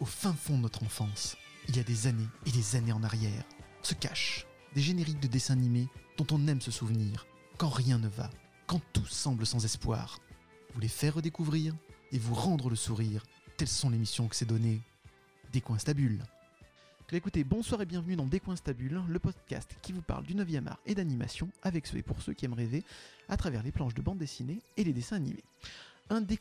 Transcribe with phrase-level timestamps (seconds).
[0.00, 1.36] Au fin fond de notre enfance,
[1.68, 3.44] il y a des années et des années en arrière,
[3.82, 7.26] se cachent des génériques de dessins animés dont on aime se souvenir,
[7.56, 8.30] quand rien ne va,
[8.66, 10.20] quand tout semble sans espoir.
[10.74, 11.74] Vous les faire redécouvrir
[12.12, 13.24] et vous rendre le sourire,
[13.56, 14.80] telles sont les missions que c'est donné.
[15.52, 15.60] Des
[17.10, 20.94] Écoutez, bonsoir et bienvenue dans Des le podcast qui vous parle du 9e art et
[20.94, 22.84] d'animation avec ceux et pour ceux qui aiment rêver
[23.30, 25.42] à travers les planches de bande dessinée et les dessins animés.
[26.10, 26.38] Un Des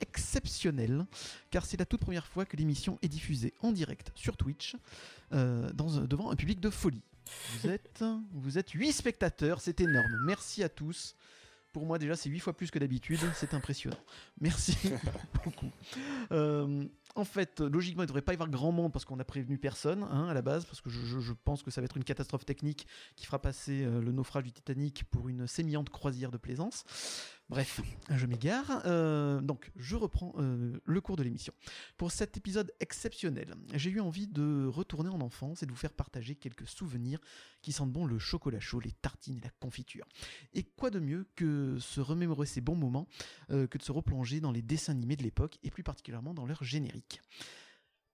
[0.00, 1.04] exceptionnel
[1.50, 4.76] car c'est la toute première fois que l'émission est diffusée en direct sur Twitch
[5.34, 7.02] euh, devant un public de folie.
[7.60, 10.16] Vous êtes, vous êtes 8 spectateurs, c'est énorme.
[10.24, 11.14] Merci à tous.
[11.72, 13.96] Pour moi déjà c'est 8 fois plus que d'habitude, c'est impressionnant.
[14.40, 14.76] Merci
[15.44, 15.70] beaucoup.
[16.30, 19.24] Euh, en fait, logiquement il ne devrait pas y avoir grand monde parce qu'on n'a
[19.24, 22.04] prévenu personne hein, à la base, parce que je, pense que ça va être une
[22.04, 22.86] catastrophe technique
[23.16, 26.84] qui fera passer euh, le naufrage du Titanic pour une sémillante croisière de plaisance.
[27.52, 28.80] Bref, je m'égare.
[28.86, 31.52] Euh, donc, je reprends euh, le cours de l'émission.
[31.98, 35.92] Pour cet épisode exceptionnel, j'ai eu envie de retourner en enfance et de vous faire
[35.92, 37.20] partager quelques souvenirs
[37.60, 40.06] qui sentent bon le chocolat chaud, les tartines et la confiture.
[40.54, 43.06] Et quoi de mieux que se remémorer ces bons moments
[43.50, 46.46] euh, que de se replonger dans les dessins animés de l'époque et plus particulièrement dans
[46.46, 47.20] leur générique.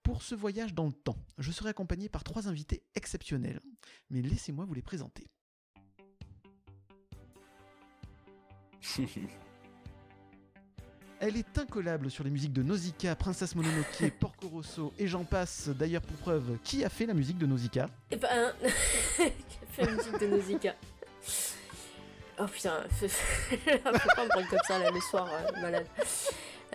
[0.03, 3.61] Pour ce voyage dans le temps, je serai accompagné par trois invités exceptionnels,
[4.11, 5.29] mais laissez-moi vous les présenter.
[11.21, 15.69] Elle est incollable sur les musiques de Nausicaa, Princesse Mononoke, Porco Rosso et j'en passe.
[15.69, 17.89] D'ailleurs, pour preuve, qui a fait la musique de Nausicaa?
[18.13, 20.75] Et ben, qui a fait la musique de Nausicaa?
[22.41, 23.09] Oh putain, faut
[23.83, 25.87] pas me prendre comme ça là le soir, euh, malade.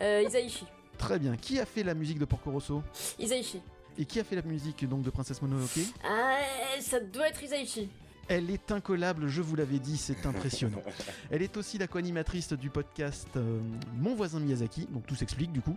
[0.02, 0.66] Euh, Isaichi.
[0.98, 1.38] Très bien.
[1.38, 2.84] Qui a fait la musique de Porco Rosso?
[3.18, 3.62] Isaichi.
[3.98, 6.40] Et qui a fait la musique donc de Princesse Mononoke Ah,
[6.82, 7.90] ça doit être Isaichi.
[8.30, 10.82] Elle est incollable, je vous l'avais dit, c'est impressionnant.
[11.30, 13.60] Elle est aussi la co-animatrice du podcast euh,
[13.98, 15.76] Mon voisin Miyazaki, donc tout s'explique du coup,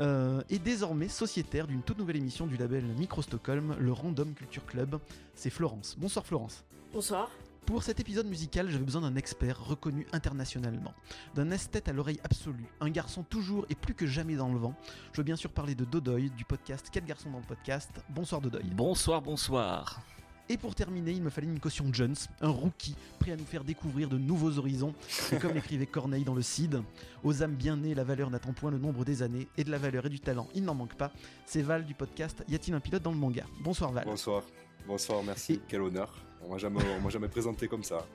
[0.00, 4.64] euh, et désormais sociétaire d'une toute nouvelle émission du label Micro Stockholm, le Random Culture
[4.64, 4.98] Club.
[5.34, 5.96] C'est Florence.
[5.98, 6.64] Bonsoir Florence.
[6.92, 7.30] Bonsoir.
[7.66, 10.92] Pour cet épisode musical, j'avais besoin d'un expert reconnu internationalement,
[11.34, 14.74] d'un esthète à l'oreille absolue, un garçon toujours et plus que jamais dans le vent.
[15.12, 17.90] Je veux bien sûr parler de Dodoy, du podcast 4 garçons dans le podcast.
[18.10, 18.64] Bonsoir Dodoy.
[18.74, 20.02] Bonsoir, bonsoir.
[20.50, 23.64] Et pour terminer, il me fallait une caution Jones, un rookie prêt à nous faire
[23.64, 24.94] découvrir de nouveaux horizons.
[25.32, 26.82] Et comme l'écrivait Corneille dans le Cid,
[27.22, 29.78] aux âmes bien nées, la valeur n'attend point le nombre des années, et de la
[29.78, 31.12] valeur et du talent, il n'en manque pas.
[31.46, 33.44] C'est Val du podcast Y a-t-il un pilote dans le manga?
[33.62, 34.04] Bonsoir Val.
[34.04, 34.42] Bonsoir.
[34.86, 35.54] Bonsoir, merci.
[35.54, 36.12] Et- Quel honneur.
[36.46, 38.06] On m'a jamais, on jamais présenté comme ça.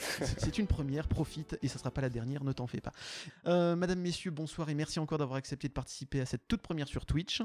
[0.38, 2.92] C'est une première, profite, et ça sera pas la dernière, ne t'en fais pas.
[3.46, 6.88] Euh, Madame, Messieurs, bonsoir et merci encore d'avoir accepté de participer à cette toute première
[6.88, 7.40] sur Twitch.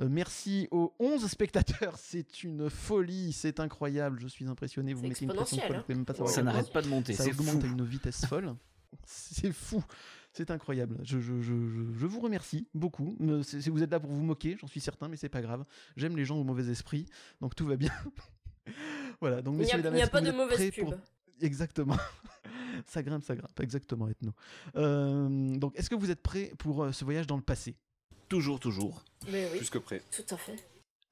[0.00, 4.94] Euh, merci aux 11 spectateurs, c'est une folie, c'est incroyable, je suis impressionné.
[4.94, 5.84] Vous mettez une pression exponentiel, folle, hein.
[5.88, 7.66] vous même pas savoir Ça n'arrête pas de monter, ça augmente fou.
[7.66, 8.54] à une vitesse folle.
[9.04, 9.82] C'est fou,
[10.32, 10.98] c'est incroyable.
[11.02, 13.16] Je, je, je, je- je vous remercie beaucoup.
[13.20, 15.42] Me- c'est- c'est- vous êtes là pour vous moquer, j'en suis certain, mais c'est pas
[15.42, 15.64] grave.
[15.96, 17.06] J'aime les gens au mauvais esprit,
[17.40, 17.92] donc tout va bien.
[19.20, 20.84] voilà, donc messieurs il n'y a pas vous de êtes mauvaise pub.
[20.84, 20.94] pour-
[21.40, 21.96] Exactement.
[22.86, 24.32] ça grimpe, ça grimpe, exactement, Ethno.
[24.76, 27.76] Euh, donc, est-ce que vous êtes prêts pour euh, ce voyage dans le passé?
[28.28, 29.04] Toujours, toujours.
[29.30, 30.02] Mais oui, Plus que prêt.
[30.10, 30.56] tout à fait.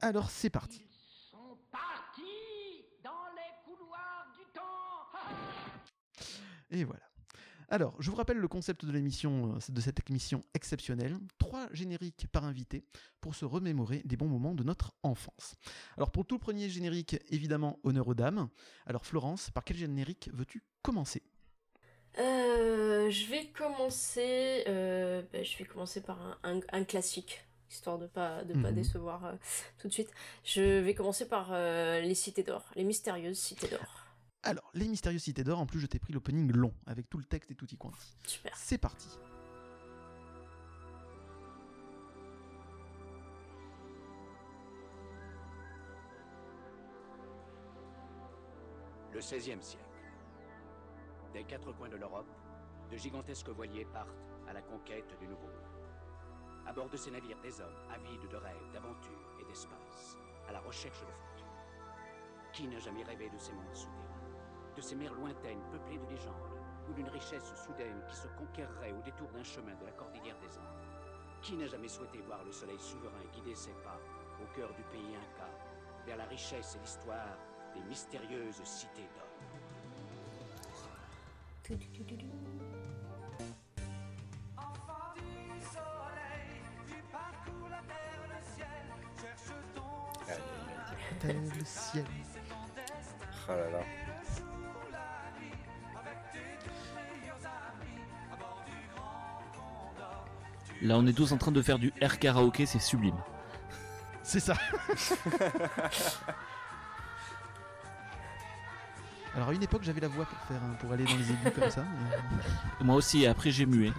[0.01, 0.85] Alors, c'est parti.
[1.31, 5.19] sont partis dans les couloirs du temps.
[6.71, 7.03] Et voilà.
[7.69, 11.19] Alors, je vous rappelle le concept de l'émission, euh, de cette émission exceptionnelle.
[11.39, 12.85] Trois génériques par invité
[13.21, 15.57] pour se remémorer des bons moments de notre enfance.
[15.97, 18.49] Alors, pour tout le premier générique, évidemment, honneur aux dames.
[18.87, 21.23] Alors, Florence, par quel générique veux-tu commencer?
[22.19, 24.63] Euh, je vais commencer.
[24.69, 28.71] euh, ben, je vais commencer par un, un- un classique, histoire de pas de pas
[28.71, 28.75] Mhm.
[28.75, 29.33] décevoir euh,
[29.79, 30.11] tout de suite.
[30.45, 34.06] Je vais commencer par les cités d'or, les mystérieuses cités d'or.
[34.47, 37.25] Alors, Les Mystérieuses Cités d'Or, en plus, je t'ai pris l'opening long, avec tout le
[37.25, 38.17] texte et tout y quanti.
[38.25, 38.57] Super.
[38.57, 39.09] C'est parti.
[49.13, 49.85] Le XVIe siècle.
[51.33, 52.31] Des quatre coins de l'Europe,
[52.89, 56.67] de gigantesques voiliers partent à la conquête du Nouveau Monde.
[56.69, 60.17] À bord de ces navires, des hommes avides de rêves, d'aventures et d'espace,
[60.49, 61.47] à la recherche de fortune.
[62.53, 64.06] Qui n'a jamais rêvé de ces mondes souterrains,
[64.77, 69.03] de ces mers lointaines peuplées de légendes, ou d'une richesse soudaine qui se conquerrait au
[69.03, 70.85] détour d'un chemin de la cordillère des Andes
[71.43, 73.99] Qui n'a jamais souhaité voir le soleil souverain guider ses pas
[74.43, 75.49] au cœur du pays Inca,
[76.05, 77.39] vers la richesse et l'histoire
[77.75, 79.25] des mystérieuses cités d'or?
[91.21, 92.05] Tel le ciel.
[93.49, 94.06] Ah là là.
[100.87, 103.17] Là, on est tous en train de faire du air karaoké, c'est sublime.
[104.23, 104.55] C'est ça.
[109.35, 111.71] Alors à une époque j'avais la voix pour faire pour aller dans les aigus comme
[111.71, 111.83] ça.
[111.83, 113.93] mais- Moi aussi, et après j'ai mué.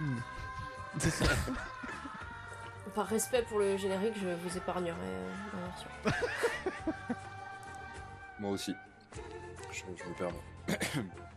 [0.98, 1.26] C'est ça.
[2.94, 5.88] Par respect pour le générique, je vous épargnerai euh, la version.
[8.40, 8.74] Moi aussi.
[9.70, 10.42] Je, je me permets.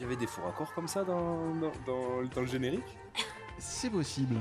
[0.00, 2.96] Il y avait des faux raccords comme ça dans, dans, dans- dans le générique
[3.58, 4.36] C'est possible.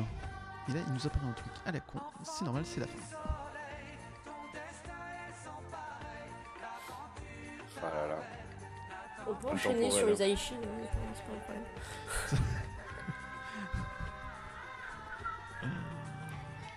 [0.70, 2.00] Et là il nous apparaît un truc à la con.
[2.24, 3.18] C'est normal, c'est la fin.
[7.82, 8.20] Ah là là.
[9.28, 10.60] On peut enchaîner sur les Aichi, hein,
[11.14, 11.64] c'est pas un problème.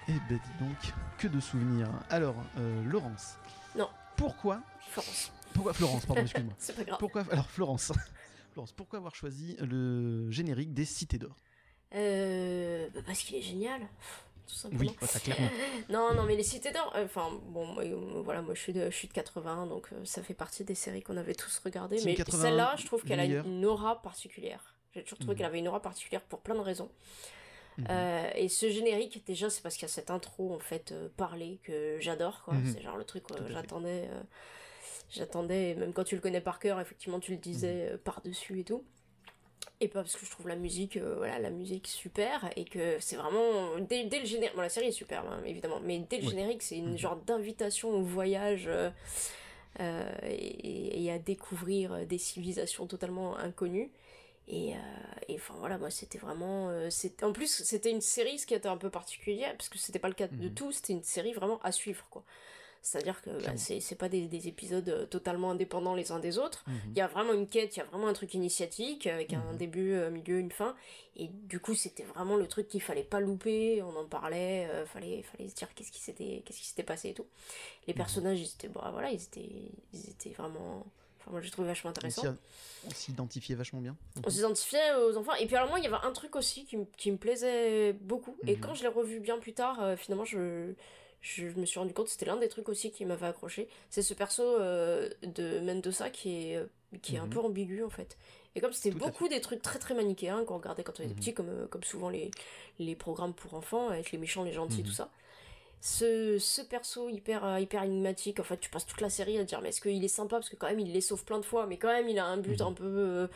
[0.08, 0.76] Eh ben dis donc,
[1.18, 1.88] que de souvenirs.
[2.10, 3.36] Alors, euh, Laurence.
[3.76, 3.88] Non.
[4.16, 6.54] Pourquoi Florence, Pourquoi Florence, pardon, excuse-moi.
[6.58, 6.98] c'est pas grave.
[6.98, 7.92] Pourquoi Alors Florence?
[8.52, 11.36] Florence, pourquoi avoir choisi le générique des Cités d'Or?
[11.94, 13.80] Euh, bah parce qu'il est génial,
[14.46, 14.90] tout simplement.
[15.00, 15.48] Oui, ça clairement.
[15.90, 18.72] Non, non, mais les Cités d'Or, euh, enfin, bon, moi, euh, voilà, moi je suis
[18.72, 21.58] de, je suis de 80, donc euh, ça fait partie des séries qu'on avait tous
[21.64, 22.00] regardées.
[22.04, 24.74] Mais 80, celle-là, je trouve qu'elle a une, aura particulière.
[24.94, 25.38] J'ai toujours trouvé Mhm.
[25.38, 26.90] qu'elle avait une aura particulière pour plein de raisons.
[27.88, 31.08] Euh, et ce générique, déjà, c'est parce qu'il y a cette intro, en fait, euh,
[31.16, 32.54] parlée que j'adore, quoi.
[32.54, 32.72] Mhm.
[32.72, 34.08] C'est genre le truc que j'attendais.
[34.10, 34.22] euh,
[35.12, 37.92] j'attendais, même quand tu le connais par cœur, effectivement, tu le disais Mhm.
[37.94, 38.84] euh, par-dessus et tout.
[39.80, 42.98] Et pas parce que je trouve la musique, euh, voilà, la musique super, et que
[43.00, 43.78] c'est vraiment.
[43.80, 44.54] Dès, dès le générique.
[44.54, 46.98] Bon, la série est superbe, hein, évidemment, mais dès le générique, c'est une Mhm.
[46.98, 48.64] genre d'invitation au voyage.
[48.68, 48.90] euh,
[49.80, 53.90] euh, et, et à découvrir des civilisations totalement inconnues.
[54.48, 54.72] Et,
[55.28, 56.70] et enfin voilà, moi c'était vraiment.
[56.90, 59.98] c'est- en plus, c'était une série, ce qui était un peu particulier, parce que c'était
[59.98, 60.54] pas le cas de Mhm.
[60.54, 62.22] tout, c'était une série vraiment à suivre, quoi.
[62.84, 66.64] C'est-à-dire que bah, c'est pas des, des épisodes euh, totalement indépendants les uns des autres.
[66.66, 66.74] Mhm.
[66.90, 69.52] Il y a vraiment une quête, il y a vraiment un truc initiatique avec un
[69.52, 69.56] Mhm.
[69.56, 70.74] début, un milieu, une fin.
[71.16, 73.82] Et du coup, c'était vraiment le truc qu'il fallait pas louper.
[73.82, 77.10] On en parlait, euh, fallait, fallait se dire qu'est-ce qui s'était, qu'est-ce qui s'était passé
[77.10, 77.26] et tout.
[77.86, 77.98] Les Mhm.
[77.98, 79.48] personnages, ils étaient, bah, voilà, ils étaient,
[79.94, 80.84] ils étaient vraiment.
[81.20, 82.34] Enfin, moi, j'ai trouvé vachement intéressant.
[82.84, 83.96] On s'identifiait vachement bien.
[84.26, 85.34] On s'identifiait aux enfants.
[85.34, 88.36] Et puis alors moi, il y avait un truc aussi qui, qui me plaisait beaucoup.
[88.48, 90.72] Et quand je l'ai revu bien plus tard, euh, finalement, je,
[91.22, 93.68] je me suis rendu compte, c'était l'un des trucs aussi qui m'avait accroché.
[93.90, 96.66] C'est ce perso euh, de Mendoza qui est, euh,
[97.00, 97.30] qui est un Mhm.
[97.30, 98.18] peu ambigu en fait.
[98.54, 101.20] Et comme c'était beaucoup des trucs très très manichéens qu'on regardait quand on était Mhm.
[101.20, 102.30] petit, comme, euh, comme souvent les,
[102.78, 104.86] les programmes pour enfants, avec les méchants, les gentils, Mhm.
[104.88, 105.10] tout ça.
[105.80, 109.48] Ce, ce perso hyper, hyper énigmatique, en fait, tu passes toute la série à te
[109.48, 110.36] dire, mais est-ce qu'il est sympa?
[110.36, 112.24] Parce que quand même, il les sauve plein de fois, mais quand même, il a
[112.26, 112.66] un but Mhm.
[112.68, 113.26] un peu, euh,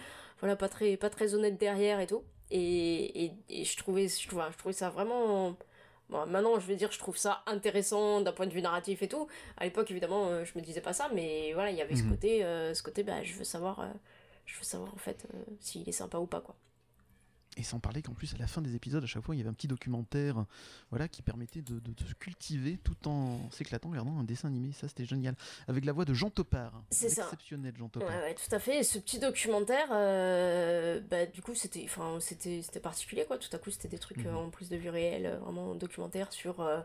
[0.41, 2.23] voilà, pas très, pas très honnête derrière et tout.
[2.53, 5.56] Et, et, et je, trouvais, je, je trouvais ça vraiment.
[6.08, 9.08] Bon, maintenant, je vais dire, je trouve ça intéressant d'un point de vue narratif et
[9.08, 9.26] tout.
[9.56, 12.05] À l'époque, évidemment, euh, je me disais pas ça, mais voilà, il y avait ce
[12.05, 12.11] Mhm.
[12.11, 13.87] côté, euh, ce côté, bah, je veux savoir, euh,
[14.47, 15.26] je veux savoir en fait
[15.61, 16.55] s'il est sympa ou pas, quoi.
[17.58, 19.41] Et sans parler qu'en plus, à la fin des épisodes, à chaque fois, il y
[19.41, 20.44] avait un petit documentaire
[20.91, 24.73] voilà, qui permettait de, de- de se cultiver tout en s'éclatant regardant un dessin animé.
[24.73, 25.35] Ça, c'était génial.
[25.67, 26.82] Avec la voix de Jean Topard.
[26.91, 27.23] C'est ça.
[27.25, 28.11] Exceptionnel, Jean Topard.
[28.11, 28.81] ouais, tout à fait.
[28.81, 31.87] Et ce petit documentaire, euh, bah, du coup, c'était,
[32.82, 33.38] particulier, quoi.
[33.38, 34.26] Tout à coup, c'était des trucs Mhm.
[34.26, 36.80] euh, en plus de vue réelle, euh, vraiment documentaire sur, euh,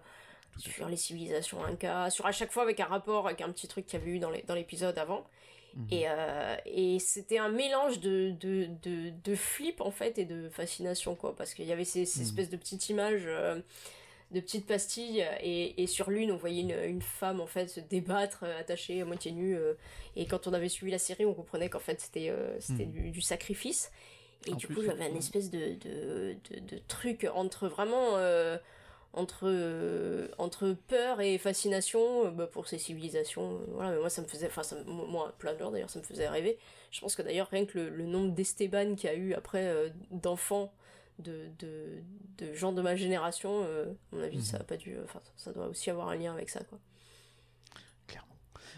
[0.57, 3.85] sur les civilisations Inca, sur à chaque fois avec un rapport avec un petit truc
[3.85, 5.25] qu'il y avait eu dans, les, dans l'épisode avant.
[5.75, 5.87] Mhm.
[5.91, 10.49] Et, euh, et c'était un mélange de, de, de, de flip, en fait, et de
[10.49, 11.35] fascination, quoi.
[11.35, 12.25] Parce qu'il y avait ces, ces Mhm.
[12.25, 13.23] espèces de petites images.
[13.25, 13.59] euh,
[14.31, 17.79] de petites pastilles et, et sur l'une on voyait une, une femme en fait se
[17.81, 19.73] débattre euh, attachée à moitié nue euh,
[20.15, 22.91] et quand on avait suivi la série on comprenait qu'en fait c'était c'était Mhm.
[22.91, 23.91] du, du sacrifice
[24.45, 28.17] et En du plus, coup j'avais un espèce de, de, de, de truc entre vraiment
[28.17, 28.57] euh,
[29.13, 34.09] entre euh, entre peur et fascination euh, bah, pour ces civilisations euh, voilà mais moi
[34.09, 36.57] ça me faisait enfin moi plein de d'ailleurs ça me faisait rêver
[36.91, 39.93] je pense que d'ailleurs rien que le, le nombre d'Esteban qu'il y a eu après
[40.11, 40.73] d'enfants
[41.19, 42.01] de, de,
[42.39, 44.43] de gens de ma génération, à mon avis, Mhm.
[44.43, 44.97] ça a pas dû.
[45.03, 46.79] Enfin, ça doit aussi avoir un lien avec ça, quoi.
[48.07, 48.35] Clairement.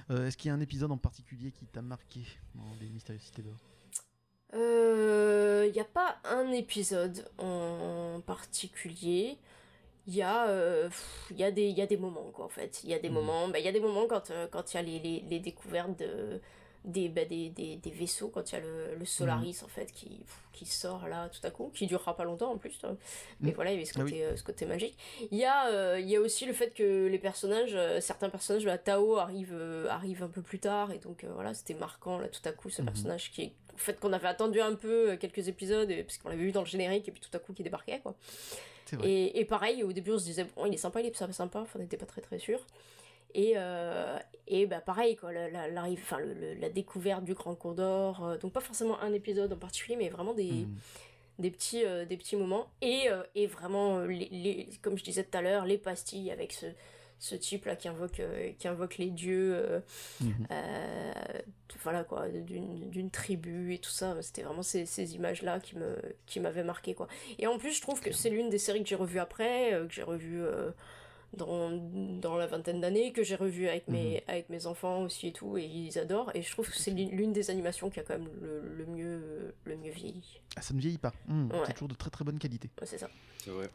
[0.10, 2.20] Est-ce qu'il y a un épisode en particulier qui t'a marqué
[2.56, 3.56] dans les Mystérieuses Cités d'Or?
[4.52, 9.38] Il Euh, y a pas un épisode en particulier.
[10.08, 10.90] Il y a, euh,
[11.32, 12.82] il y a des, il y a des moments quoi en fait.
[12.84, 13.16] Il y a des Mhm.
[13.16, 15.24] moments, bah, il y a des moments quand, euh, quand il y a les, les,
[15.30, 16.42] les découvertes de,
[16.84, 19.86] des, bah, des, des, des vaisseaux, quand il y a le, le Solaris en fait
[19.94, 22.82] qui, pff, qui sort là tout à coup, qui durera pas longtemps en plus.
[23.40, 23.56] Mais Mhm.
[23.56, 24.12] voilà, il y avait ce Ah oui.
[24.12, 24.98] côté, euh, ce côté magique.
[25.32, 28.66] Il y a, euh, il y a aussi le fait que les personnages, certains personnages
[28.66, 32.42] la Tao arrivent, arrivent un peu plus tard et donc voilà, c'était marquant là tout
[32.44, 32.88] à coup ce Mhm.
[32.90, 36.44] personnage qui est, en fait qu'on avait attendu un peu quelques épisodes parce qu'on l'avait
[36.44, 38.16] vu dans le générique et puis tout à coup qui débarquait quoi.
[38.96, 39.10] Vrai.
[39.10, 41.60] Et, et pareil, au début on se disait bon il est sympa, il est sympa,
[41.60, 42.60] enfin on n'était pas très très sûr.
[43.36, 47.34] Et, euh, et bah pareil, quoi, la, la, l'arrive- enfin, le- le- la découverte du
[47.34, 50.76] Grand Condor, euh, donc pas forcément un épisode en particulier, mais vraiment des, Mm.
[51.40, 52.68] des, petits, euh, des petits moments.
[52.84, 56.54] Et, euh, et vraiment, les, les- comme je disais tout à l'heure, les pastilles avec
[56.54, 56.68] ce,
[57.24, 59.80] ce type-là qui invoque, euh, qui invoque les dieux, euh,
[60.20, 60.48] Mhm.
[60.52, 61.14] euh,
[61.82, 64.22] voilà quoi, d'une, d'une tribu et tout ça.
[64.22, 67.08] C'était vraiment ces, ces images-là qui, me, qui m'avaient marqué, quoi.
[67.40, 69.88] Et en plus, je trouve que c'est l'une des séries que j'ai revues après, euh,
[69.88, 70.72] que j'ai revues euh,
[71.38, 75.32] dans, dans la vingtaine d'années, que j'ai revues avec mes, avec mes enfants aussi et
[75.32, 76.30] tout, et ils adorent.
[76.36, 79.56] Et je trouve que c'est l'une des animations qui a quand même le, le mieux,
[79.64, 80.42] le mieux vieilli.
[80.58, 81.14] Ah, ça ne vieillit pas.
[81.28, 81.58] Mm, Ouais.
[81.68, 82.70] C'est toujours de très très bonne qualité.
[82.82, 83.10] Ouais, c'est ça.
[83.38, 83.70] C'est vrai.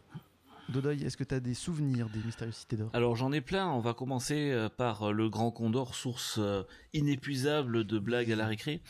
[0.69, 2.91] Dodoy, est-ce que tu as des souvenirs des Mystérieuses Cités d'Or?
[2.93, 6.63] Alors j'en ai plein, on va commencer euh, par euh, le Grand Condor, source euh,
[6.93, 8.83] inépuisable de blagues à la récré,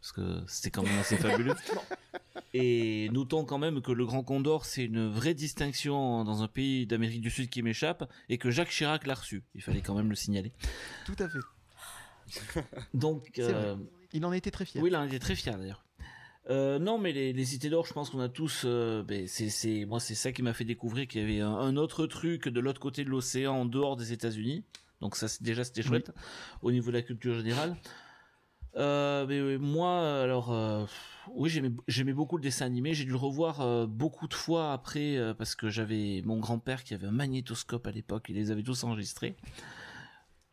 [0.00, 1.54] parce que c'était quand même assez fabuleux.
[2.56, 6.86] Et notons quand même que le Grand Condor, c'est une vraie distinction dans un pays
[6.86, 9.42] d'Amérique du Sud qui m'échappe, et que Jacques Chirac l'a reçu.
[9.56, 10.52] Il fallait quand même le signaler.
[11.04, 11.40] Tout à fait.
[12.94, 13.76] Donc, euh,
[14.12, 14.80] Il en était très fier.
[14.82, 15.84] oui, là, on était très fiers d'ailleurs.
[16.50, 18.64] Euh, non, mais les, les cités d'or, je pense qu'on a tous.
[18.66, 21.54] euh, ben, c'est, c'est, moi, c'est ça qui m'a fait découvrir qu'il y avait un,
[21.54, 24.62] un autre truc de l'autre côté de l'océan, en dehors des États-Unis.
[25.00, 26.12] Donc ça, c'est, déjà, c'était chouette
[26.62, 27.76] au niveau de la culture générale.
[28.76, 30.84] Euh, mais oui, moi, alors, euh,
[31.32, 32.92] oui, j'aimais, j'aimais beaucoup le dessin animé.
[32.92, 36.92] J'ai dû le revoir euh, beaucoup de fois après parce que j'avais mon grand-père qui
[36.92, 38.26] avait un magnétoscope à l'époque.
[38.28, 39.36] Il les avait tous enregistrés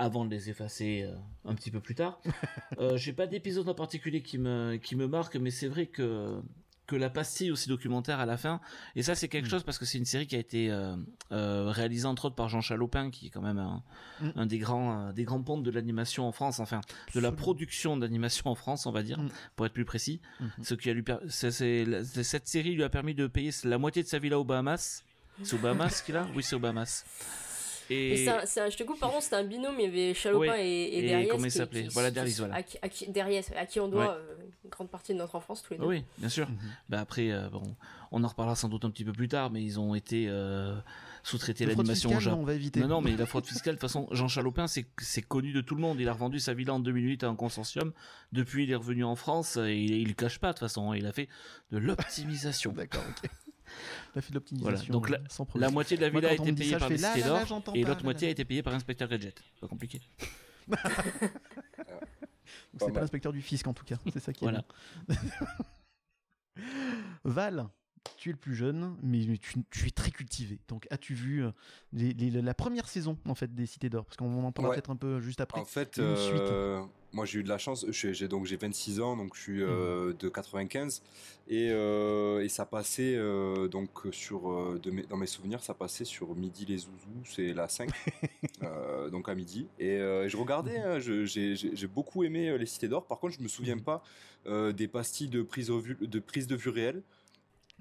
[0.01, 1.13] avant de les effacer euh,
[1.49, 2.19] un petit peu plus tard.
[2.79, 6.39] Euh, j'ai pas d'épisode en particulier qui me qui me marque, mais c'est vrai que
[6.87, 8.59] que la pastille aussi documentaire à la fin.
[8.95, 10.95] Et ça, c'est quelque chose parce que c'est une série qui a été euh,
[11.31, 13.83] euh, réalisée entre autres par Jean Chalopin, qui est quand même un,
[14.21, 14.29] Mm.
[14.35, 16.81] un des grands euh, des grands pontes de l'animation en France, enfin
[17.15, 19.29] de la production d'animation en France, on va dire, Mm.
[19.55, 20.19] pour être plus précis.
[20.39, 20.49] Mhm.
[20.63, 24.07] Ce qui a lui c'est- cette série lui a permis de payer la moitié de
[24.07, 25.03] sa villa aux Bahamas.
[25.43, 26.27] C'est aux Bahamas qu'il a?
[26.35, 27.03] Oui, c'est aux Bahamas.
[27.91, 29.83] Et, Et c'est un- c'est un- je te coupe, par contre, c'était un binôme, il
[29.85, 32.55] y avait Chalopin et, et, Et Derriès comment il s'appelait qui- Voilà, Derriès, voilà.
[32.55, 35.35] À qui, à qui- Derriès, à qui on doit euh, une grande partie de notre
[35.35, 35.85] enfance, tous les deux.
[35.85, 36.47] oui, bien sûr.
[36.89, 37.63] Bah après, euh, bon,
[38.11, 40.75] on en reparlera sans doute un petit peu plus tard, mais ils ont été euh,
[41.23, 42.35] sous-traités l'animation au fiscale, Japon.
[42.37, 42.79] non, on va éviter.
[42.79, 45.61] Non, non, mais la fraude fiscale, de toute façon, Jean Chalopin, c'est c'est connu de
[45.61, 45.99] tout le monde.
[45.99, 47.91] Il a revendu sa villa en 2008 à un consortium.
[48.31, 50.93] Depuis, il est revenu en France et il, il le cache pas, de toute façon.
[50.93, 51.27] Il a fait
[51.71, 52.71] de l'optimisation.
[52.75, 53.29] D'accord, ok.
[54.15, 54.71] On a fait de l'optimisation.
[54.77, 55.69] Voilà, donc la- sans problème.
[55.69, 57.23] La moitié de la Moi, villa a quand on été payée ça, par là, cités
[57.27, 57.41] d'or
[57.75, 59.41] et pas, l'autre moitié a été payée par Inspecteur Gadget.
[59.59, 60.01] Pas compliqué.
[62.73, 64.63] Donc, C'est pas l'inspecteur du fisc en tout cas, c'est ça qui est Voilà.
[67.23, 67.67] Val,
[68.17, 70.59] tu es le plus jeune, mais tu, tu es très cultivé.
[70.67, 71.51] Donc as-tu vu euh,
[71.93, 74.05] les- les- la première saison en fait des Cités d'Or?
[74.05, 74.75] Parce qu'on en parlera Ouais.
[74.75, 75.59] peut-être un peu juste après.
[75.59, 76.81] En fait, euh,
[77.13, 77.85] moi j'ai eu de la chance.
[77.89, 81.01] J'ai donc j'ai 26 ans, donc je suis euh, de 95
[81.47, 85.73] et, euh, et ça passait euh, donc sur euh, de mes- dans mes souvenirs, ça
[85.73, 87.89] passait sur Midi les Zouzous, c'est la 5,
[88.63, 89.67] euh, donc à midi.
[89.79, 93.05] Et euh, je regardais, hein, j'ai beaucoup aimé euh, les Cités d'Or.
[93.05, 94.03] Par contre, je me souviens pas
[94.45, 97.01] euh, des pastilles de prise de prise de vue réelle.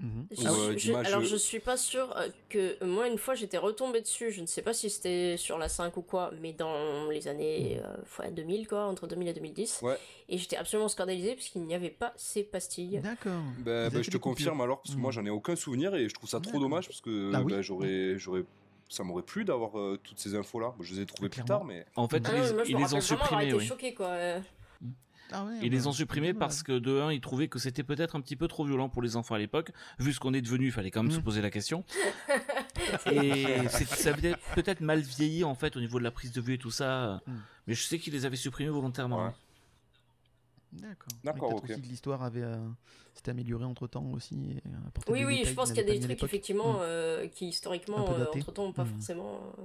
[0.01, 0.27] Mhm.
[0.31, 3.57] Je- Ou, euh, je- alors je suis pas sûre euh, que moi une fois j'étais
[3.59, 7.07] retombée dessus, je ne sais pas si c'était sur la 5 ou quoi, mais dans
[7.09, 9.79] les années euh, ouais, 2000 quoi, entre 2000 et 2010.
[9.83, 9.97] Ouais.
[10.27, 12.99] Et j'étais absolument scandalisée parce qu'il n'y avait pas ces pastilles.
[13.03, 13.31] D'accord.
[13.59, 14.21] Ben, ben, avaient je te coupures.
[14.21, 15.13] confirme alors, parce que moi Mhm.
[15.13, 17.51] j'en ai aucun souvenir et je trouve ça trop dommage parce que Ah oui.
[17.53, 18.43] ben, j'aurais, j'aurais,
[18.89, 20.73] ça m'aurait plu d'avoir euh, toutes ces infos là.
[20.79, 22.63] Je les ai trouvées plus tard, mais En fait, Ah ils, non, les- mais moi
[22.63, 23.93] je ils me les ont été oui.
[23.93, 24.17] quoi.
[25.31, 25.35] Euh.
[25.37, 27.59] Ah ouais, Ils bah, les ont c'est supprimés parce que de un, ils trouvaient que
[27.59, 29.71] c'était peut-être un petit peu trop violent pour les enfants à l'époque.
[29.99, 31.15] Vu ce qu'on est devenu, il fallait quand même Mm.
[31.15, 31.83] se poser la question.
[33.11, 36.41] et c'est- ça avait peut-être mal vieilli en fait au niveau de la prise de
[36.41, 37.21] vue et tout ça.
[37.27, 37.31] Mm.
[37.67, 39.25] Mais je sais qu'ils les avaient supprimés volontairement.
[39.25, 39.31] Ouais.
[40.73, 41.07] D'accord.
[41.23, 41.69] D'accord, Mais peut-être ok.
[41.71, 42.57] aussi que l'histoire avait euh,
[43.13, 44.35] s'était améliorée entre temps aussi.
[44.35, 46.29] Et euh, Oui oui, je pense qu'il y a des trucs l'époque.
[46.29, 46.81] effectivement Mm.
[46.81, 48.39] euh, qui historiquement datés.
[48.39, 49.63] entre temps n'ont pas forcément euh,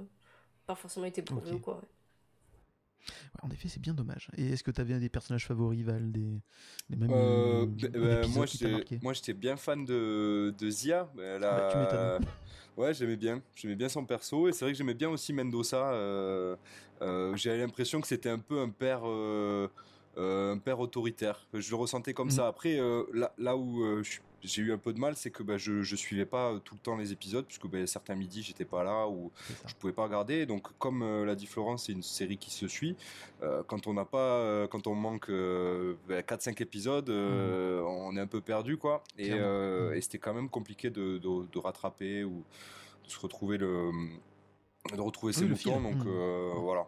[0.65, 1.55] pas forcément été prouvés Ok.
[1.55, 1.75] ou quoi.
[1.75, 1.81] ouais.
[3.35, 4.29] Ouais, en effet, c'est bien dommage.
[4.37, 6.41] Et est-ce que tu avais des personnages favoris, Val des,
[6.89, 11.11] des mêmes Euh, euh, moi, j'étais, marqué moi, j'étais bien fan de, de Zia.
[11.17, 12.27] Elle a- Bah, tu.
[12.77, 13.41] Ouais, j'aimais bien.
[13.55, 14.47] J'aimais bien son perso.
[14.47, 15.93] Et c'est vrai que j'aimais bien aussi Mendoza.
[15.93, 16.55] euh,
[17.01, 19.67] euh, j'avais l'impression que c'était un peu un père, euh,
[20.15, 21.47] un père autoritaire.
[21.53, 22.33] Je le ressentais comme Mhm.
[22.33, 22.47] ça.
[22.47, 22.79] Après,
[23.13, 25.95] là, là où je- j'ai eu un peu de mal, c'est que bah, je, je
[25.95, 29.07] suivais pas euh, tout le temps les épisodes, puisque bah, certains midis, j'étais pas là
[29.07, 29.31] ou
[29.65, 30.45] je pouvais pas regarder.
[30.45, 32.95] Donc, comme euh, l'a dit Florence, c'est une série qui se suit.
[33.41, 38.21] Euh, quand on n'a pas, euh, quand on manque ben, 4-5 épisodes, euh, on est
[38.21, 39.03] un peu perdu, quoi.
[39.17, 39.93] Et, Mhm.
[39.95, 42.43] et c'était quand même compliqué de, de, de rattraper ou
[43.05, 43.91] de se retrouver le,
[44.95, 45.81] de retrouver ses Oui, moutons.
[45.81, 46.59] Donc Mhm.
[46.59, 46.87] voilà,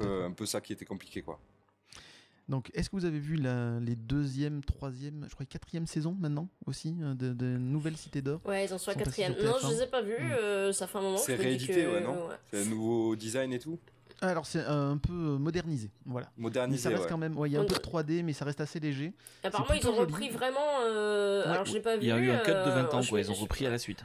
[0.00, 1.38] un peu ça qui était compliqué, quoi.
[2.50, 6.48] Donc, est-ce que vous avez vu la- les deuxième, troisième, je crois quatrième saison maintenant
[6.66, 8.40] aussi euh, de, de Nouvelle Cité d'Or?
[8.44, 9.32] Ouais, ils en sont à quatrième.
[9.34, 9.62] Non, TF1.
[9.62, 11.16] je les ai pas vus, euh, ça fait un moment.
[11.16, 12.28] C'est réédité, que- ouais, non?
[12.52, 13.78] C'est un nouveau design et tout?
[14.20, 16.30] Alors c'est euh, un peu modernisé, voilà.
[16.36, 17.08] Mais Modernisé, ça reste ouais.
[17.08, 18.78] quand même, ouais, il y a un peu de dirait- 3D, mais ça reste assez
[18.80, 19.14] léger.
[19.44, 20.00] Apparemment, ils ont joli.
[20.12, 20.80] repris vraiment.
[20.82, 22.02] euh, Ouais, alors, je l'ai pas vu.
[22.02, 23.20] Il y a eu un cut de 20 ans, euh, quoi.
[23.20, 24.04] Ils ont repris à la suite.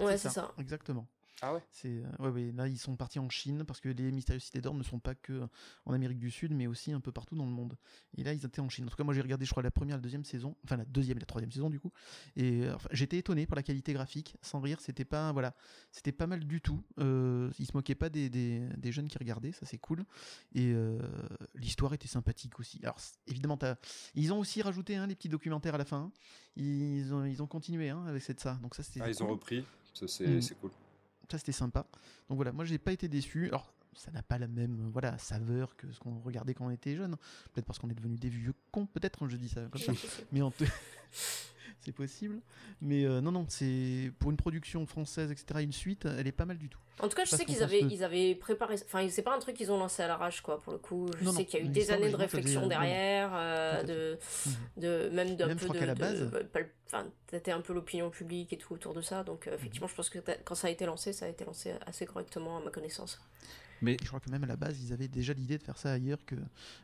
[0.00, 0.52] Ouais, c'est ça.
[0.58, 1.06] Exactement.
[1.40, 4.10] Ah ouais C'est euh, ouais, ouais, là ils sont partis en Chine parce que les
[4.10, 5.46] mystérieuses cités d'or ne sont pas que
[5.86, 7.76] en Amérique du Sud mais aussi un peu partout dans le monde.
[8.16, 8.86] Et là ils étaient en Chine.
[8.86, 10.84] En tout cas moi j'ai regardé je crois la première, la deuxième saison, enfin la
[10.84, 11.92] deuxième et la troisième saison du coup.
[12.34, 14.36] Et euh, enfin, j'étais étonné par la qualité graphique.
[14.42, 15.54] Sans rire c'était pas voilà
[15.92, 16.82] c'était pas mal du tout.
[16.98, 20.04] Euh, ils se moquaient pas des, des, des jeunes qui regardaient, ça c'est cool.
[20.54, 20.98] Et euh,
[21.54, 22.80] l'histoire était sympathique aussi.
[22.82, 23.76] Alors évidemment t'as-
[24.14, 26.10] ils ont aussi rajouté hein, les petits documentaires à la fin.
[26.56, 28.54] Ils ont ils ont continué hein, avec cette ça.
[28.60, 29.34] Donc ça c'était Ah, ils ont cool.
[29.36, 29.64] repris.
[29.94, 30.40] Ça, c'est Mm.
[30.42, 30.70] c'est cool.
[31.30, 31.86] Ça, c'était sympa.
[32.28, 33.48] Donc voilà, moi, j'ai pas été déçu.
[33.48, 36.70] Alors, ça n'a pas la même euh, voilà saveur que ce qu'on regardait quand on
[36.70, 37.16] était jeune.
[37.52, 39.92] Peut-être parce qu'on est devenu des vieux cons, peut-être, hein, je dis ça comme ça.
[40.32, 40.64] Mais en tout-
[41.88, 42.40] c'est possible.
[42.82, 46.44] Mais euh, non, non, c'est pour une production française, etc., une suite, elle est pas
[46.44, 46.78] mal du tout.
[47.00, 48.74] En tout cas, je sais qu'ils avaient, ils avaient préparé.
[48.84, 51.06] Enfin, c'est pas un truc qu'ils ont lancé à l'arrache, quoi, pour le coup.
[51.18, 54.18] Je Non, sais qu'il y a eu des années de réflexion derrière, euh, à de,
[54.46, 54.52] Mhm.
[54.82, 55.72] de, même d'un peu de.
[55.72, 56.30] qu'à la de- base-
[56.86, 59.22] Enfin, c'était un peu l'opinion publique et tout autour de ça.
[59.22, 61.72] Donc, euh, effectivement, je pense que quand ça a été lancé, ça a été lancé
[61.86, 63.20] assez correctement, à ma connaissance.
[63.82, 65.92] Mais Je crois que même à la base, ils avaient déjà l'idée de faire ça
[65.92, 66.34] ailleurs que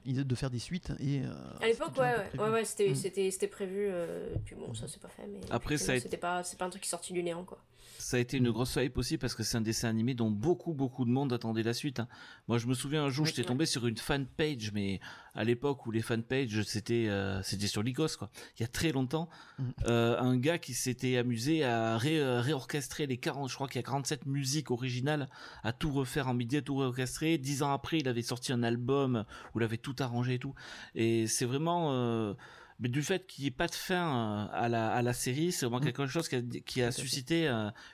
[0.06, 0.92] de faire des suites.
[1.00, 2.94] Et, euh, À l'époque, ouais, ouais, ouais, ouais, c'était, Mhm.
[2.94, 3.86] c'était, c'était prévu.
[3.90, 5.26] euh, puis bon, ça c'est pas fait.
[5.26, 7.44] Mais Après, ça été- c'était pas, c'est pas un truc qui est sorti du néant,
[7.44, 7.58] quoi.
[7.98, 10.72] ça a été une grosse hype aussi parce que c'est un dessin animé dont beaucoup
[10.74, 12.00] beaucoup de monde attendait la suite.
[12.00, 12.08] hein.
[12.48, 13.46] Moi, je me souviens un jour, Oui, j'étais ouais.
[13.48, 15.00] tombé sur une fan page, mais
[15.34, 18.30] à l'époque où les fan pages c'était euh, c'était sur Lycos quoi.
[18.58, 19.72] Il y a très longtemps, Mhm.
[19.86, 23.76] euh, un gars qui s'était amusé à ré- euh, réorchestrer les 40, je crois qu'il
[23.76, 25.28] y a 47 musiques originales,
[25.62, 27.38] à tout refaire en midi, à tout réorchestrer.
[27.38, 29.24] Dix ans après, il avait sorti un album
[29.54, 30.54] où il avait tout arrangé et tout.
[30.94, 32.34] Et c'est vraiment euh,
[32.80, 35.64] mais du fait qu'il n'y ait pas de fin à la, à la série, c'est
[35.66, 35.84] vraiment Mm.
[35.84, 37.48] quelque chose qui a, qui a suscité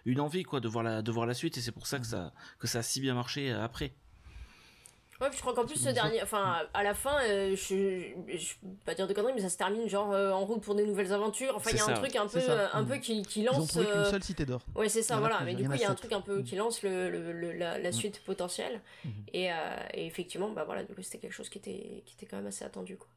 [0.07, 2.07] une envie quoi de voir la de voir la suite et c'est pour ça que
[2.07, 3.93] ça que ça a si bien marché après.
[5.21, 8.39] Ouais, puis je crois qu'en plus, ce dernier, enfin, à la fin, euh, je, je,
[8.39, 10.75] je peux pas dire de conneries, mais ça se termine genre euh, en route pour
[10.75, 11.53] des nouvelles aventures.
[11.57, 12.53] Enfin, il y a un ça, truc un peu, ça.
[12.53, 12.89] euh, un Mhm.
[12.89, 13.69] peu qui, qui Ils ont lance.
[13.69, 14.63] trouvé qu'une seule cité d'or.
[14.75, 15.41] Ouais, c'est ça, voilà.
[15.45, 17.11] Mais il du coup, a il y a un truc un peu qui lance le,
[17.11, 17.93] le- le- la, la Mm.
[17.93, 18.81] suite potentielle.
[19.05, 19.13] Mhm.
[19.35, 19.55] Et, euh,
[19.93, 22.47] et effectivement, bah voilà, du coup, c'était quelque chose qui était, qui était quand même
[22.47, 23.09] assez attendu, quoi.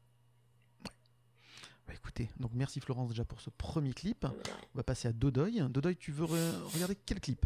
[1.88, 4.26] Bah, écoutez, donc merci Florence déjà pour ce premier clip.
[4.26, 5.62] On va passer à Dodoy.
[5.70, 7.46] Dodoy, tu veux re- regarder quel clip?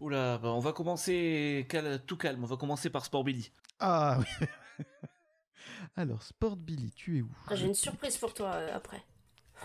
[0.00, 2.42] Oula, bah, on va commencer cal- tout calme.
[2.42, 3.52] On va commencer par Sport Billy.
[3.80, 4.46] Ah oui.
[5.96, 7.30] Alors, Sport Billy, tu es où?
[7.48, 9.02] Ah, J'ai une surprise pour toi euh, après.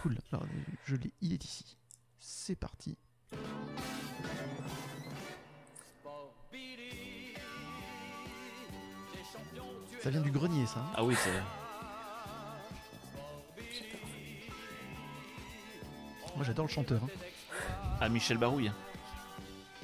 [0.02, 0.18] Cool.
[0.32, 0.48] Alors, euh,
[0.86, 1.78] je l'ai, il est ici.
[2.20, 2.98] C'est parti.
[10.02, 10.80] Ça vient du grenier, ça.
[10.80, 10.92] hein?
[10.96, 11.32] Ah oui, c'est
[16.36, 17.02] Moi, j'adore le chanteur.
[17.04, 17.10] hein.
[18.00, 18.72] à Michel Barouille.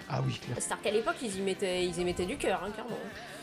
[0.09, 0.55] Ah oui, clair.
[0.59, 2.97] C'est-à-dire qu'à l'époque, ils y mettaient, ils y mettaient du cœur, hein, clairement.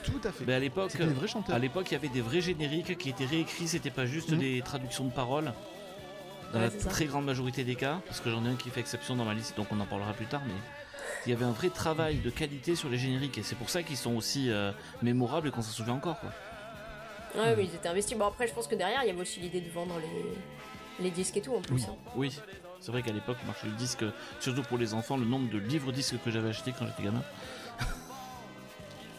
[0.04, 0.44] Tout à fait.
[0.46, 1.54] Mais à l'époque, C'était des vrais chanteurs.
[1.56, 3.66] à l'époque, il y avait des vrais génériques qui étaient réécrits.
[3.68, 4.38] C'était pas juste Mhm.
[4.38, 5.52] des traductions de paroles.
[6.52, 6.90] Dans Ouais, la c'est ça.
[6.90, 9.32] très grande majorité des cas, parce que j'en ai un qui fait exception dans ma
[9.34, 10.42] liste, donc on en parlera plus tard.
[10.46, 10.52] Mais
[11.26, 13.82] il y avait un vrai travail de qualité sur les génériques, et c'est pour ça
[13.82, 14.70] qu'ils sont aussi euh,
[15.00, 16.20] mémorables et qu'on s'en souvient encore.
[16.20, 16.30] Quoi.
[17.42, 18.16] Ouais, mais ils étaient investis.
[18.18, 21.10] Bon, après, je pense que derrière, il y avait aussi l'idée de vendre les, les
[21.10, 21.74] disques et tout, en plus.
[21.76, 21.82] Oui.
[21.88, 21.94] hein.
[22.16, 22.38] Oui,
[22.82, 24.04] c'est vrai qu'à l'époque, marché le disque,
[24.40, 27.22] surtout pour les enfants, le nombre de livres disques que j'avais acheté quand j'étais gamin.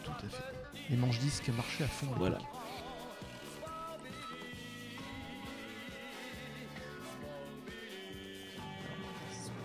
[0.04, 0.42] Tout à fait.
[0.90, 2.08] Les manches disques marchaient à fond.
[2.14, 2.36] à Voilà.
[2.38, 2.50] l'époque.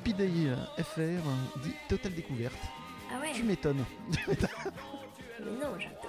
[0.02, 1.18] Speed AI, FR euh,
[1.64, 2.58] dit Total Découverte.
[3.14, 3.86] Ah ouais Tu m'étonnes.
[4.28, 4.36] Mais
[5.52, 6.09] non, j'adore.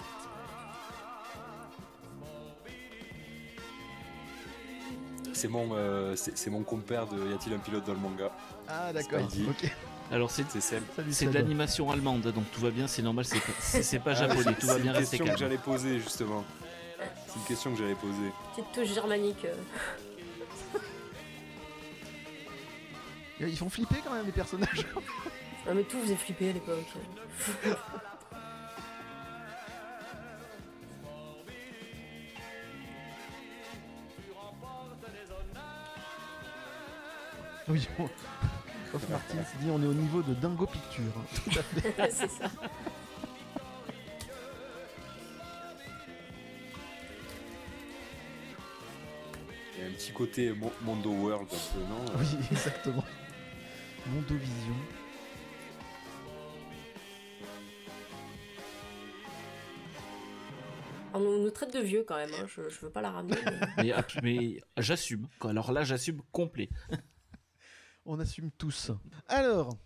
[5.41, 8.31] C'est mon, euh, c'est c'est mon compère de Y a-t-il un pilote dans le manga
[8.69, 9.21] Ah d'accord.
[9.49, 9.73] Ok.
[10.13, 13.53] Alors c'est C'est c'est de l'animation allemande, donc tout va bien, c'est normal, c'est pas,
[13.59, 15.99] c'est- c'est pas Ah, japonais, tout va c'est bien une rester question que j'allais poser
[15.99, 16.45] justement.
[17.27, 18.31] C'est une question que j'allais poser.
[18.55, 19.45] Petite touche germanique.
[19.47, 19.55] euh.
[23.41, 24.87] Ils font flipper quand même les personnages.
[25.67, 26.85] Ah, mais tout faisait flipper à l'époque.
[37.71, 38.05] oui, on...
[38.95, 41.13] Off Martins dit on est au niveau de Dingo Picture.
[41.45, 42.11] Tout à fait.
[42.11, 42.51] c'est ça.
[49.77, 52.05] Il y a un petit côté Mo- Mondo World un peu, non?
[52.19, 53.05] Oui, exactement.
[54.07, 54.75] Mondovision.
[61.13, 62.47] On nous traite de vieux quand même, hein.
[62.47, 63.37] je, je veux pas la ramener.
[63.79, 66.69] mais- Mais, j'assume, alors là j'assume complet.
[68.13, 68.91] On assume tous.
[69.29, 69.77] Alors,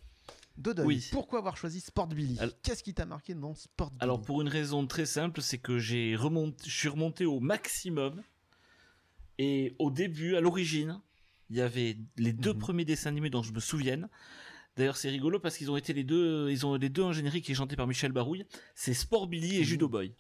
[0.56, 1.08] Dodoy, Oui.
[1.12, 4.48] pourquoi avoir choisi Sport Billy Qu'est-ce qui t'a marqué dans Sport Billy Alors pour une
[4.48, 8.22] raison très simple, c'est que j'ai remonté, je suis remonté au maximum.
[9.38, 11.00] Et au début, à l'origine,
[11.50, 12.58] il y avait les deux Mhm.
[12.60, 14.08] premiers dessins animés dont je me souvienne.
[14.78, 17.44] D'ailleurs, c'est rigolo parce qu'ils ont été les deux, ils ont les deux un générique
[17.44, 18.46] qui est chanté par Michel Barouille.
[18.74, 19.64] C'est Sport Billy et Mhm.
[19.64, 20.14] Judo Boy.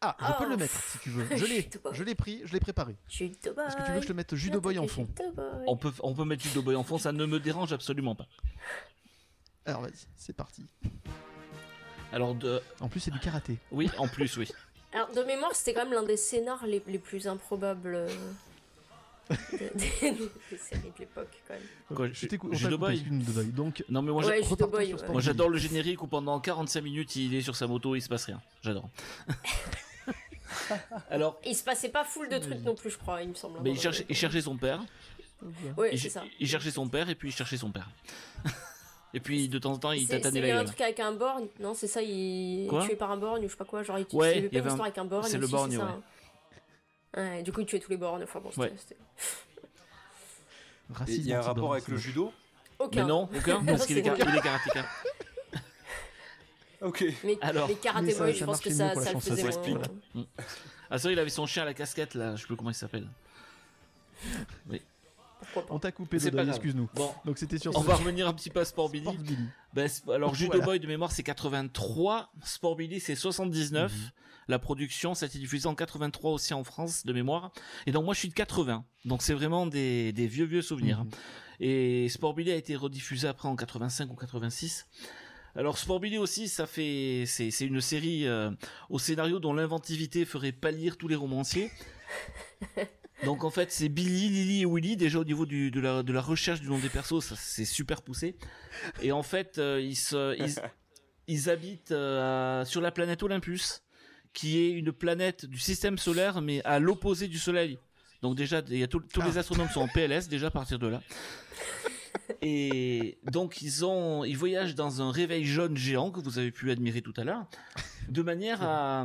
[0.00, 1.26] Ah, je peux le mettre si tu veux.
[1.36, 2.94] Je l'ai, je l'ai pris, je l'ai préparé.
[3.08, 3.66] Judo Boy.
[3.66, 5.44] Est-ce que tu veux que je te mette Judo Boy en fond Judo Boy.
[5.66, 8.26] On peut, on peut mettre Judo Boy en fond, ça ne me dérange absolument pas.
[9.64, 10.64] Alors vas-y, c'est parti.
[12.12, 13.58] Alors de, En plus, c'est du karaté.
[13.70, 14.48] oui, en plus, oui.
[14.94, 18.08] Alors, de mémoire, c'était quand même l'un des scénars les, les plus improbables euh,
[19.30, 19.70] des,
[20.10, 21.62] des séries de l'époque, quand même.
[21.94, 22.52] Quoi, Je t'écoute.
[23.54, 25.20] Donc, Non mais moi, Ouais, ouais.
[25.22, 28.08] J'adore le générique où pendant 45 minutes il est sur sa moto et il se
[28.08, 28.40] passe rien.
[28.62, 28.88] J'adore.
[31.10, 33.60] Alors, Il se passait pas full de trucs non plus, je crois, il me semble.
[33.62, 34.80] mais il, cherchait, il cherchait son père.
[35.76, 36.22] Ouais, il, ça.
[36.38, 37.88] il cherchait son père et puis il cherchait son père.
[39.14, 40.66] et puis de temps en temps il tatanait c'est- Il y la a un gueule.
[40.68, 43.52] truc avec un borgne, non C'est ça, il est tué par un borgne ou je
[43.52, 44.14] sais pas quoi, genre il tue.
[44.16, 45.26] Ouais, avait un- histoire avec un borgne.
[45.28, 45.90] c'est le borgne, ça, ouais.
[47.16, 48.96] Ouais, du coup il tuait tous les borgnes, enfin bon, c'était.
[50.98, 51.04] Ouais.
[51.08, 52.32] Il y a un rapport avec le judo?
[52.78, 53.02] Aucun.
[53.02, 54.14] Mais non, aucun, parce qu'il est, bon.
[54.16, 54.84] il est karatéka.
[56.80, 57.04] Ok.
[57.24, 57.68] Mais Alors.
[57.68, 59.78] les karaté Mais ça- boys, ça je pense que ça, ça le faisait ça moins.
[59.80, 60.26] explique.
[60.90, 62.74] Ah ça il avait son chien à la casquette là, je sais plus comment il
[62.74, 63.08] s'appelle.
[65.54, 66.88] Pas On t'a coupé, excuse-nous.
[66.94, 69.04] Bon, Donc c'était sur on ce va revenir un petit peu à Sport Billy.
[69.04, 69.38] Sport Billy.
[69.74, 70.64] Ben, sp- alors Judo Voilà.
[70.66, 73.92] Boy de mémoire c'est 83, Sport Billy c'est 79.
[73.92, 73.98] Mhm.
[74.48, 77.52] La production, ça a été diffusé en 83 aussi en France de mémoire.
[77.86, 78.84] Et donc moi je suis de 80.
[79.04, 81.00] Donc c'est vraiment des, des vieux vieux souvenirs.
[81.00, 81.04] hein.
[81.04, 81.10] Mhm.
[81.64, 84.86] Et Sport Billy a été rediffusé après en 85 ou 86.
[85.54, 88.50] Alors Sport Billy aussi, ça fait c'est c'est une série euh,
[88.90, 91.70] au scénario dont l'inventivité ferait pâlir tous les romanciers.
[93.24, 96.12] Donc en fait, c'est Billy, Lily et Willy déjà au niveau du, de, la, de
[96.12, 98.36] la recherche du nom des persos, ça c'est super poussé.
[99.00, 100.56] Et en fait, euh, ils se ils,
[101.28, 103.81] ils habitent euh, sur la planète Olympus,
[104.34, 107.78] qui est une planète du système solaire mais à l'opposé du Soleil.
[108.22, 110.78] Donc déjà, il y a tout- tous les astronomes sont en PLS déjà à partir
[110.78, 111.02] de là.
[112.42, 116.70] Et donc ils ont, ils voyagent dans un réveil jaune géant que vous avez pu
[116.70, 117.46] admirer tout à l'heure,
[118.08, 119.02] de manière à,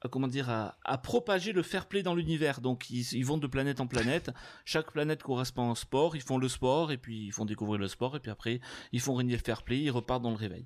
[0.00, 2.60] à, comment dire, à, à propager le fair play dans l'univers.
[2.60, 4.30] Donc ils, ils vont de planète en planète.
[4.64, 6.16] Chaque planète correspond à un sport.
[6.16, 8.60] Ils font le sport et puis ils font découvrir le sport et puis après
[8.92, 9.80] ils font régner le fair play.
[9.80, 10.64] Ils repartent dans le réveil.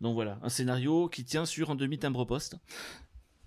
[0.00, 2.56] Donc voilà, un scénario qui tient sur un demi timbre poste.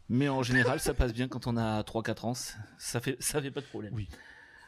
[0.09, 2.33] Mais en général, ça passe bien quand on a 3-4 ans.
[2.79, 3.93] Ça fait, ça fait pas de problème.
[3.93, 4.09] Oui.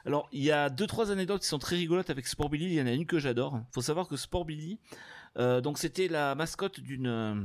[0.05, 2.65] Alors, il y a deux trois anecdotes qui sont très rigolotes avec Sport Billy.
[2.65, 3.61] Il y en a une que j'adore.
[3.71, 4.79] Faut savoir que Sport Billy,
[5.37, 7.35] euh, donc c'était la mascotte d'une euh,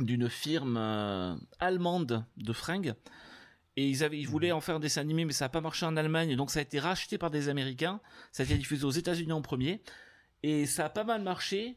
[0.00, 2.94] d'une firme euh, allemande de fringues.
[3.76, 5.84] Et ils avaient, ils voulaient en faire un dessin animé, mais ça n'a pas marché
[5.84, 6.36] en Allemagne.
[6.36, 8.00] Donc ça a été racheté par des Américains.
[8.30, 9.82] Ça a été diffusé aux États-Unis en premier,
[10.44, 11.76] et ça a pas mal marché.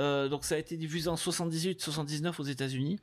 [0.00, 2.98] Euh, donc ça a été diffusé en 78, 79 aux États-Unis.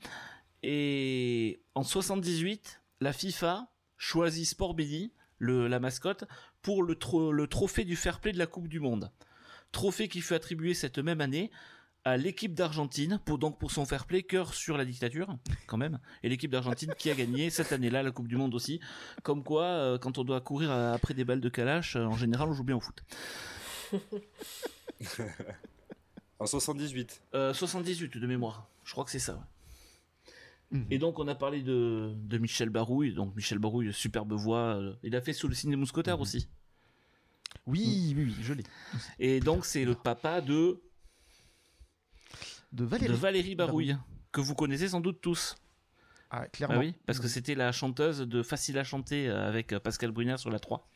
[0.61, 6.23] Et en 78, la FIFA choisit Sport Billy, la mascotte,
[6.61, 9.11] pour le, tro- le trophée du fair play de la Coupe du Monde.
[9.71, 11.51] Trophée qui fut attribué cette même année
[12.05, 15.99] à l'équipe d'Argentine, pour, donc pour son fair play, cœur sur la dictature, quand même.
[16.21, 18.79] Et l'équipe d'Argentine qui a gagné cette année-là la Coupe du Monde aussi.
[19.23, 22.49] Comme quoi, euh, quand on doit courir après des balles de calache, euh, en général,
[22.49, 23.03] on joue bien au foot.
[26.39, 27.21] En 78.
[27.35, 28.67] Euh, 78 de mémoire.
[28.83, 29.33] Je crois que c'est ça.
[29.35, 29.39] ouais.
[30.79, 30.87] Mhm.
[30.89, 33.13] Et donc on a parlé de, de Michel Barouille.
[33.13, 34.75] Donc Michel Barouille, superbe voix.
[34.75, 36.21] euh, il a fait sous le ciné mousquetaire Mhm.
[36.21, 36.47] aussi.
[37.67, 38.63] Oui, oui, oui, je l'ai.
[39.19, 40.81] Et donc c'est le papa de,
[42.71, 43.13] De de Valérie.
[43.15, 43.95] Valérie Barouille,
[44.31, 45.55] que vous connaissez sans doute tous.
[46.31, 46.77] Ah, clairement.
[46.77, 50.11] Ah oui, parce que c'était la chanteuse de Facile à chanter euh, avec euh, Pascal
[50.11, 50.89] Brunner sur la 3.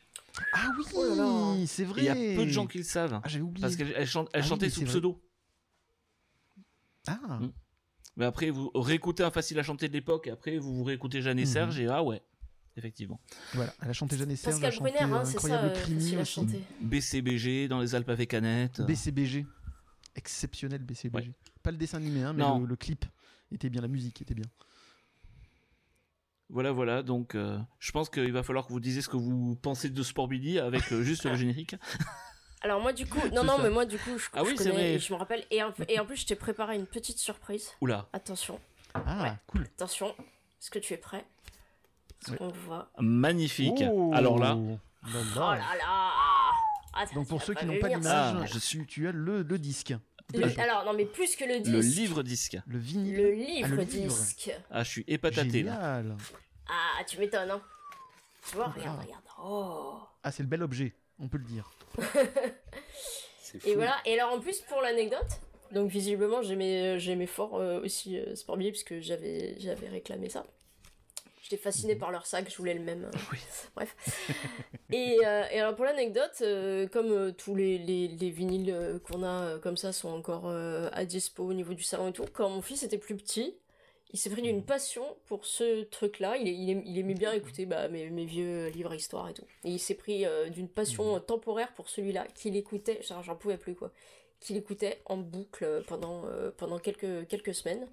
[0.52, 2.00] Ah oui, Oh c'est vrai.
[2.02, 3.20] Il y a peu de gens qui le savent.
[3.22, 3.62] Ah, j'avais oublié.
[3.62, 5.22] Parce qu'elle elle chante- elle Ah chantait sous pseudo.
[7.08, 7.40] Ah.
[8.16, 11.22] Mais après, vous réécoutez un Facile à chanter de l'époque, et après, vous vous réécoutez
[11.22, 11.46] Jeanne et Mhm.
[11.46, 12.20] Serge, et ah ouais,
[12.76, 13.20] effectivement.
[13.54, 13.72] voilà.
[13.82, 14.54] Elle a chanté Jeanne et Serge.
[14.60, 16.32] Pascal elle a chanté Brunner, hein, c'est ça, Incroyable euh, facile à aussi.
[16.32, 16.64] chanter.
[16.80, 18.80] BCBG dans les Alpes avec Annette.
[18.82, 19.46] BCBG.
[20.16, 21.32] Exceptionnel BCBG.
[21.62, 23.04] Pas le dessin animé, hein, mais le clip
[23.52, 24.44] était bien, la musique était bien.
[26.50, 27.02] Voilà, voilà.
[27.02, 30.02] Donc, euh, je pense qu'il va falloir que vous disiez ce que vous pensez de
[30.02, 31.76] Sport Billy avec euh, juste le générique.
[32.62, 33.62] Alors moi du coup, non non ça.
[33.62, 34.98] mais moi du coup je, Ah oui, je c'est connais, vrai.
[34.98, 37.70] je me rappelle et en, et en plus je t'ai préparé une petite surprise.
[37.80, 38.60] Oula, Attention,
[38.94, 39.32] Ah, Ouais.
[39.46, 39.62] cool.
[39.76, 40.08] attention,
[40.60, 41.24] est-ce que tu es prêt?
[42.22, 42.38] Est-ce Ouais.
[42.38, 42.90] qu'on voit?
[42.98, 43.82] Magnifique.
[43.90, 44.56] Oh Alors là, là
[45.04, 45.56] Oh là.
[45.56, 46.10] là là
[46.94, 49.58] Attends, Donc pour ceux qui n'ont pas d'image, Ah, je tu, tu as le, le
[49.58, 49.94] disque,
[50.34, 51.72] Le- Alors non mais plus que le disque.
[51.72, 52.58] le livre disque.
[52.66, 53.16] le vinyle.
[53.16, 54.08] Le livre Ah, le livre.
[54.08, 54.50] disque.
[54.70, 55.74] Ah, je suis épataté là.
[56.00, 56.16] Génial.
[56.68, 57.60] Ah tu m'étonnes hein.
[58.50, 59.04] Tu vois, Oh là regarde, là.
[59.04, 59.22] regarde.
[59.40, 61.70] Oh Ah, c'est le bel objet, on peut le dire.
[61.98, 63.58] Fou.
[63.66, 63.96] Et voilà.
[64.04, 65.40] Et alors en plus pour l'anecdote,
[65.72, 70.46] donc visiblement j'aimais j'aimais fort euh, aussi euh, Sport Billy puisque j'avais j'avais réclamé ça.
[71.42, 73.04] J'étais fascinée par leur sac, je voulais le même.
[73.04, 73.38] euh, Oui.
[73.74, 73.96] Bref.
[74.92, 78.98] et, euh, et alors pour l'anecdote, euh, comme euh, tous les, les, les vinyles euh,
[78.98, 82.12] qu'on a euh, comme ça sont encore euh, à dispo au niveau du salon et
[82.12, 83.54] tout, quand mon fils était plus petit,
[84.12, 86.36] il s'est pris d'une passion pour ce truc-là.
[86.36, 89.34] Il, est- il, aim- il aimait bien écouter bah, mes, mes vieux livres histoire et
[89.34, 89.44] tout.
[89.64, 93.58] Et il s'est pris euh, d'une passion euh, temporaire pour celui-là, qu'il écoutait, j'en pouvais
[93.58, 93.90] plus quoi,
[94.40, 97.86] qu'il écoutait en boucle euh, pendant, euh, pendant quelques, quelques semaines.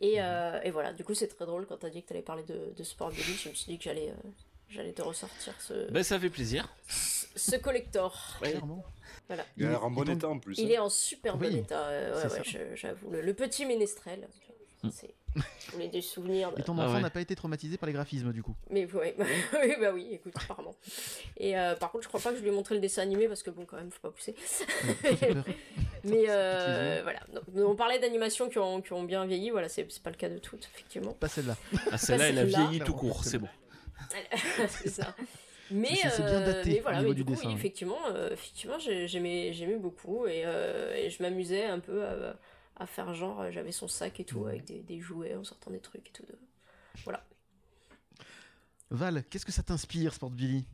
[0.00, 2.42] Et, euh, et voilà, du coup c'est très drôle quand t'as dit que t'allais parler
[2.42, 4.28] de, de Sport Billy, je me suis dit que j'allais euh,
[4.68, 6.68] j'allais te ressortir ce, Ben, ça fait plaisir.
[6.88, 8.38] ce collector.
[8.42, 8.84] Clairement.
[9.28, 9.46] Voilà.
[9.56, 10.58] Il a l'air en bon état en plus.
[10.58, 10.74] Il hein.
[10.74, 13.08] est en super bon état, euh, ouais, ouais, j'avoue.
[13.10, 14.26] Le, le petit ménestrel,
[14.82, 14.90] Mm.
[14.92, 15.14] c'est...
[15.66, 16.60] Je voulais des souvenirs de...
[16.60, 17.00] Et ton Ah enfant ouais.
[17.02, 18.54] n'a pas été traumatisé par les graphismes du coup.
[18.70, 19.24] Mais ouais, bah,
[19.62, 20.74] oui, bah oui, écoute, apparemment.
[21.36, 23.26] Et euh, par contre, je crois pas que je lui ai montré le dessin animé
[23.28, 24.34] parce que bon, quand même, faut pas pousser.
[26.04, 27.20] Mais euh, voilà.
[27.32, 30.28] Donc, on parlait d'animations qui ont, qui ont bien vieilli, voilà, c'est pas le cas
[30.28, 31.12] de toutes, effectivement.
[31.12, 31.56] Pas celle-là.
[31.90, 33.48] Ah, celle-là, elle a vieilli tout court, c'est bon.
[34.68, 35.14] c'est ça.
[35.70, 37.54] Mais, bien euh, daté mais voilà, niveau mais du du coup, dessin, oui.
[37.54, 42.36] effectivement, euh, effectivement j'ai- j'aimais, j'aimais beaucoup et, euh, et je m'amusais un peu à,
[42.76, 44.48] à faire genre, euh, j'avais son sac et tout, Mhm.
[44.48, 46.24] avec des, des jouets en sortant des trucs et tout.
[46.26, 46.36] De...
[47.04, 47.24] Voilà.
[48.90, 50.64] Val, qu'est-ce que ça t'inspire, Sport Billy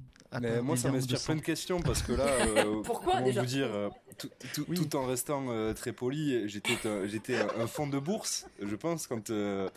[0.41, 2.25] Mais moi, ça m'inspire plein de questions parce que là,
[2.57, 4.77] euh, Pourquoi, déjà vous dire, euh, tout, tout- Oui.
[4.77, 8.75] tout en restant euh, très poli, j'étais un- j'étais un, un fond de bourse, je
[8.77, 9.69] pense, quand euh,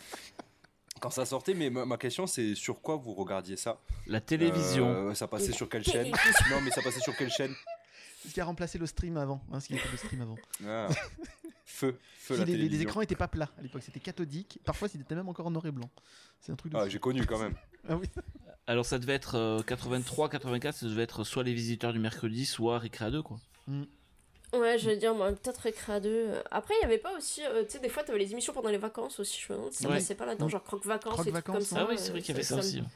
[1.00, 1.54] quand ça sortait.
[1.54, 3.80] Mais ma, ma question, c'est sur quoi vous regardiez ça?
[4.08, 4.88] La télévision.
[5.10, 6.12] Euh, Ça passait sur quelle chaîne?
[6.50, 7.54] Non, mais ça passait sur quelle chaîne?
[8.28, 9.42] Ce qui a remplacé le stream avant.
[9.52, 10.38] Hein, ce qui était le stream avant.
[10.66, 10.88] Ah.
[11.92, 12.90] Feu, feu Si la les, les- les télévision.
[12.90, 14.60] écrans étaient pas plats à l'époque, c'était cathodique.
[14.66, 15.90] Parfois, c'était même encore en noir et blanc.
[16.40, 17.56] C'est un truc de Ah, j'ai connu quand même.
[17.90, 18.08] Ah oui.
[18.66, 22.46] Alors ça devait être euh, 83, 84, ça devait être soit les visiteurs du mercredi,
[22.46, 23.38] soit Récréa 2 quoi.
[24.54, 26.28] Ouais, je veux dire, moi, peut-être Récréa 2.
[26.52, 27.42] Après, il y avait pas aussi.
[27.44, 29.42] euh, tu sais, des fois, t'avais les émissions pendant les vacances aussi.
[29.42, 29.96] Je me demande si ça Ouais.
[29.96, 31.78] passait pas là-dedans, genre Croque Vacances Croque et trucs comme Vacances, ça.
[31.82, 32.82] Ah oui, c'est vrai qu'il y avait ça aussi.
[32.82, 32.88] Me-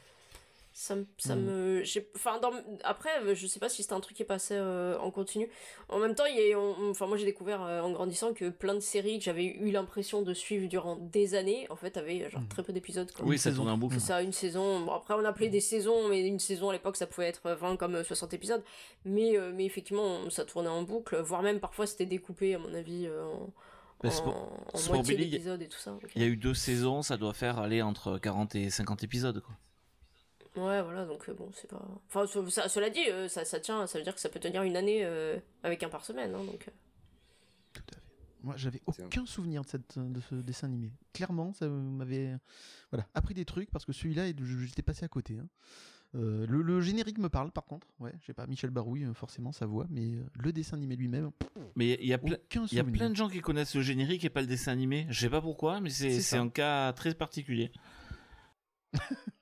[1.18, 1.40] ça Mm.
[1.40, 1.82] me.
[1.82, 2.52] j'ai- Enfin, dans...
[2.84, 5.50] après, euh, je sais pas si c'était un truc qui passait euh, en continu.
[5.88, 6.58] En même temps, il y a...
[6.58, 9.70] on- enfin, moi j'ai découvert euh, en grandissant que plein de séries que j'avais eu
[9.72, 12.48] l'impression de suivre durant des années, en fait, avaient genre Mm.
[12.48, 13.10] très peu d'épisodes.
[13.22, 13.94] Oui, ça tourne en boucle.
[13.94, 14.80] C'est ça, une saison.
[14.84, 17.76] Bon, après, on appelait des saisons, mais une saison à l'époque, ça pouvait être 20
[17.76, 18.62] comme euh, 60 épisodes.
[19.04, 22.72] Mais, euh, mais effectivement, ça tournait en boucle, voire même parfois c'était découpé, à mon
[22.72, 23.52] avis, euh, en,
[24.02, 25.90] Bah, en, Sport- en Sport moitié Billy, d'épisodes et tout ça.
[25.90, 29.02] donc, Il y a eu deux saisons, ça doit faire aller entre 40 et 50
[29.02, 29.56] épisodes quoi.
[30.58, 31.82] Ouais, voilà, donc euh, bon, c'est pas.
[32.08, 34.40] Enfin, ce- ça- cela dit, euh, ça, ça tient, ça veut dire que ça peut
[34.40, 36.68] tenir une année euh, avec un par semaine, hein, donc.
[37.72, 38.02] Tout à fait.
[38.42, 40.92] Moi, j'avais aucun souvenir de, cette, de ce dessin animé.
[41.12, 42.36] Clairement, ça m'avait
[42.92, 44.26] voilà, appris des trucs parce que celui-là,
[44.64, 45.38] j'étais passé à côté.
[45.38, 45.48] hein.
[46.14, 47.86] Euh, le, le générique me parle par contre.
[48.00, 51.30] Ouais, je sais pas, Michel Barouille, forcément, ça voit, mais le dessin animé lui-même,
[51.76, 54.40] Mais il y a y a plein de gens qui connaissent le générique et pas
[54.40, 55.06] le dessin animé.
[55.10, 57.72] Je sais pas pourquoi, mais c'est un cas très particulier.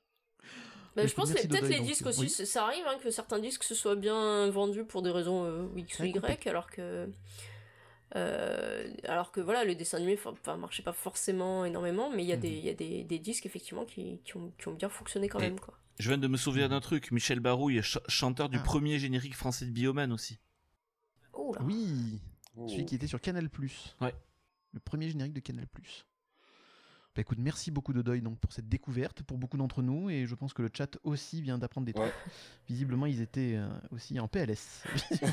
[0.97, 2.29] Bah, je pense que peut-être les disques euh, aussi, oui.
[2.31, 6.01] ça arrive hein, que certains disques se soient bien vendus pour des raisons euh, X
[6.01, 7.09] ou Y, alors que.
[8.15, 12.33] euh, alors que voilà, le dessin animé enfin, marchait pas forcément énormément, mais il y
[12.33, 12.43] a, Mhm.
[12.43, 15.29] des, il y a des, des disques effectivement qui, qui, ont, qui ont bien fonctionné
[15.29, 15.61] quand Et- même.
[15.61, 15.75] Quoi.
[15.99, 17.11] Je viens de me souvenir d'un truc.
[17.11, 18.63] Michel Barouille, ch- chanteur du Ah.
[18.63, 20.39] premier générique français de Bioman aussi.
[21.33, 21.63] Oh là.
[21.65, 22.21] Oui,
[22.57, 22.69] Oh.
[22.69, 23.49] celui qui était sur Canal+.
[24.01, 24.15] Ouais.
[24.73, 25.67] Le premier générique de Canal+.
[27.17, 30.35] Bah écoute, merci beaucoup Dodoy donc pour cette découverte pour beaucoup d'entre nous et je
[30.35, 32.05] pense que le chat aussi vient d'apprendre des trucs.
[32.05, 32.13] Ouais.
[32.69, 34.83] Visiblement, ils étaient euh, aussi en PLS.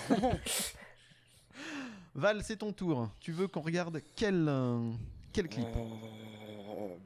[2.15, 3.09] Val, c'est ton tour.
[3.19, 4.93] Tu veux qu'on regarde quel euh,
[5.33, 5.67] quel clip?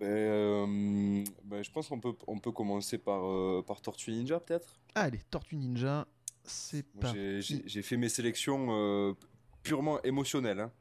[0.04, 4.78] Euh, ben, ben, je pense qu'on peut, on peut commencer par, par Tortue Ninja, peut-être?
[4.94, 6.06] Allez, Tortue Ninja,
[6.44, 7.16] c'est pas.
[7.16, 9.16] J'ai- fait mes sélections
[9.64, 10.60] purement émotionnelles.
[10.60, 10.72] Hein.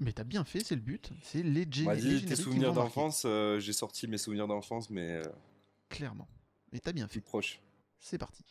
[0.00, 1.10] Mais t'as bien fait, c'est le but.
[1.22, 5.22] C'est les, génériques tes souvenirs d'enfance, euh, j'ai sorti mes souvenirs d'enfance, mais euh,
[5.88, 6.28] Clairement.
[6.72, 7.20] Et t'as bien fait.
[7.20, 7.60] proche.
[8.00, 8.44] C'est parti.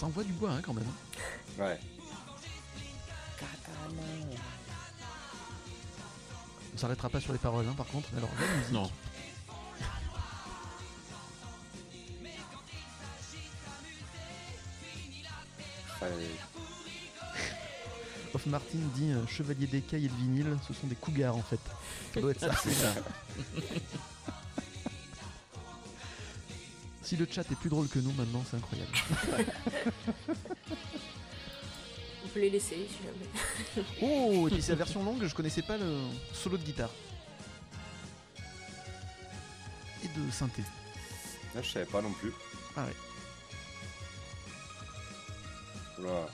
[0.00, 0.86] Ça envoie du bois hein, quand même.
[1.58, 1.78] Ouais.
[6.72, 8.08] On s'arrêtera pas sur les paroles hein, par contre.
[8.16, 8.72] Alors la musique.
[8.72, 8.90] Non.
[16.00, 16.30] Aïe.
[18.32, 21.60] Hoffman Martin dit euh, Chevalier d'écaille et de vinyle, ce sont des cougars en fait.
[22.14, 22.54] Ça doit être ça.
[27.10, 28.92] si le chat est plus drôle que nous maintenant, c'est incroyable.
[32.24, 33.84] On peut les laisser si jamais.
[34.00, 36.90] Oh, et puis c'est la version longue, je connaissais pas le solo de guitare.
[40.04, 40.62] Et de synthé.
[41.52, 42.32] Là, je savais pas non plus.
[42.76, 42.94] Ah ouais.
[45.98, 46.28] Oula.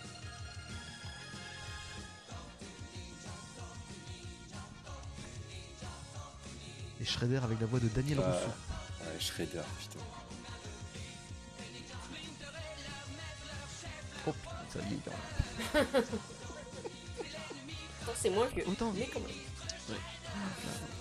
[7.00, 8.26] Et Shredder avec la voix de Daniel Ouais.
[8.26, 8.48] Rousseau.
[9.00, 10.04] Ouais, Shredder, putain.
[14.76, 16.04] Ça vieillit quand même.
[18.06, 18.64] Non, c'est moins vieux.
[18.68, 19.30] Autant- Mais quand même.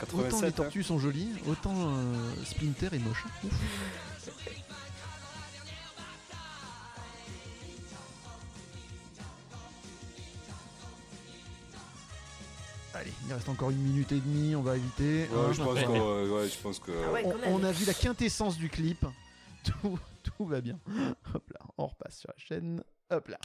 [0.01, 0.51] Autant les 87, hein.
[0.51, 3.23] tortues sont jolies, autant euh, Splinter est moche.
[3.43, 3.53] Ouf.
[12.93, 15.27] Allez, il reste encore une minute et demie, on va éviter.
[15.29, 15.51] Ouais, hein.
[15.51, 15.83] je pense Ouais.
[15.83, 16.91] que, ouais, ouais, je pense que.
[17.07, 19.05] Ah ouais, on, on a vu la quintessence du clip.
[19.65, 20.79] Tout, tout va bien.
[21.33, 22.83] Hop là, on repasse sur la chaîne.
[23.09, 23.37] Hop là.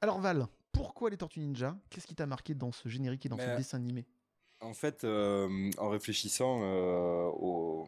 [0.00, 1.76] Alors Val, pourquoi les Tortues Ninja?
[1.90, 4.04] Qu'est-ce qui t'a marqué dans ce générique et dans ce dessin animé?
[4.60, 7.86] En fait, euh, en réfléchissant euh, au,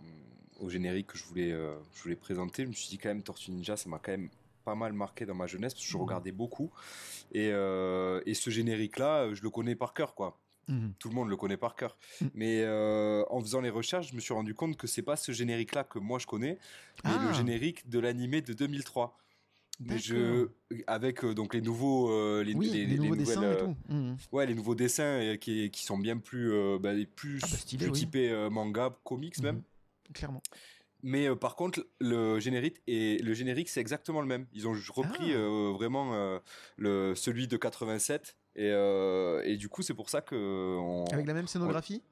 [0.61, 3.23] au générique que je voulais, euh, je voulais présenter, je me suis dit quand même
[3.23, 4.29] Tortue Ninja, ça m'a quand même
[4.65, 6.03] pas mal marqué dans ma jeunesse parce que je Mhm.
[6.05, 6.71] regardais beaucoup.
[7.33, 10.39] Et, et ce générique-là, je le connais par cœur, quoi.
[10.69, 10.93] Mhm.
[10.99, 11.97] Tout le monde le connaît par cœur.
[12.21, 12.31] Mhm.
[12.35, 15.33] Mais euh, en faisant les recherches, je me suis rendu compte que c'est pas ce
[15.33, 16.59] générique-là que moi je connais,
[17.05, 17.25] mais Ah.
[17.29, 19.17] le générique de l'animé de 2003.
[20.87, 23.59] Avec euh, donc les nouveaux, euh, les, Oui, les, les- les nouveaux dessins euh, et
[23.65, 23.77] tout.
[23.89, 24.17] Mhm.
[24.33, 27.85] Ouais, les nouveaux dessins qui, qui sont bien plus, euh, bah, plus, Ah bah, stylé,
[27.85, 27.99] plus oui.
[28.01, 29.57] typés manga, comics même.
[29.57, 29.63] Mhm.
[30.15, 30.43] Clairement.
[31.05, 34.47] Mais par contre, le générique et le générique, c'est exactement le même.
[34.53, 35.71] Ils ont repris Ah.
[35.77, 36.41] vraiment
[36.77, 38.67] le celui de 87 et,
[39.45, 40.35] et du coup, c'est pour ça que
[40.81, 42.03] on- Avec la même scénographie?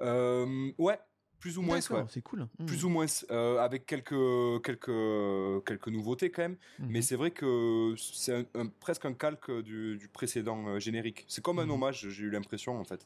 [0.00, 0.98] Ouais,
[1.40, 2.04] plus ou moins, ouais.
[2.10, 2.46] c'est cool.
[2.66, 6.56] Plus ou moins, euh, avec quelques quelques quelques nouveautés quand même.
[6.78, 6.86] Mhm.
[6.90, 11.24] Mais c'est vrai que c'est un- un- presque un calque du, du précédent euh, générique.
[11.28, 11.70] C'est comme un Mhm.
[11.72, 13.04] hommage, j'ai eu l'impression en fait.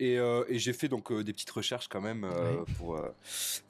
[0.00, 3.00] Et, euh, et j'ai fait donc euh, des petites recherches quand même euh, pour,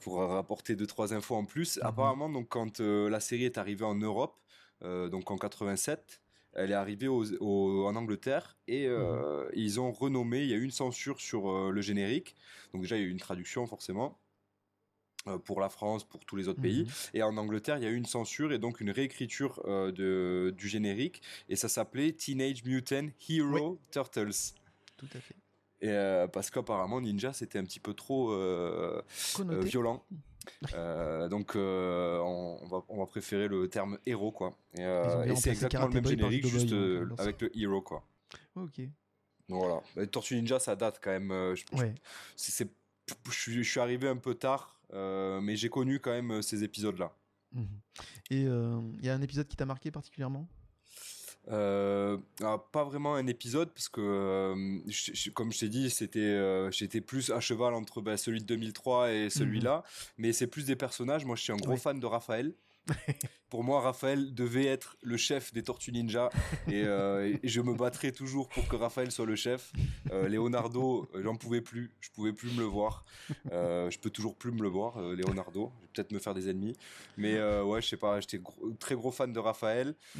[0.01, 1.79] pour rapporter deux trois infos en plus.
[1.83, 4.39] Apparemment, donc quand la série est arrivée en Europe,
[4.81, 6.21] donc en 87,
[6.55, 10.41] elle est arrivée aux- aux- en Angleterre et euh, ils ont renommé.
[10.43, 12.35] Il y a eu une censure sur euh, le générique.
[12.73, 14.17] Donc déjà, il y a eu une traduction forcément.
[15.27, 16.83] euh, Pour la France, pour tous les autres pays.
[16.83, 16.89] Mhm.
[17.15, 20.67] Et en Angleterre, il y a eu une censure et donc une réécriture de, du
[20.67, 21.21] générique.
[21.49, 24.53] Et ça s'appelait Teenage Mutant Hero Turtles.
[24.97, 25.35] Tout à fait.
[25.81, 28.31] Et parce qu'apparemment Ninja c'était un petit peu trop
[29.65, 30.03] violent.
[30.73, 34.57] Euh, donc euh, on, va, on va préférer le terme héros quoi.
[34.75, 36.73] Et, euh, et c'est exactement le même générique juste
[37.17, 38.03] avec le hero quoi.
[38.55, 38.79] Ok.
[39.49, 39.81] Donc voilà.
[39.97, 41.29] Et Tortue Ninja ça date quand même.
[41.55, 41.93] je, Ouais.
[42.35, 42.69] c'est-
[43.27, 46.97] je, suis- je suis arrivé un peu tard, mais j'ai connu quand même ces épisodes
[46.97, 47.11] là.
[47.53, 47.67] Mhm.
[48.31, 50.47] Et il y a un épisode qui t'a marqué particulièrement?
[51.51, 55.89] Euh, alors, pas vraiment un épisode parce que euh, je- je- comme je t'ai dit
[55.91, 59.83] c'était euh, j'étais plus à cheval entre bah, celui de 2003 et celui-là.
[60.17, 61.23] Mais c'est plus des personnages.
[61.25, 61.77] Moi je suis un gros Ouais.
[61.77, 62.53] fan de Raphaël
[63.49, 66.29] pour moi Raphaël devait être le chef des Tortues Ninja
[66.67, 69.71] et, euh, et je me battrai toujours pour que Raphaël soit le chef.
[70.11, 71.91] Euh, Leonardo euh, j'en pouvais plus.
[72.01, 73.05] Je pouvais plus me le voir.
[73.51, 75.71] Euh, je peux toujours plus me le voir Leonardo.
[75.77, 76.75] Je vais peut-être me faire des ennemis.
[77.17, 78.19] Mais ouais je sais pas.
[78.19, 79.95] J'étais gros- très gros fan de Raphaël.
[80.15, 80.19] Et,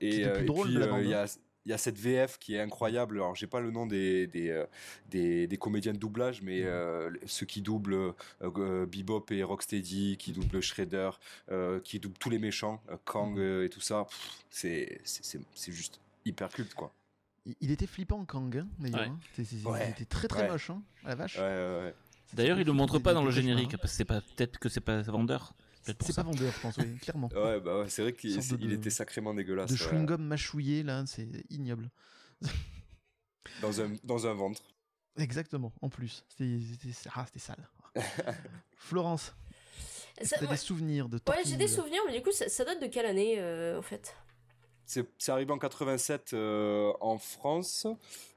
[0.00, 0.74] plus et drôle puis,
[1.04, 1.26] il y a
[1.66, 3.16] il y a cette VF qui est incroyable.
[3.16, 4.66] Alors j'ai pas le nom des des, euh,
[5.10, 6.66] des, des comédiens de doublage, mais Mhm.
[6.66, 11.10] euh, ceux qui doublent euh, euh, Bebop et Rocksteady, qui doublent Shredder,
[11.50, 13.38] euh, qui doublent tous les méchants, euh, Kang Mhm.
[13.38, 14.04] euh, et tout ça.
[14.04, 16.92] pff, C'est c'est c'est c'est juste hyper culte quoi.
[17.60, 19.00] Il- était flippant, Kang, hein, d'ailleurs.
[19.00, 19.06] Ouais.
[19.08, 19.18] hein.
[19.34, 19.86] C'est- c'est- Ouais.
[19.88, 20.48] Il était très très Ouais.
[20.48, 20.82] moche, hein.
[21.04, 21.36] La vache.
[21.36, 21.94] Ouais, ouais, ouais.
[22.32, 23.80] D'ailleurs, il le montre pas dans le générique cauchemars.
[23.82, 25.52] parce que c'est pas peut-être que c'est pas vendeur.
[25.84, 26.22] C'est ça.
[26.22, 27.28] pas vendeur, je pense, oui, clairement.
[27.34, 28.30] Ouais, bah ouais, c'est vrai qu'il
[28.60, 29.70] il était sacrément dégueulasse.
[29.70, 29.78] De ouais.
[29.90, 31.90] chewing-gum mâchouillé, là, c'est ignoble.
[33.60, 34.62] dans un dans un ventre.
[35.16, 36.24] Exactement, en plus.
[36.28, 36.58] C'était
[37.14, 37.68] ah, c'était sale.
[38.76, 39.32] Florence,
[40.20, 42.48] Ça- t'as ouais, des souvenirs de ouais, Tortue j'ai des souvenirs, mais du coup, ça,
[42.48, 44.16] ça date de quelle année, euh, en fait?
[44.86, 47.86] C'est c'est arrivé en 87 euh, en France,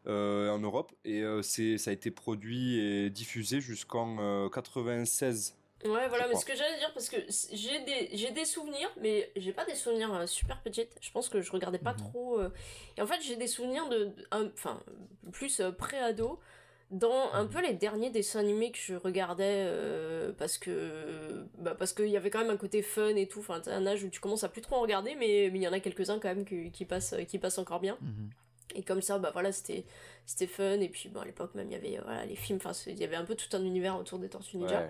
[0.06, 5.56] euh, en Europe, et euh, c'est ça a été produit et diffusé jusqu'en euh, 96.
[5.88, 7.18] Ouais, voilà, mais ce que j'allais dire, parce que
[7.54, 10.92] j'ai des, j'ai des souvenirs, mais j'ai pas des souvenirs euh, super petites.
[11.02, 11.98] Je pense que je regardais pas Mhm.
[11.98, 12.40] trop.
[12.40, 12.50] euh,
[12.98, 14.12] Et en fait, j'ai des souvenirs de.
[14.32, 14.82] Enfin,
[15.32, 16.40] plus euh, pré-ado,
[16.90, 19.70] dans un peu les derniers dessins animés que je regardais
[20.38, 23.60] parce que bah parce qu'il y avait quand même un côté fun et tout enfin
[23.60, 25.68] t'as un âge où tu commences à plus trop en regarder mais mais il y
[25.68, 28.30] en a quelques uns quand même qui, qui passent qui passent encore bien Mhm.
[28.76, 29.84] et comme ça bah voilà c'était
[30.26, 32.72] c'était fun et puis bon à l'époque même il y avait voilà les films enfin
[32.88, 34.90] il y avait un peu tout un univers autour des Tortues Ninja Ouais.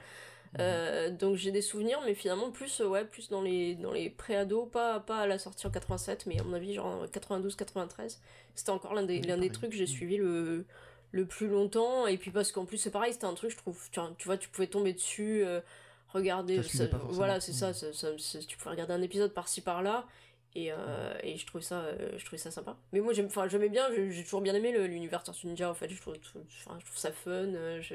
[0.60, 4.10] Euh, donc j'ai des souvenirs mais finalement plus euh, ouais plus dans les dans les
[4.10, 8.20] pré-ados pas pas à la sortie en 87 mais à mon avis genre 92 93
[8.56, 9.88] c'était encore l'un des l'un des trucs que j'ai Mm.
[9.88, 10.66] suivi le
[11.12, 12.06] le plus longtemps.
[12.08, 14.38] Et puis parce qu'en plus c'est pareil c'était un truc je trouve tu, tu vois
[14.38, 15.62] tu pouvais tomber dessus euh,
[16.10, 18.18] regarder Ça voilà c'est ça, Mm.
[18.18, 20.06] ça- tu pouvais regarder un épisode par-ci par-là.
[20.56, 22.76] Et, euh, et je trouvais ça euh, je trouvais ça sympa.
[22.92, 25.76] Mais moi j'aime enfin j'aimais bien j'ai toujours bien aimé le- l'univers Tortue Ninja en
[25.76, 25.88] fait.
[25.90, 27.94] Je trouve, je trouve ça fun euh, je-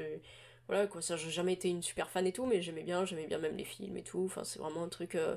[0.67, 3.27] voilà quoi ça j'ai jamais été une super fan et tout mais j'aimais bien j'aimais
[3.27, 5.35] bien même les films et tout enfin c'est vraiment un truc euh,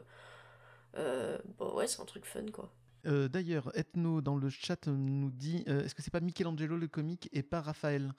[0.96, 2.70] euh, bon ouais c'est un truc fun quoi
[3.06, 6.88] Euh, D'ailleurs, Ethno dans le chat nous dit euh, est-ce que c'est pas Michelangelo le
[6.88, 8.12] comique et pas Raphaël?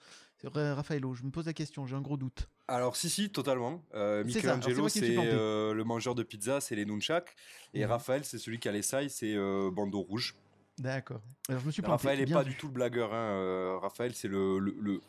[0.44, 2.48] Raffaello, je me pose la question, j'ai un gros doute.
[2.68, 3.82] Alors si si totalement.
[3.94, 7.34] Euh, Michelangelo c'est euh, le mangeur de pizza, c'est les nunchaks
[7.74, 7.90] et Mhm.
[7.90, 10.36] Raphaël c'est celui qui a les sailles, c'est euh, bandeau rouge.
[10.78, 11.20] D'accord.
[11.48, 12.06] Alors je me suis planté.
[12.06, 12.50] Raphaël est bien pas vu.
[12.50, 13.12] du tout le blagueur.
[13.12, 13.16] Hein.
[13.30, 15.00] euh, Raphaël c'est le, le, le-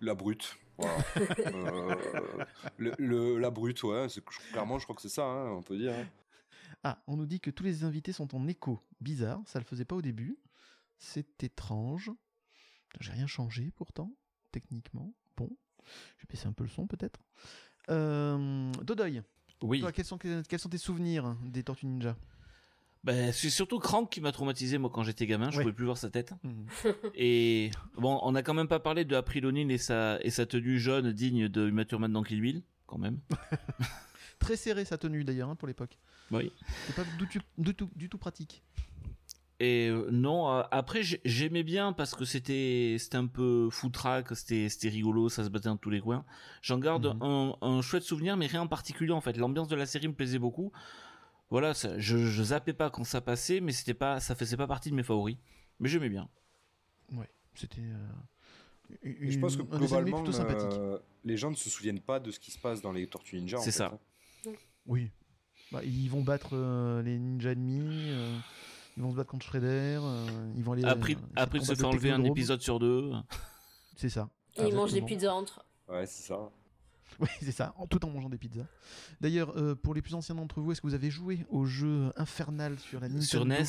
[0.00, 0.56] la brute.
[0.78, 0.96] Voilà.
[1.54, 1.94] Euh,
[2.76, 4.08] le, le- la brute ouais.
[4.08, 5.24] c'est- Clairement je crois que c'est ça.
[5.24, 5.92] hein, on peut dire.
[5.92, 6.06] hein.
[6.84, 8.80] Ah, on nous dit que tous les invités sont en écho.
[9.00, 10.38] Bizarre, ça le faisait pas au début.
[10.98, 12.10] C'est étrange.
[13.00, 14.12] J'ai rien changé pourtant,
[14.52, 15.12] techniquement.
[15.36, 15.50] Bon,
[16.16, 17.20] je vais baisser un peu le son peut-être.
[17.90, 19.22] Euh, Dodoy,
[19.62, 19.80] Oui.
[19.80, 22.16] toi, quels, sont, quels sont tes souvenirs des Tortues Ninja?
[23.04, 25.50] Ben, c'est surtout Crank qui m'a traumatisé moi quand j'étais gamin.
[25.50, 25.62] Je Ouais.
[25.62, 26.32] pouvais plus voir sa tête.
[26.42, 26.66] Mhm.
[27.14, 30.46] Et bon, on n'a quand même pas parlé de April O'Neil et sa et sa
[30.46, 33.20] tenue jaune digne de Uma Thurman dans Kill Bill, quand même.
[34.38, 35.96] Très serré sa tenue d'ailleurs hein, pour l'époque.
[36.30, 36.52] Oui.
[36.86, 38.62] C'est pas du tout, du tout, du tout pratique.
[39.60, 44.36] Et euh, non, euh, après j'ai- j'aimais bien parce que c'était c'était un peu foutraque,
[44.36, 46.24] c'était c'était rigolo, ça se battait dans tous les coins.
[46.62, 47.22] J'en garde Mhm.
[47.22, 49.36] un, un chouette souvenir, mais rien en particulier en fait.
[49.36, 50.70] L'ambiance de la série me plaisait beaucoup.
[51.50, 54.66] Voilà, ça- je, je zappais pas quand ça passait, mais c'était pas, ça faisait pas
[54.66, 55.36] partie de mes favoris.
[55.80, 56.28] Mais j'aimais bien.
[57.12, 57.80] Ouais, c'était.
[57.80, 60.78] euh, Et je pense que globalement plutôt sympathique.
[60.78, 63.36] euh, les gens ne se souviennent pas de ce qui se passe dans les Tortues
[63.36, 63.58] Ninja.
[63.58, 63.98] C'est ça.
[64.46, 64.50] hein.
[64.86, 65.10] Oui.
[65.72, 68.10] Bah, ils vont battre euh, les ninjas ennemis.
[68.10, 68.38] euh,
[68.96, 69.98] ils vont se battre contre Shredder.
[70.02, 70.84] euh, ils vont aller.
[70.84, 73.12] Après, euh, après se le enlever un épisode sur deux.
[73.96, 74.28] C'est ça.
[74.56, 76.50] et ils mangent des pizzas entre Ouais c'est ça.
[77.20, 78.66] Oui, c'est ça, en- tout en mangeant des pizzas.
[79.20, 82.12] D'ailleurs, euh, pour les plus anciens d'entre vous, est-ce que vous avez joué au jeu
[82.16, 83.64] infernal sur la Nintendo Sur NES.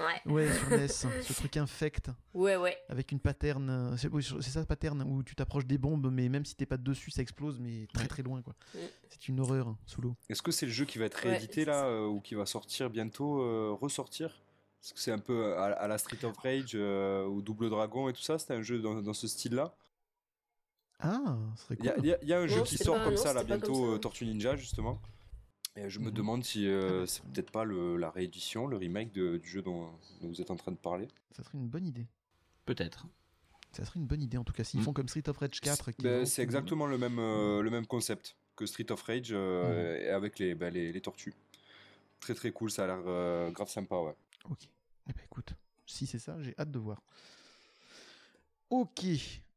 [0.00, 3.68] ouais Ouais, sur NES, ce truc infect ouais ouais avec une pattern.
[3.70, 6.66] euh, C'est oui, c'est ça, pattern où tu t'approches des bombes, mais même si t'es
[6.66, 8.08] pas dessus, ça explose, mais très Ouais.
[8.08, 8.54] très loin quoi.
[8.74, 8.78] Mm.
[9.10, 10.16] C'est une horreur hein, sous l'eau.
[10.28, 12.88] Est-ce que c'est le jeu qui va être réédité là euh, ou qui va sortir
[12.90, 14.28] bientôt, euh, ressortir?
[14.82, 18.08] Est-ce que c'est un peu à, à la Street of Rage euh, ou Double Dragon
[18.08, 19.72] et tout ça C'était un jeu dans, dans ce style-là?
[21.02, 22.04] Ah, ce serait Il y, a- cool.
[22.04, 23.32] il y a- il y a un jeu Non, qui sort pas- comme non, ça
[23.32, 23.80] là bientôt, ça.
[23.94, 25.00] euh, Tortue Ninja justement.
[25.76, 26.10] Et je me Mhm.
[26.12, 29.90] demande si euh, c'est peut-être pas le- la réédition, le remake de- du jeu dont,
[30.20, 31.08] dont vous êtes en train de parler.
[31.36, 32.06] Ça serait une bonne idée.
[32.66, 33.06] Peut-être.
[33.72, 34.84] Ça serait une bonne idée en tout cas s'ils Mm.
[34.84, 35.90] font comme Street of Rage 4.
[35.92, 36.44] qui Ben, lance c'est monde.
[36.44, 40.72] exactement le même, euh, le même concept que Street of Rage et avec les, ben,
[40.72, 41.34] les, les tortues.
[42.20, 44.14] Très très cool, ça a l'air euh, grave sympa, ouais.
[44.50, 44.68] Ok.
[45.08, 45.54] Eh ben écoute,
[45.86, 47.00] si c'est ça, j'ai hâte de voir.
[48.70, 49.04] Ok.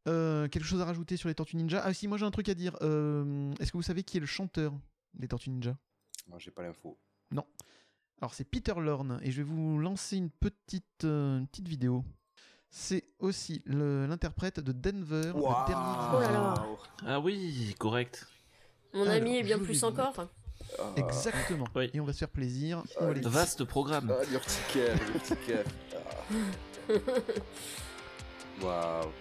[0.08, 1.82] Euh, quelque chose à rajouter sur les Tortues Ninja?
[1.84, 2.78] Ah si, moi j'ai un truc à dire.
[2.82, 4.74] Euh, Est-ce que vous savez qui est le chanteur
[5.16, 5.76] des Tortues Ninja?
[6.28, 6.97] Moi, j'ai pas l'info.
[8.22, 12.06] Alors c'est Peter Lorne et je vais vous lancer une petite, euh, une petite vidéo.
[12.70, 16.53] C'est aussi l'interprète de Denver, le dernier Oh là là.
[17.06, 18.26] Ah oui, correct.
[18.93, 20.14] mon Alors, ami est bien plus encore
[20.80, 21.66] Ah, Exactement.
[21.76, 21.89] Oui.
[21.93, 22.84] Et on va se faire plaisir.
[23.14, 24.14] Les- Vaste programme.
[24.18, 25.66] Ah, l'urticaire, l'urticaire.
[26.88, 26.93] Ah.
[28.62, 29.12] Waouh.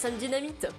[0.00, 0.70] Sam Dynamite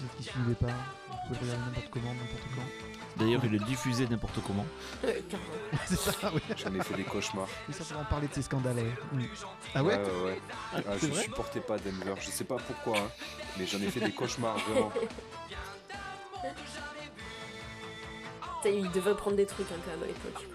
[0.00, 0.66] épisodes qui suivaient pas.
[0.66, 3.20] Vous pouvez le regarder n'importe comment, n'importe quand.
[3.24, 4.66] D'ailleurs, il est diffusé n'importe comment.
[5.04, 5.50] Euh, carrément.
[5.86, 6.40] c'est ça, oui.
[6.56, 7.48] J'en ai fait des cauchemars.
[7.70, 8.76] C'est ça pour en parler de ces scandales.
[9.12, 9.22] Mm.
[9.74, 10.40] Ah ouais, ouais, ouais.
[10.74, 13.10] Ah, c'est je vrai supportais pas Denver, je sais pas pourquoi, hein,
[13.58, 14.92] mais j'en ai fait des cauchemars vraiment.
[18.64, 20.46] Il devait prendre des trucs hein, quand même à l'époque.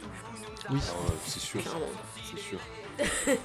[0.69, 0.79] Oui.
[0.87, 1.61] Ah c'est sûr,
[2.31, 2.59] c'est sûr.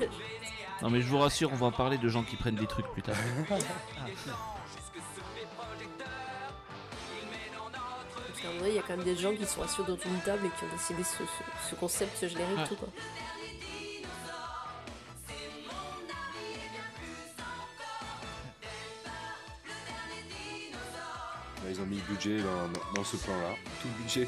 [0.82, 2.86] Non mais je vous rassure, on va en parler de gens qui prennent des trucs
[2.88, 3.16] plus tard.
[3.50, 4.06] Ah,
[8.40, 9.96] Parce qu'à un moment il y a quand même des gens qui sont assis autour
[9.98, 12.68] d'une table et qui ont décidé ce, ce- ce concept, ce générique, Ouais.
[12.68, 12.88] tout quoi.
[21.68, 23.54] ils ont mis le budget dans, dans- dans ce plan-là.
[23.80, 24.26] Tout le budget.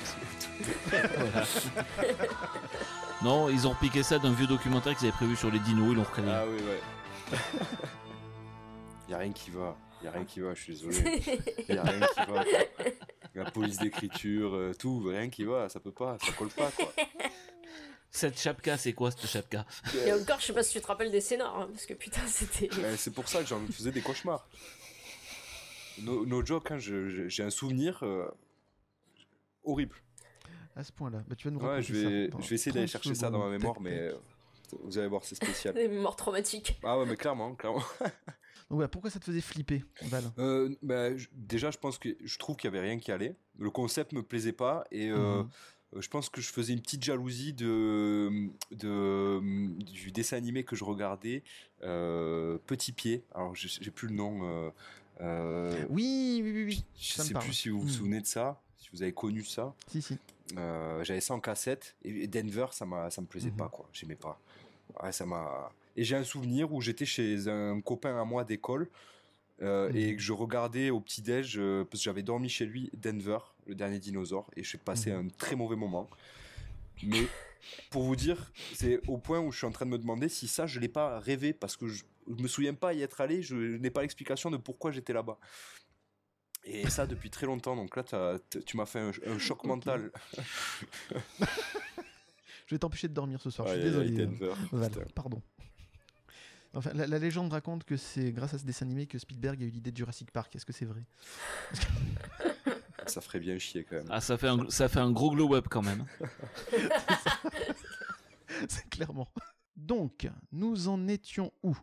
[0.90, 1.46] Voilà.
[3.22, 5.96] non, ils ont piqué ça d'un vieux documentaire qu'ils avaient prévu sur les dinos, ils
[5.96, 6.28] l'ont recalé.
[6.30, 7.38] ah oui, ouais.
[9.08, 9.76] y a rien qui va.
[10.04, 11.22] Y a rien qui va, je suis désolé.
[11.68, 12.44] Y a rien qui va.
[13.34, 16.92] La police d'écriture, euh, tout, rien qui va, ça peut pas, ça colle pas quoi.
[18.14, 19.64] Cette chapka, c'est quoi cette chapka?
[20.04, 22.20] Et encore, je sais pas si tu te rappelles des scénars, hein, parce que putain,
[22.26, 22.68] c'était.
[22.78, 24.46] Euh, c'est pour ça que j'en faisais des cauchemars.
[26.02, 28.28] No, no joke, hein, je- je- j'ai un souvenir euh,
[29.64, 29.96] horrible.
[30.76, 31.22] À ce point-là.
[31.26, 32.36] Bah, tu vas nous Ouais, raconter je vais, ça.
[32.40, 34.14] je vais essayer d'aller 30 chercher ça dans ma mémoire, mais euh,
[34.82, 35.72] vous allez voir, c'est spécial.
[35.74, 36.78] Des mémoires traumatiques.
[36.82, 37.82] Ah ouais, mais clairement, clairement.
[38.72, 40.32] Voilà, pourquoi ça te faisait flipper, Val?
[40.38, 43.36] Euh, bah, je- déjà, je pense que je trouve qu'il y avait rien qui allait.
[43.58, 45.48] Le concept me plaisait pas et euh, Mhm.
[45.96, 49.40] euh, je pense que je faisais une petite jalousie de, de
[49.84, 51.42] du dessin animé que je regardais,
[51.82, 53.22] euh, Petit Pied.
[53.34, 54.72] Alors, je- j'ai plus le nom.
[55.90, 56.84] Oui, oui, oui, oui.
[56.98, 57.44] je me sais parle.
[57.44, 57.90] plus si vous vous Mhm.
[57.92, 59.74] souvenez de ça, si vous avez connu ça.
[59.88, 60.18] Si, si.
[60.56, 63.56] J'avais ça en cassette et Denver, ça m'a, ça me plaisait Mhm.
[63.56, 63.86] pas quoi.
[63.92, 64.40] J'aimais pas.
[65.02, 65.70] Ouais, ça m'a.
[65.96, 68.88] Et j'ai un souvenir où j'étais chez un copain à moi d'école
[69.60, 69.96] euh, Mhm.
[69.96, 73.38] et que je regardais au petit déj euh, parce que j'avais dormi chez lui Denver,
[73.66, 75.26] le dernier dinosaure, et j'ai passé Mhm.
[75.26, 76.08] un très mauvais moment.
[77.02, 77.26] Mais
[77.90, 80.48] pour vous dire, c'est au point où je suis en train de me demander si
[80.48, 83.42] ça je l'ai pas rêvé parce que je, je me souviens pas y être allé,
[83.42, 85.38] je n'ai pas l'explication de pourquoi j'étais là-bas.
[86.64, 88.04] Et ça depuis très longtemps, donc là
[88.50, 90.10] t- tu m'as fait un, un choc mental.
[92.66, 93.68] Je vais t'empêcher de dormir ce soir.
[93.68, 94.10] je suis désolé.
[94.10, 95.04] Denver, euh, putain.
[95.14, 95.42] pardon.
[96.74, 99.66] Enfin, la, la légende raconte que c'est grâce à ce dessin animé que Spielberg a
[99.66, 100.54] eu l'idée de Jurassic Park.
[100.56, 101.04] Est-ce que c'est vrai?
[103.06, 104.06] Ça ferait bien chier quand même.
[104.10, 106.06] Ah, ça fait, un, ça fait un gros glow up quand même.
[108.68, 109.28] C'est clairement.
[109.76, 111.76] Donc, nous en étions où?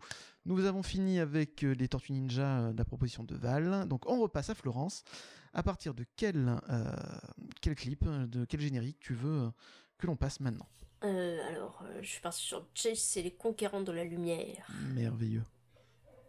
[0.46, 3.88] Nous avons fini avec euh, les Tortues Ninja euh, de la proposition de Val.
[3.88, 5.04] Donc, on repasse à Florence.
[5.54, 6.96] À partir de quel, euh,
[7.62, 9.52] quel clip, de quel générique tu veux
[9.98, 10.70] que l'on passe maintenant?
[11.04, 14.68] Euh, alors, euh, je suis partie sur Chase et les conquérants de la lumière.
[14.94, 15.46] Merveilleux.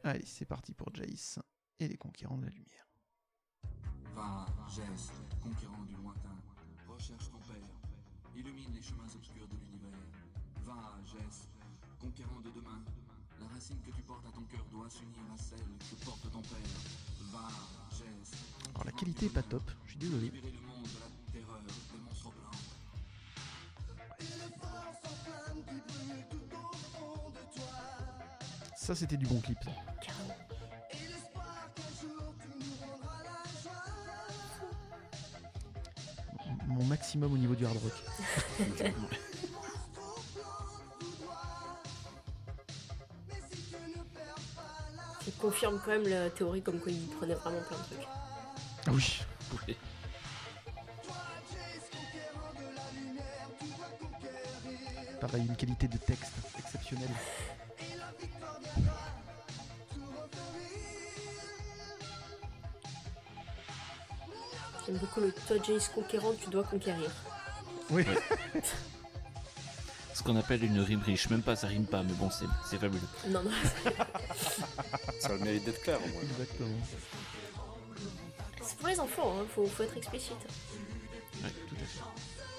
[0.04, 1.40] Allez, c'est parti pour Jace
[1.80, 2.86] et les conquérants de la lumière.
[4.14, 5.12] Va, geste,
[5.42, 6.36] conquérant du lointain,
[6.88, 7.68] recherche ton père,
[8.36, 9.98] illumine les chemins obscurs de l'univers.
[10.64, 11.48] Va, geste,
[12.00, 12.82] conquérant de demain,
[13.40, 16.42] la racine que tu portes à ton cœur doit s'unir à celle que porte ton
[16.42, 17.32] père.
[17.32, 17.48] Va,
[17.90, 18.36] geste.
[18.74, 20.30] Alors, la qualité est pas top, je suis désolé.
[28.76, 29.58] Ça, c'était du bon clip.
[29.62, 29.70] ça.
[36.66, 37.92] Mon maximum au niveau du hard rock.
[45.20, 48.08] Qui confirme quand même la théorie comme quoi il prenait vraiment plein de trucs.
[48.86, 49.20] Ah oui.
[49.68, 49.76] Oui.
[55.20, 57.10] Pareil, une qualité de texte exceptionnelle.
[64.86, 67.10] J'aime beaucoup le toi Jace conquérant, tu dois conquérir.
[67.90, 68.04] Oui.
[70.14, 71.28] Ce qu'on appelle une rime riche.
[71.30, 73.00] Même pas, ça rime pas, mais bon, c'est c'est fabuleux.
[73.28, 73.50] Non, non,
[75.20, 76.22] Ça a le mérite d'être clair au moins.
[76.22, 76.68] Exactement.
[78.62, 79.44] c'est pour les enfants, hein.
[79.54, 80.36] faut, faut être explicite.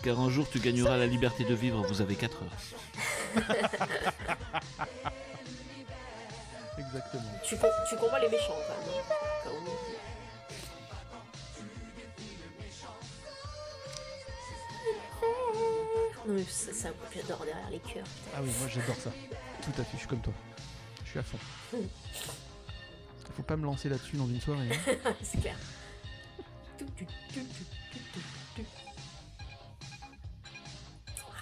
[0.03, 2.49] Car un jour, tu gagneras la liberté de vivre, vous avez 4 heures.
[6.77, 7.23] Exactement.
[7.43, 9.03] Tu, com- tu combats les méchants quand même.
[9.09, 9.51] hein.
[16.27, 18.03] Non mais c'est c'est un coup que j'adore derrière les cœurs.
[18.03, 18.31] putain.
[18.35, 19.11] Ah oui, moi j'adore ça.
[19.63, 20.33] Tout à fait, je suis comme toi.
[21.05, 21.37] Je suis à fond.
[23.35, 24.69] Faut pas me lancer là-dessus dans une soirée.
[24.71, 25.13] hein.
[25.23, 25.55] c'est clair.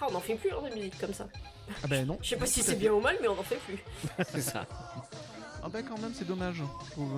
[0.00, 1.26] Ah, on n'en fait plus hein, de musique comme ça.
[1.82, 2.18] Ah ben non.
[2.22, 3.78] Je sais pas si c'est bien ou mal, mais on n'en fait plus.
[4.32, 4.66] C'est ça.
[5.62, 6.62] Ah ben quand même, c'est dommage.
[6.62, 6.64] Euh,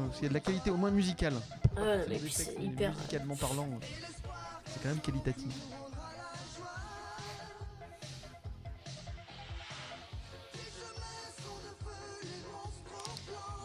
[0.09, 1.35] parce qu'il y a de la qualité au moins musicale.
[1.77, 2.91] Ah, mais puis c'est hyper.
[2.93, 3.87] Musicalement parlant, euh,
[4.67, 5.53] c'est quand même qualitatif.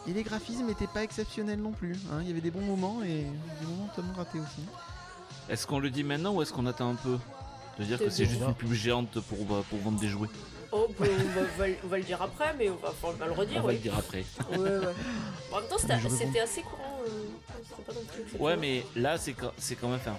[0.06, 1.96] Et les graphismes n'étaient pas exceptionnels non plus.
[2.10, 2.18] hein.
[2.22, 3.24] Il y avait des bons moments et
[3.60, 4.62] des moments totalement ratés aussi.
[5.50, 7.18] Est-ce qu'on le dit maintenant ou est-ce qu'on attend un peu?
[7.78, 10.28] De dire que c'est juste une pub géante pour, bah, pour vendre des jouets.
[10.72, 13.32] Oh, bah, on, va, on va- le dire après, mais on va, on va le
[13.32, 13.58] redire.
[13.58, 13.74] On va oui.
[13.74, 14.24] le dire après.
[14.52, 14.94] Ouais, ouais.
[15.52, 17.00] En même temps, c'était assez courant.
[17.06, 17.10] euh,
[17.68, 18.42] c'était pas non plus exceptionnel.
[18.42, 20.00] Ouais, mais là, c'est quand, c'est quand même.
[20.00, 20.16] Enfin,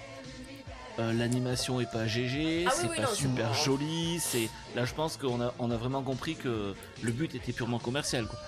[0.98, 4.18] euh, L'animation est pas GG, Ah c'est oui, pas non, super joli.
[4.20, 7.78] C'est là, je pense qu'on a, on a vraiment compris que le but était purement
[7.78, 8.26] commercial.
[8.26, 8.38] quoi.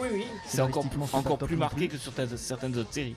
[0.00, 0.24] Oui, oui.
[0.46, 1.96] C'est encore, encore plus marqué plus.
[1.96, 3.16] que sur ta- certaines autres séries.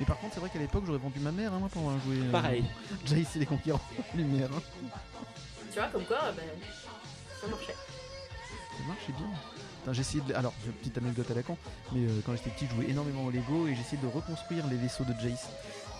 [0.00, 2.16] Mais par contre, c'est vrai qu'à l'époque, j'aurais vendu ma mère hein, pour avoir joué.
[2.16, 2.64] euh, Pareil.
[3.06, 3.80] Jace et les conquérants
[4.14, 4.48] lumière.
[4.52, 4.62] hein.
[5.72, 6.42] Tu vois, comme quoi, ben,
[7.40, 7.74] ça marchait.
[7.74, 9.26] Ça marchait bien.
[9.80, 10.34] Putain, j'ai essayé de.
[10.34, 11.56] Alors, petite anecdote à la con,
[11.92, 14.76] mais euh, quand j'étais petit, je jouais énormément au Lego et j'essayais de reconstruire les
[14.76, 15.48] vaisseaux de Jace.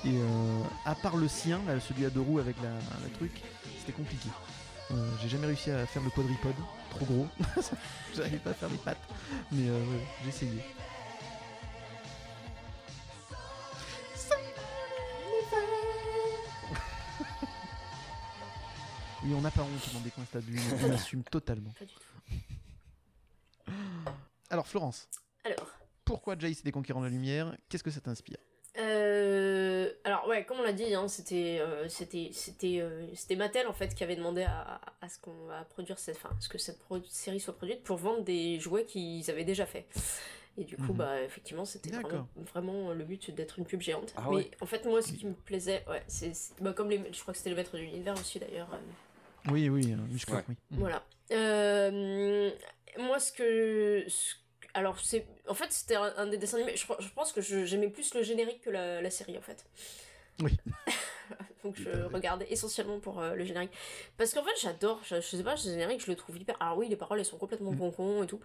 [0.05, 3.33] Et euh, à part le sien, là, celui à deux roues avec la, la truc,
[3.79, 4.29] c'était compliqué.
[4.93, 6.55] Euh, j'ai jamais réussi à faire le quadripode,
[6.91, 7.27] trop gros.
[8.17, 8.99] J'arrivais pas à faire les pattes,
[9.53, 10.63] mais euh, ouais, j'ai essayé.
[19.25, 20.45] Oui, on n'a pas honte dans des coins stades
[20.89, 21.71] on assume totalement.
[21.79, 23.73] Pas du tout.
[24.51, 25.09] Alors Florence,
[25.45, 25.67] Alors,
[26.05, 27.57] pourquoi Jace et les conquérants de la lumière?
[27.69, 28.39] Qu'est-ce que ça t'inspire?
[28.79, 33.67] Euh, alors ouais, comme on l'a dit, hein, c'était euh, c'était c'était euh, c'était Mattel
[33.67, 36.57] en fait qui avait demandé à, à ce qu'on va produire cette, enfin, ce que
[36.59, 39.87] cette pro- série soit produite pour vendre des jouets qu'ils avaient déjà fait.
[40.57, 40.97] Et du coup, Mhm.
[40.99, 41.91] bah effectivement, c'était
[42.53, 44.13] vraiment, le but d'être une pub géante.
[44.17, 44.51] Ah Mais ouais.
[44.61, 47.33] en fait, moi, ce qui me plaisait, ouais, c'est c'est- bah, comme les, je crois
[47.33, 48.69] que c'était le maître de l'univers aussi d'ailleurs.
[49.49, 50.45] Euh, Oui, oui, euh, muscle, Ouais.
[50.49, 50.55] oui.
[50.71, 50.79] Mm.
[50.79, 51.03] voilà.
[51.33, 52.51] Euh,
[52.99, 54.05] moi, ce que.
[54.09, 54.35] ce-
[54.75, 55.27] alors, c'est.
[55.49, 56.77] En fait, c'était un, un des dessins animés.
[56.77, 59.65] Je, je pense que j'aimais plus le générique que la, la série, en fait.
[60.43, 60.57] Oui.
[61.65, 63.71] Donc, je regardais essentiellement pour euh, le générique.
[64.17, 65.01] Parce qu'en fait, j'adore.
[65.05, 66.57] Je, je sais pas, ce générique, je le trouve hyper.
[66.61, 67.93] Alors, oui, les paroles, elles sont complètement Mm.
[67.93, 68.41] con et tout.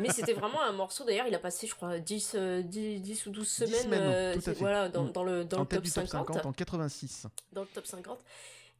[0.00, 1.04] Mais c'était vraiment un morceau.
[1.04, 3.82] D'ailleurs, il a passé, je crois, 10, euh, 10, 10 ou 12 10 semaines.
[3.82, 4.52] semaines, euh, tout à fait.
[4.54, 5.12] Voilà, dans, Mm.
[5.12, 7.26] dans le, dans en le top du top 50 50 en 86.
[7.52, 8.18] dans le top 50.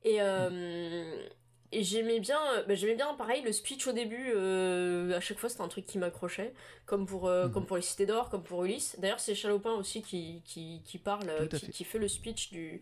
[0.05, 1.29] Et, euh,
[1.73, 4.33] et j'aimais bien, bah, j'aimais bien pareil le speech au début.
[4.35, 6.53] euh, à chaque fois, c'était un truc qui m'accrochait,
[6.87, 7.53] comme pour euh, Mhm.
[7.53, 8.97] comme pour les Cités d'or, comme pour Ulysse.
[8.99, 11.73] D'ailleurs, c'est Chalopin aussi qui qui, qui parle, euh, qui, fait.
[11.73, 12.81] qui fait le speech du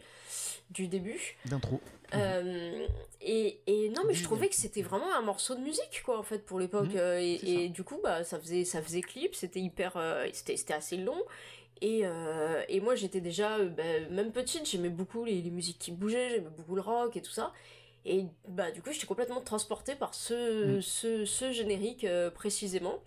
[0.71, 1.37] du début.
[1.47, 1.81] D'intro.
[2.15, 2.87] Euh,
[3.21, 6.23] et, et non, mais je trouvais que c'était vraiment un morceau de musique, quoi, en
[6.23, 6.91] fait, pour l'époque.
[6.93, 9.97] Mhm, Euh, et, du coup, bah, ça faisait, ça faisait clip, c'était hyper.
[9.97, 11.21] euh, c'était c'était assez long.
[11.81, 15.79] Et, euh, et moi, j'étais déjà, euh, bah, même petite, j'aimais beaucoup les, les musiques
[15.79, 17.53] qui bougeaient, j'aimais beaucoup le rock et tout ça.
[18.07, 20.83] Et bah, du coup, j'étais complètement transportée par ce, Mhm.
[20.83, 23.03] ce, ce générique euh, précisément.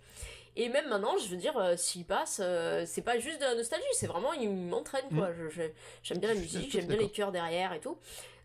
[0.56, 3.54] Et même maintenant, je veux dire, euh, s'il passe, euh, c'est pas juste de la
[3.54, 5.30] nostalgie, c'est vraiment, il m'entraîne, quoi.
[5.32, 5.62] Je-
[6.02, 7.96] J'aime bien la musique, j'aime bien les chœurs derrière et tout.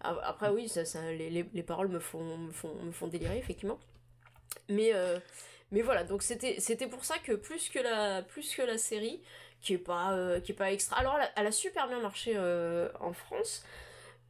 [0.02, 3.38] Après, oui, ça, ça, les, les, les paroles me font, me, font, me font délirer,
[3.40, 3.80] effectivement.
[4.70, 5.18] Mais, euh,
[5.72, 9.22] mais voilà, donc c'était c'était pour ça que plus que la, plus que la série,
[9.62, 10.98] qui est pas, qui est pas extra.
[10.98, 13.64] Alors, elle a, elle a super bien marché en France.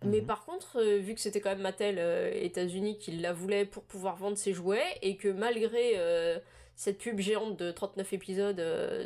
[0.04, 0.26] Mais Mhm.
[0.28, 3.84] par contre, euh, vu que c'était quand même Mattel euh, États-Unis qui la voulait pour
[3.84, 6.39] pouvoir vendre ses jouets, et que malgré euh,
[6.76, 8.62] cette pub géante de 39 épisodes,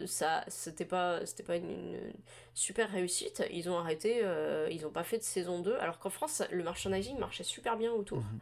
[0.06, 2.14] ça c'était pas, c'était pas une, une
[2.54, 4.24] super réussite, ils ont arrêté,
[4.72, 7.91] ils ont pas fait de saison 2, alors qu'en France, le merchandising marchait super bien
[7.91, 8.20] autour.
[8.20, 8.39] Mhm.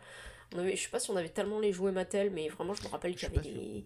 [0.53, 2.84] On avait, je sais pas si on avait tellement les jouets Mattel, mais vraiment, je
[2.84, 3.86] me rappelle qu'il y avait des.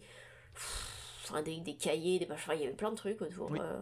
[1.29, 3.51] Enfin, des, des cahiers, des machins, il y avait plein de trucs autour.
[3.51, 3.59] Oui.
[3.61, 3.79] euh.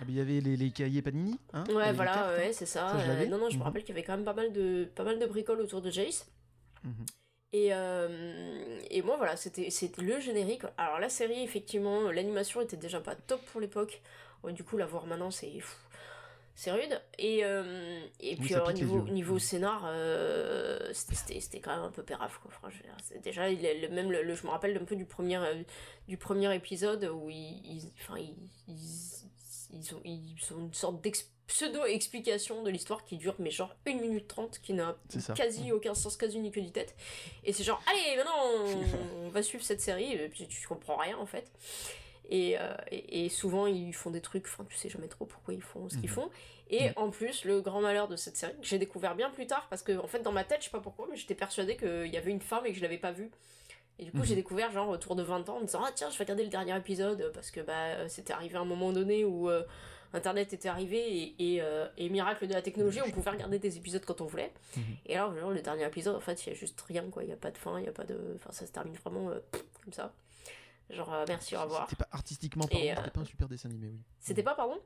[0.00, 1.38] Ah, Il y avait les, les cahiers Panini.
[1.54, 2.36] Hein Ouais, voilà, cartes, hein.
[2.38, 2.94] ouais, c'est ça.
[2.96, 3.64] Euh, non, non, je me Mhm.
[3.66, 5.90] rappelle qu'il y avait quand même pas mal de, pas mal de bricoles autour de
[5.90, 6.26] Jace.
[6.84, 6.92] Mhm.
[7.52, 10.62] Et, euh, et moi, voilà, c'était le générique.
[10.78, 14.02] Alors, la série, effectivement, l'animation était déjà pas top pour l'époque.
[14.52, 15.76] Du coup, la voir maintenant, c'est pff,
[16.54, 17.00] c'est rude.
[17.18, 18.74] Et, euh, et puis, alors, les
[19.12, 22.50] niveau, scénar, euh, c'était- quand même un peu pérave, quoi.
[22.54, 24.76] Enfin, je veux dire, c'est- déjà, il est- le, même le, le- je me rappelle
[24.76, 25.62] un peu du premier, euh,
[26.08, 28.34] du premier épisode où ils, enfin, ils,
[28.68, 29.28] ils,
[29.72, 33.94] ils ont, ils ont une sorte d'ex pseudo-explication de l'histoire qui dure, mais genre 1
[34.00, 34.96] minute 30, qui n'a
[35.34, 36.94] quasi aucun sens, quasi ni queue ni tête.
[37.44, 38.32] Et c'est genre, allez, maintenant
[39.22, 41.50] on, on va suivre cette série, et puis tu comprends rien en fait.
[42.32, 45.52] Et, euh, et, et souvent ils font des trucs, enfin tu sais jamais trop pourquoi
[45.52, 46.14] ils font ce qu'ils Mhm.
[46.14, 46.30] font.
[46.70, 46.92] Et Mhm.
[46.96, 49.82] en plus, le grand malheur de cette série, que j'ai découvert bien plus tard, parce
[49.82, 52.16] que en fait dans ma tête, je sais pas pourquoi, mais j'étais persuadée qu'il y
[52.16, 53.30] avait une femme et que je l'avais pas vue.
[53.98, 54.24] Et du coup, Mhm.
[54.26, 56.44] j'ai découvert genre autour de 20 ans en me disant Ah tiens, je vais regarder
[56.44, 59.64] le dernier épisode parce que bah c'était arrivé à un moment donné où euh,
[60.12, 60.98] Internet était arrivé
[61.38, 64.26] et, et, euh, et miracle de la technologie, on pouvait regarder des épisodes quand on
[64.26, 64.52] voulait.
[64.76, 64.82] Mhm.
[65.06, 67.28] Et alors, genre, le dernier épisode, en fait, il y a juste rien quoi, il
[67.28, 68.16] y a pas de fin, il y a pas de.
[68.36, 69.38] Enfin, ça se termine vraiment euh,
[69.84, 70.12] comme ça.
[70.90, 71.86] Genre, euh, merci, au revoir.
[71.88, 74.00] C'était pas artistiquement parlant, Et, euh, c'était pas un super dessin animé, oui.
[74.18, 74.78] C'était pas, pardon?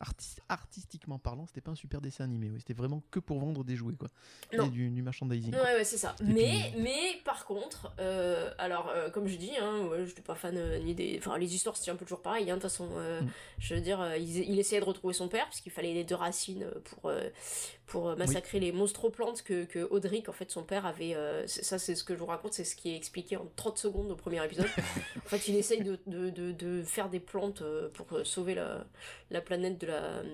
[0.00, 2.58] Artis- artistiquement parlant, c'était pas un super dessin animé, oui.
[2.60, 4.08] C'était vraiment que pour vendre des jouets, quoi.
[4.56, 4.66] Non.
[4.66, 5.52] Et du, du merchandising.
[5.52, 6.14] Ouais, ouais, c'est ça.
[6.22, 10.36] Mais, mais par contre, euh, alors, euh, comme je dis, hein, ouais, je suis pas
[10.36, 11.16] fan euh, ni des.
[11.18, 12.86] Enfin, les histoires, c'est un peu toujours pareil, hein, de toute façon.
[12.86, 13.28] Mm.
[13.58, 16.14] Je veux dire, il, il essayait de retrouver son père, parce qu'il fallait les deux
[16.14, 17.10] racines pour,
[17.86, 21.14] pour euh, massacrer les monstroplantes que, que Audric, en fait, son père avait.
[21.14, 23.78] euh, ça, c'est ce que je vous raconte, c'est ce qui est expliqué en 30
[23.78, 24.66] secondes au premier épisode.
[25.16, 28.86] en fait, il essaye de, de, de, de faire des plantes euh, pour sauver la,
[29.30, 30.20] la planète de la.
[30.20, 30.26] hum,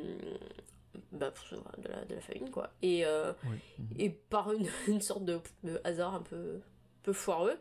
[1.12, 1.32] Bah,
[1.78, 2.70] de la, de la famine, quoi.
[2.82, 3.04] Et.
[3.04, 3.56] euh, Oui.
[3.98, 6.60] Et par une, une sorte de, de hasard un peu,
[7.02, 7.58] peu foireux,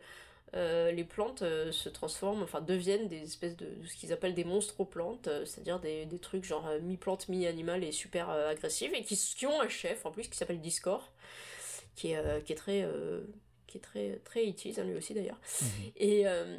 [0.54, 4.34] euh, les plantes euh, se transforment, enfin deviennent des espèces de, de ce qu'ils appellent
[4.34, 9.16] des monstres-plantes, euh, c'est-à-dire des, des trucs genre mi-plante, mi-animal et super agressifs, et qui,
[9.16, 11.02] qui ont un chef en plus qui s'appelle Discord,
[11.96, 12.86] qui est, qui est très...
[13.66, 15.38] qui est très très 80s, hein, lui aussi d'ailleurs.
[15.96, 16.58] Et, euh,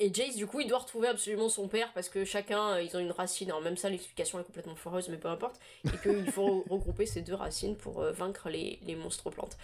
[0.00, 3.00] et Jace, du coup, il doit retrouver absolument son père parce que chacun, ils ont
[3.00, 3.50] une racine.
[3.50, 5.60] Alors, même ça, l'explication est complètement foireuse, mais peu importe.
[5.92, 9.56] Et qu'il faut re- regrouper ces deux racines pour vaincre les, les monstres plantes.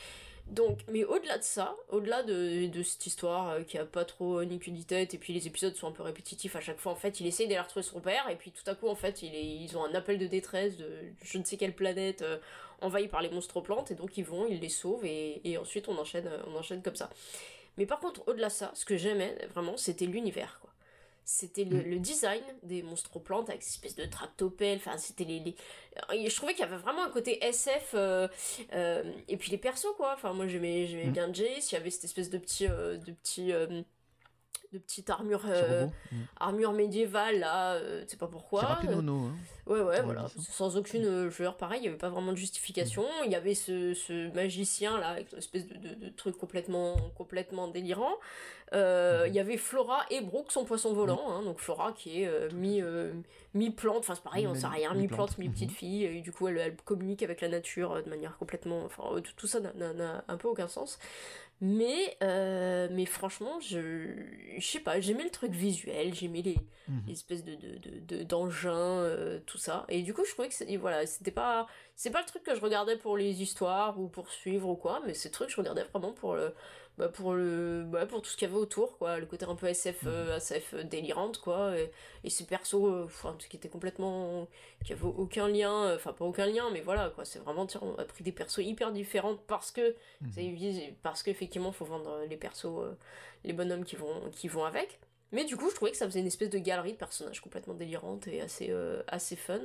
[0.47, 4.41] Donc, mais au-delà de ça, au-delà de, de cette histoire euh, qui a pas trop
[4.41, 6.81] euh, ni queue ni tête, et puis les épisodes sont un peu répétitifs à chaque
[6.81, 8.97] fois, en fait, il essaye d'aller retrouver son père, et puis tout à coup, en
[8.97, 10.91] fait, il ils ont un appel de détresse de
[11.23, 12.39] je ne sais quelle planète euh,
[12.81, 15.87] envahie par les monstres plantes, et donc ils vont, ils les sauvent, et, et ensuite
[15.89, 17.11] on enchaîne, euh, on enchaîne comme ça.
[17.79, 20.71] Mais par contre, au-delà de ça, ce que j'aimais vraiment, c'était l'univers, quoi.
[21.33, 25.55] C'était le, le design des monstres plantes avec cette espèce de tractopelles, enfin c'était les,
[26.29, 28.27] Je trouvais qu'il y avait vraiment un côté SF, euh,
[28.73, 31.13] euh, et puis les persos quoi, enfin moi j'aimais j'aimais Mm.
[31.13, 32.67] bien Jace, il y avait cette espèce de petit...
[32.67, 33.53] euh, de petit
[34.73, 35.93] de petite armure, euh, robot.
[36.13, 36.17] Mm.
[36.39, 38.79] armure médiévale là, euh, tu sais pas pourquoi.
[38.85, 39.01] Euh.
[39.01, 39.33] Hein.
[39.67, 40.27] Ouais, ouais, voilà.
[40.39, 43.05] Sans aucune euh, genre pareil, il n'y avait pas vraiment de justification.
[43.25, 46.97] Il y avait ce, ce magicien là, avec une espèce de, de, de truc complètement,
[47.17, 48.15] complètement délirant.
[48.73, 51.23] Euh, Il y avait Flora et Brooke, son poisson volant.
[51.31, 53.13] hein, donc Flora qui est euh, mi, euh,
[53.55, 55.77] mi-plante, enfin c'est pareil, on sait rien, mi-plante, mi-petite mhm.
[55.77, 56.05] fille.
[56.05, 58.85] Et du coup, elle, elle communique avec la nature euh, de manière complètement.
[58.85, 60.99] Enfin, euh, tout, tout ça n'a un peu aucun sens.
[61.63, 64.15] Mais, euh, mais franchement, je,
[64.59, 66.57] je sais pas, j'aimais le truc visuel, j'aimais les,
[66.89, 67.11] Mhm.
[67.11, 69.85] espèces de de- de- de- d'engins, euh, tout ça.
[69.91, 72.61] Et du coup, je trouvais que voilà, c'était pas, c'est pas le truc que je
[72.63, 75.61] regardais pour les histoires ou pour suivre ou quoi, mais c'est le truc que je
[75.61, 76.55] regardais vraiment pour le,
[77.01, 79.55] bah, pour le, bah, pour tout ce qu'il y avait autour, quoi, le côté un
[79.57, 81.91] peu SF, euh, SF délirante, quoi, et,
[82.25, 84.47] et ces persos, euh, enfin, qui étaient complètement,
[84.85, 87.81] qui avaient aucun lien, euh, enfin pas aucun lien, mais voilà, quoi, c'est vraiment, tiens,
[87.83, 90.31] on a pris des persos hyper différents parce que Mhm.
[90.35, 92.93] c'est évident- parce qu'effectivement, faut vendre les persos, euh,
[93.45, 95.01] les bonhommes qui vont, qui vont avec.
[95.33, 97.75] Mais du coup, je trouvais que ça faisait une espèce de galerie de personnages complètement
[97.75, 99.61] délirante et assez, euh, assez fun.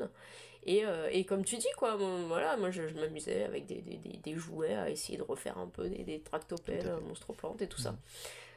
[0.67, 3.81] Et, euh, et comme tu dis, quoi, moi, voilà, moi je, je m'amusais avec des,
[3.81, 7.33] des, des, des jouets à essayer de refaire un peu des, des tractopelles, euh, monstres
[7.33, 7.95] plantes et tout ça.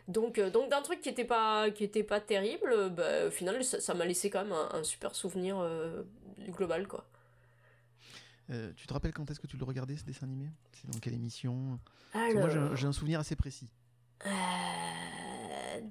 [0.09, 3.30] Donc, euh, donc d'un truc qui était pas, qui était pas terrible, euh, bah, au
[3.30, 6.02] final, ça m'a laissé quand même un, un super souvenir euh,
[6.48, 7.04] global, quoi.
[8.76, 10.46] Tu te rappelles quand est-ce que tu le regardais ce dessin animé?
[10.72, 11.78] C'est dans quelle émission?
[12.14, 13.68] Alors, Moi j'ai un- souvenir assez précis.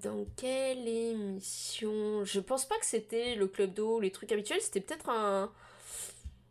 [0.02, 2.26] Dans quelle émission?
[2.26, 5.52] Je pense pas que c'était le club d'eau, les trucs habituels, c'était peut-être un.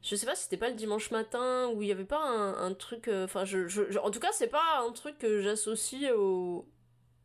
[0.09, 2.55] Je sais pas si c'était pas le dimanche matin où il y avait pas un,
[2.69, 3.09] un truc.
[3.09, 6.65] euh, Enfin, je, je- je- en tout cas, c'est pas un truc que j'associe au.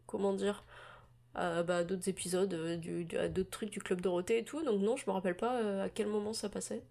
[0.07, 0.63] Comment dire
[1.36, 4.82] à bah, d'autres épisodes, euh, du, à d'autres trucs du club Dorothée et tout, donc
[4.82, 6.84] non, je me rappelle pas euh, à quel moment ça passait.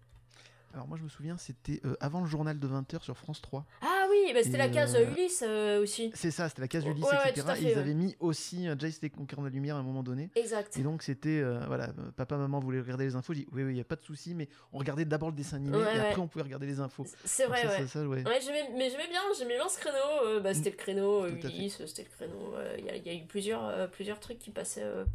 [0.73, 3.65] Alors moi je me souviens, c'était avant le journal de 20h sur France 3.
[3.81, 6.11] Ah oui, bah, c'était la case euh, Ulysse euh, aussi.
[6.13, 7.47] C'est ça, c'était la case Ulysse, ouais, etc.
[7.57, 7.75] Et ils ouais.
[7.77, 10.29] avaient mis aussi euh, Jace les conquérants de la lumière à un moment donné.
[10.35, 10.77] Exact.
[10.77, 13.33] Et donc c'était, euh, voilà, papa, maman voulaient regarder les infos.
[13.33, 15.35] J'ai dit, oui, oui, il n'y a pas de souci, mais on regardait d'abord le
[15.35, 17.05] dessin animé Ouais, et après on pouvait regarder les infos.
[17.25, 17.77] C'est vrai, ça, ouais.
[17.79, 18.23] ça, ça, ouais.
[18.25, 20.25] Mais j'aimais bien, j'aimais bien ce créneau.
[20.25, 21.29] euh, bah, c'était le créneau euh.
[21.43, 22.53] Ulysse, c'était le créneau.
[22.55, 25.05] euh, Il y, a, il y a eu plusieurs, euh, plusieurs trucs qui passaient, euh,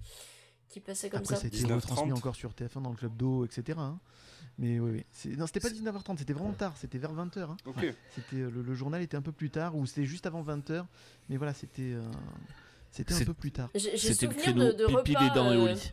[0.69, 1.41] qui passaient comme Après, ça.
[1.43, 1.75] c'était 19h30.
[1.75, 3.79] retransmis encore sur TF1 dans le club d'eau, etc.
[3.81, 3.99] hein.
[4.59, 5.37] Mais oui, oui.
[5.37, 7.41] Non, c'était pas 19h30, c'était vraiment tard, c'était vers 20h.
[7.41, 7.57] hein.
[7.67, 7.95] Ok.
[8.15, 10.85] C'était, euh, le, le journal était un peu plus tard, ou c'était juste avant 20h.
[11.29, 12.03] Mais voilà, c'était, euh,
[12.91, 13.69] c'était un peu plus tard.
[13.75, 15.25] C'était le souvenir créneau de, de pipi repas.
[15.25, 15.93] les dents et euh, au lit.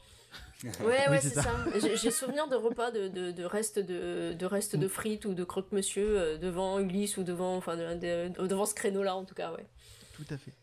[0.64, 1.66] Ouais, Oui, ouais, c'est c'est ça.
[1.82, 4.80] J'ai j'ai souvenir de repas de, de, de restes de, de restes Mm.
[4.80, 9.14] de frites ou de croque-monsieur devant Ulysse ou devant, enfin, de- de- devant ce créneau-là,
[9.14, 9.66] en tout cas, ouais.
[10.14, 10.53] Tout à fait.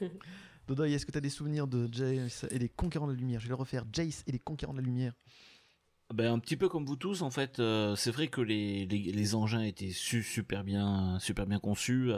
[0.66, 3.40] Dodoy, est-ce que tu as des souvenirs de Jace et les conquérants de la lumière?
[3.40, 3.84] Je vais le refaire.
[3.92, 5.12] Jace et les conquérants de la lumière.
[6.12, 8.98] Ben, un petit peu comme vous tous, en fait, euh, c'est vrai que les, les,
[9.12, 12.10] les engins étaient su- super bien, super bien conçus.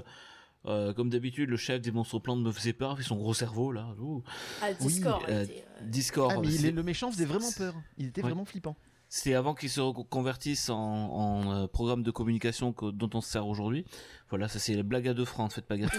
[0.65, 3.71] Euh, comme d'habitude, le chef des monstres plantes me faisait peur avec son gros cerveau
[3.73, 3.89] là.
[4.01, 4.23] Ouh.
[4.63, 6.33] Ah, Oui, Discord, euh, était, euh, Discord.
[6.37, 7.75] ah, mais il est- le méchant faisait vraiment peur.
[7.99, 8.29] Il était Ouais.
[8.31, 8.77] vraiment flippant.
[9.09, 13.29] C'était avant qu'ils se reconvertissent en, en, euh, programme de communication que- dont on se
[13.31, 13.85] sert aujourd'hui.
[14.31, 15.93] Voilà, ça c'est la blague à deux francs, ne faites pas gaffe.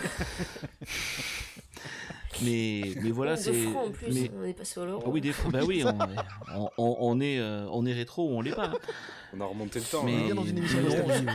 [2.41, 3.53] mais, mais voilà, c'est.
[3.53, 5.03] francs en plus, mais- on est passé au l'euro.
[5.05, 5.83] Ah oui, des fois, bah oui,
[6.55, 8.67] on, on, on- est, euh, on est rétro ou on l'est pas.
[8.67, 8.73] hein.
[9.33, 10.03] On a remonté le temps.
[10.03, 10.35] Mais- hein.
[10.35, 11.25] dans une émission oui.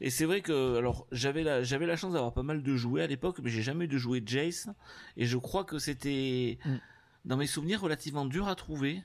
[0.00, 3.02] Et c'est vrai que, alors, j'avais la, j'avais la chance d'avoir pas mal de jouets
[3.02, 4.68] à l'époque, mais j'ai jamais eu de jouets Jace.
[5.16, 6.74] Et je crois que c'était, Mm.
[7.26, 9.02] dans mes souvenirs, relativement dur à trouver.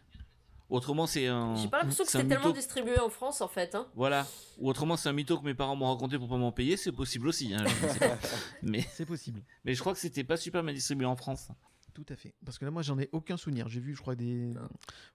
[0.70, 1.56] Autrement, c'est un.
[1.56, 3.74] J'ai pas l'impression que c'est tellement distribué en France, en fait.
[3.74, 3.88] Hein.
[3.96, 4.28] Voilà.
[4.60, 6.92] Ou autrement, c'est un mytho que mes parents m'ont raconté pour pas m'en payer, c'est
[6.92, 7.54] possible aussi.
[7.54, 8.18] hein, je ne sais pas.
[8.62, 9.42] mais, C'est possible.
[9.66, 11.48] mais je crois que c'était pas super bien distribué en France.
[11.94, 12.34] Tout à fait.
[12.46, 13.68] Parce que là, moi, j'en ai aucun souvenir.
[13.68, 14.52] J'ai vu, je crois, des,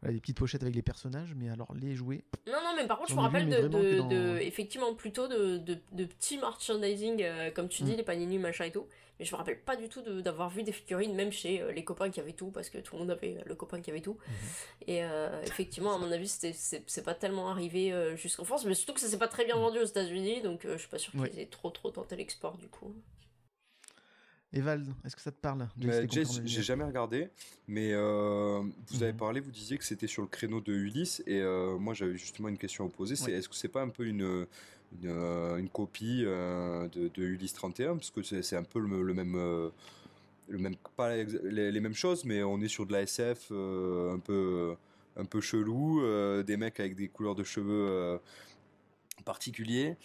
[0.00, 2.24] voilà, des petites pochettes avec les personnages, mais alors les jouets.
[2.46, 4.38] Non, non, mais par contre, je me vu, rappelle de, vraiment que de- dans- de-
[4.42, 7.96] effectivement plutôt de, de, de petits merchandising, euh, comme tu dis, Mm.
[7.96, 8.86] les panini, machin et tout.
[9.20, 11.70] Mais je me rappelle pas du tout de- d'avoir vu des figurines, même chez euh,
[11.70, 14.00] les copains qui avaient tout, parce que tout le monde avait le copain qui avait
[14.00, 14.18] tout.
[14.26, 14.34] Mhm.
[14.88, 16.52] Et euh, effectivement, à mon avis, c'était-
[16.86, 19.54] c'est pas tellement arrivé euh, jusqu'en France, mais surtout que ça s'est pas très bien
[19.56, 21.24] vendu aux États-Unis, donc euh, je suis pas sûr qu'ils Mm.
[21.24, 21.40] Ouais.
[21.42, 22.92] aient trop trop tenté l'export du coup.
[24.56, 25.90] Et Val, est-ce que ça te parle de
[26.44, 27.28] j'ai jamais regardé,
[27.66, 29.18] mais euh, vous avez Mhm.
[29.18, 32.48] parlé, vous disiez que c'était sur le créneau de Ulysse, et euh, moi j'avais justement
[32.48, 33.38] une question à vous poser, c'est Ouais.
[33.38, 34.46] est-ce que c'est pas un peu une,
[34.92, 39.02] une, euh, une copie euh, de, de Ulysse 31, parce que c'est un peu le,
[39.02, 39.34] le même,
[40.48, 44.20] le même, pas les, les mêmes choses, mais on est sur de la SF un
[44.20, 44.76] peu,
[45.16, 46.00] un peu chelou,
[46.44, 48.20] des mecs avec des couleurs de cheveux
[49.24, 49.96] particuliers.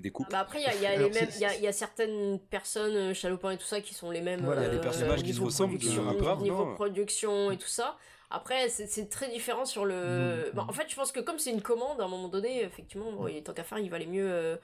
[0.00, 0.10] Des.
[0.30, 1.56] Bah après, il y a, il y a Alors, les mêmes, c'est- il y a,
[1.56, 4.62] il y a certaines personnes, euh, Chalopin et tout ça, qui sont les mêmes Voilà,
[4.62, 7.50] il y a des euh, personnages qui se ressemblent, production, euh, grave, niveau non production
[7.50, 7.96] et tout ça.
[8.30, 10.50] Après, c'est très différent sur le.
[10.54, 13.12] Bon, en fait, je pense que comme c'est une commande, à un moment donné, effectivement,
[13.12, 14.56] bon, tant qu'à faire, il valait mieux, euh,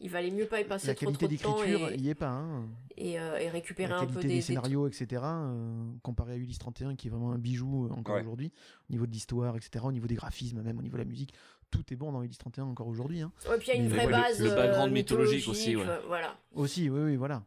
[0.00, 2.10] il valait mieux pas y passer La trop qualité trop de temps d'écriture, il y
[2.10, 2.28] est pas.
[2.28, 2.66] Hein.
[2.98, 5.22] et, euh, et récupérer La un peu qualité des, des des- scénarios, etc.
[5.24, 8.20] euh, comparé à Ulysse 31, qui est vraiment un bijou encore Ouais.
[8.20, 8.52] aujourd'hui,
[8.90, 11.32] au niveau de l'histoire, etc., au niveau des graphismes, même au niveau de la musique,
[11.74, 13.20] tout est bon dans Ulysse 31 encore aujourd'hui.
[13.22, 13.32] Hein.
[13.48, 14.40] Ouais, puis il y a une Mais vraie ouais, le- base.
[14.42, 15.84] le background euh, mythologique aussi, ouais.
[16.06, 16.36] Voilà.
[16.54, 17.42] Aussi, oui, oui, voilà.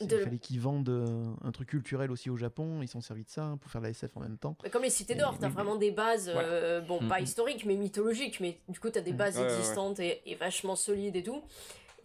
[0.00, 3.24] De- Il fallait qu'ils vendent euh, un truc culturel aussi au Japon, ils sont servis
[3.24, 4.54] de ça hein, pour faire de la SF en même temps.
[4.70, 6.48] Comme les cités d'or, oui, t'as mais- vraiment des bases, Voilà.
[6.48, 7.08] euh, bon, Mhm.
[7.08, 9.16] pas historiques, mais mythologiques, mais du coup, t'as des Mhm.
[9.16, 9.54] bases Ouais, ouais, ouais.
[9.56, 11.42] existantes et, et vachement solides et tout.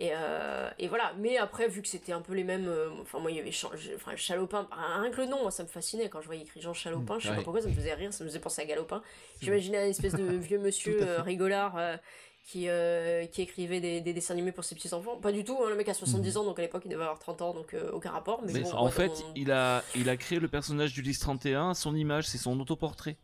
[0.03, 2.67] Et, euh, et voilà, mais après, vu que c'était un peu les mêmes.
[2.67, 3.51] euh, enfin, moi, il y avait
[3.95, 6.73] enfin, Chalopin, rien que le nom, moi, ça me fascinait quand je voyais écrit Jean
[6.73, 7.35] Chalopin, je sais Ouais.
[7.37, 9.03] pas pourquoi, ça me faisait rire, ça me faisait penser à Galopin.
[9.41, 11.77] J'imaginais un espèce de vieux monsieur euh, rigolard.
[11.77, 11.97] euh,
[12.43, 15.15] qui, euh, qui écrivait des, des dessins animés pour ses petits enfants.
[15.17, 17.19] Pas du tout, hein, le mec a 70 ans, donc à l'époque il devait avoir
[17.19, 18.41] 30 ans, donc euh, aucun rapport.
[18.43, 21.75] Mais, Mais bon, en moi, fait, il a, il a créé le personnage d'Ulysse 31,
[21.75, 23.15] son image, c'est son autoportrait.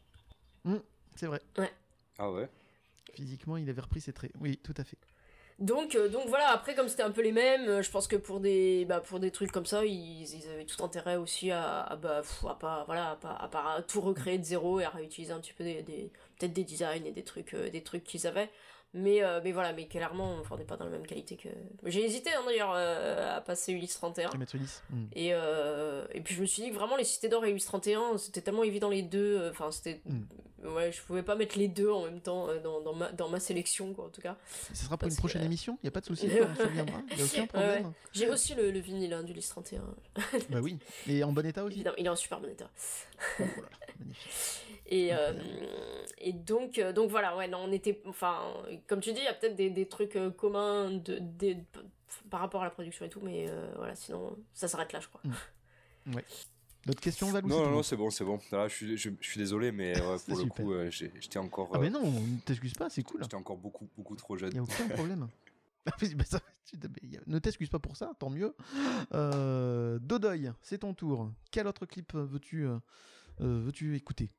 [1.16, 1.42] C'est vrai.
[2.20, 2.48] Ah ouais
[3.16, 4.32] Physiquement, il avait repris ses traits.
[4.40, 4.98] Oui, tout à fait.
[5.60, 8.16] Donc, euh, donc voilà, après, comme c'était un peu les mêmes, euh, je pense que
[8.16, 11.82] pour des, bah, pour des trucs comme ça, ils, ils avaient tout intérêt aussi à,
[11.82, 14.86] à, bah, pff, à pas, voilà, à pas, à pas tout recréer de zéro et
[14.86, 17.82] à réutiliser un petit peu des, des- peut-être des designs et des trucs, euh, des
[17.82, 18.52] trucs qu'ils avaient.
[18.94, 21.50] Mais, mais voilà, mais clairement, enfin, on n'est pas dans la même qualité que.
[21.84, 24.30] J'ai hésité hein, d'ailleurs à passer Ulysse 31.
[24.30, 24.82] À mettre Ulysse.
[24.90, 25.06] Hmm.
[25.14, 25.28] Et,
[26.14, 28.42] et puis je me suis dit que vraiment les Cités d'Or et Ulysse 31, c'était
[28.42, 29.50] tellement évident les deux.
[29.52, 30.02] Enfin, c'était.
[30.06, 30.22] Mm.
[30.64, 33.30] Ouais, je pouvais pas mettre les deux en même temps euh, dans, dans, ma, dans
[33.30, 34.36] ma sélection, quoi, en tout cas.
[34.74, 36.56] Ce sera pour Parce une prochaine que- émission, il n'y a pas de souci, on
[36.56, 37.94] se souviendra, il n'y a aucun Ouais, problème.
[38.14, 39.84] J'ai aussi le, le vinyle hein, d'Ulysse 31.
[40.50, 40.78] Bah oui,
[41.08, 41.84] et en bon état aussi.
[41.98, 42.70] Il est en super bon état.
[43.40, 44.64] Oh là, magnifique.
[44.90, 45.34] Et, euh,
[46.18, 48.02] et donc, euh, donc voilà, ouais, non, on était.
[48.06, 48.42] Enfin,
[48.88, 51.58] comme tu dis, il y a peut-être des, des trucs euh, communs de, des-
[52.30, 55.10] par rapport à la production et tout, mais euh, voilà, sinon, ça s'arrête là, je
[55.10, 55.22] crois.
[56.88, 58.40] D'autres questions, Val ou Non, c'est non, non, c'est bon, c'est bon.
[58.52, 60.66] Là, je, suis, je, je suis désolé, mais ouais, C'est pour le super.
[60.66, 63.22] coup, euh, j'étais encore, Ah euh, mais non, ne t'excuse pas, c'est cool.
[63.24, 64.54] j'étais encore beaucoup, beaucoup trop Il jeune.
[64.54, 65.28] n'y a aucun problème.
[65.86, 66.40] Ah bah
[67.28, 68.56] ne t'excuse pas pour ça, tant mieux.
[69.14, 71.32] Euh, Dodoy, c'est ton tour.
[71.52, 72.78] Quel autre clip veux-tu euh,
[73.42, 74.30] euh, veux-tu écouter?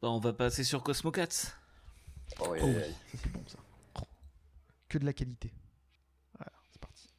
[0.00, 1.54] Bah, on va passer sur Cosmo Cats.
[2.40, 3.58] Oh, ouais, Oh oui, ça c'est bon ça.
[4.88, 5.52] Que de la qualité.
[6.38, 7.12] Voilà, c'est parti.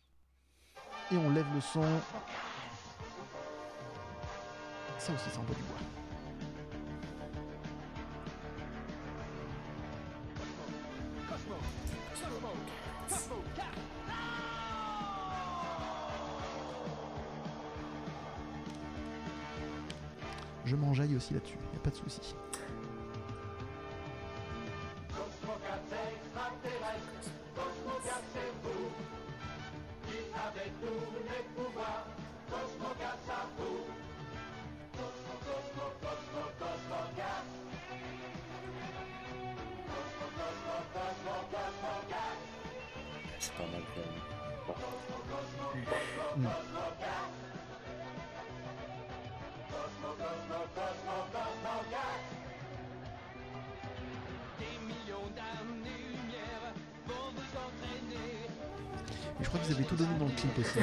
[1.11, 1.81] Et on lève le son.
[4.99, 5.77] Ça aussi, ça envoie du bois.
[20.65, 22.33] Je m'enjaille aussi là-dessus, y a pas de souci.
[59.41, 60.79] Je crois que vous avez tout donné dans le clip aussi,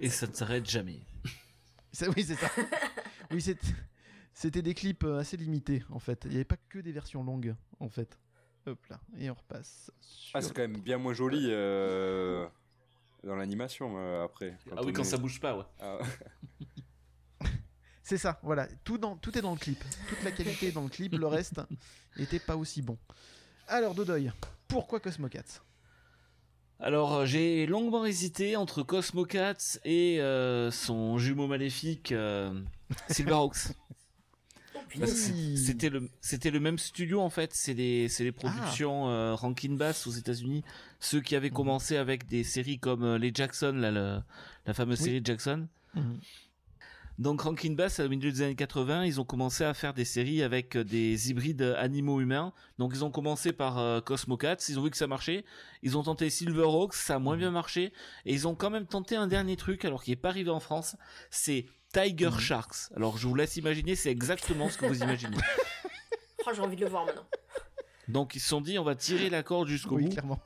[0.00, 1.00] Et ça ne s'arrête jamais.
[1.92, 2.50] Ça- oui, c'est ça.
[3.30, 3.58] oui, c'est-
[4.32, 6.22] c'était des clips euh, assez limités en fait.
[6.24, 8.18] Il n'y avait pas que des versions longues en fait.
[8.66, 9.90] Hop là, et on repasse.
[10.34, 11.46] Ah, c'est quand même bien moins joli.
[11.48, 12.46] euh,
[13.24, 14.56] dans l'animation euh, après.
[14.76, 15.64] Ah oui, quand est- ça bouge pas, ouais.
[15.80, 15.98] Ah,
[18.02, 18.66] C'est ça, voilà.
[18.84, 19.82] Tout, dans, tout est dans le clip.
[20.08, 21.60] Toute la qualité est dans le clip, le reste
[22.16, 22.96] était pas aussi bon.
[23.66, 24.30] Alors, Dodoy,
[24.66, 25.60] pourquoi Cosmocats?
[26.80, 32.52] Alors, euh, j'ai longuement hésité entre Cosmo Cats et euh, son jumeau maléfique euh,
[33.08, 33.56] Silverhawks.
[34.98, 35.58] Oui.
[35.58, 37.50] C'était le, c'était le même studio en fait.
[37.52, 40.64] C'est les, c'est les productions euh, Rankin Bass aux États-Unis.
[40.98, 44.20] Ceux qui avaient commencé avec des séries comme euh, les Jackson, là, le-
[44.64, 45.04] la fameuse Oui.
[45.04, 45.66] série Jackson.
[45.94, 46.18] Mhm.
[47.18, 50.40] Donc Rankin Bass, au milieu des années 80, ils ont commencé à faire des séries
[50.42, 52.52] avec euh, des hybrides animaux-humains.
[52.78, 55.44] Donc ils ont commencé par euh, Cosmo Cats, ils ont vu que ça marchait.
[55.82, 57.92] Ils ont tenté Silverhawks, ça a moins bien marché.
[58.24, 60.60] Et ils ont quand même tenté un dernier truc, alors qui est pas arrivé en
[60.60, 60.94] France.
[61.30, 62.38] C'est Tiger Mhm.
[62.38, 62.76] Sharks.
[62.94, 65.36] Alors je vous laisse imaginer, c'est exactement ce que vous imaginez.
[66.46, 67.26] Oh, j'ai envie de le voir maintenant.
[68.06, 70.10] Donc ils se sont dit, on va tirer la corde jusqu'au Oui, bout.
[70.12, 70.38] clairement.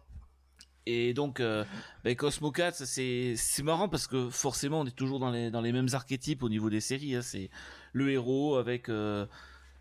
[0.87, 1.65] Et donc, euh,
[2.03, 5.61] ben, Cosmo Cats, c'est c'est marrant parce que forcément, on est toujours dans les dans
[5.61, 7.15] les mêmes archétypes au niveau des séries.
[7.15, 7.23] hein.
[7.23, 7.51] C'est
[7.93, 9.27] le héros avec euh,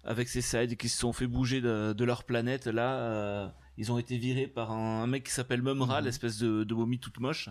[0.04, 2.68] avec ses sides qui se sont fait bouger de, de leur planète.
[2.68, 3.48] Là, euh,
[3.78, 7.00] ils ont été virés par un, un mec qui s'appelle Mumra, l'espèce de, de momie
[7.00, 7.50] toute moche.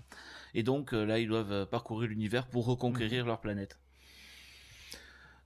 [0.54, 3.78] Et donc euh, là, ils doivent parcourir l'univers pour reconquérir leur planète.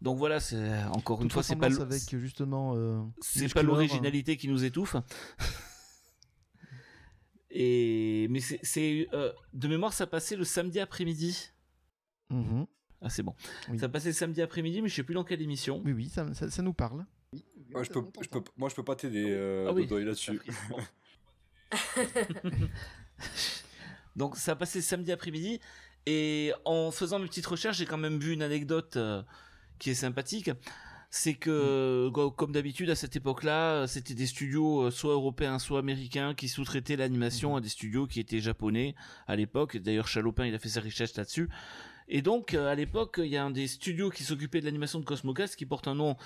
[0.03, 2.75] Donc voilà, c'est encore une fois, c'est pas avec justement.
[3.23, 4.97] c'est pas l'originalité qui nous étouffe.
[7.57, 11.51] Et mais c'est- euh, de mémoire ça passait le samedi après-midi.
[12.31, 12.67] mhm.
[13.01, 13.35] Ah c'est bon.
[13.69, 13.79] Oui.
[13.79, 15.81] Ça passait le samedi après-midi mais je sais plus dans quelle émission.
[15.85, 17.05] Oui, oui, ça, ça- ça nous parle.
[17.71, 19.83] moi, je peux, je peux, moi, je peux pas t'aider, euh, Ah oui.
[19.87, 20.41] Dodoy, là-dessus.
[24.17, 25.61] Donc ça passait le samedi après-midi
[26.07, 29.23] et en faisant mes petites recherches, j'ai quand même vu une anecdote euh,
[29.79, 30.51] qui est sympathique.
[31.17, 35.61] C'est que, go- comme d'habitude, à cette époque-là, euh, c'était des studios euh, soit européens,
[35.61, 38.97] soit américains qui sous-traitaient l'animation à des studios qui étaient japonais
[39.29, 39.77] à l'époque.
[39.77, 41.49] D'ailleurs, Chalopin, il a fait sa richesse là-dessus.
[42.09, 44.99] Et donc, euh, à l'époque, il y a un des studios qui s'occupait de l'animation
[44.99, 46.17] de Cosmocast qui porte un nom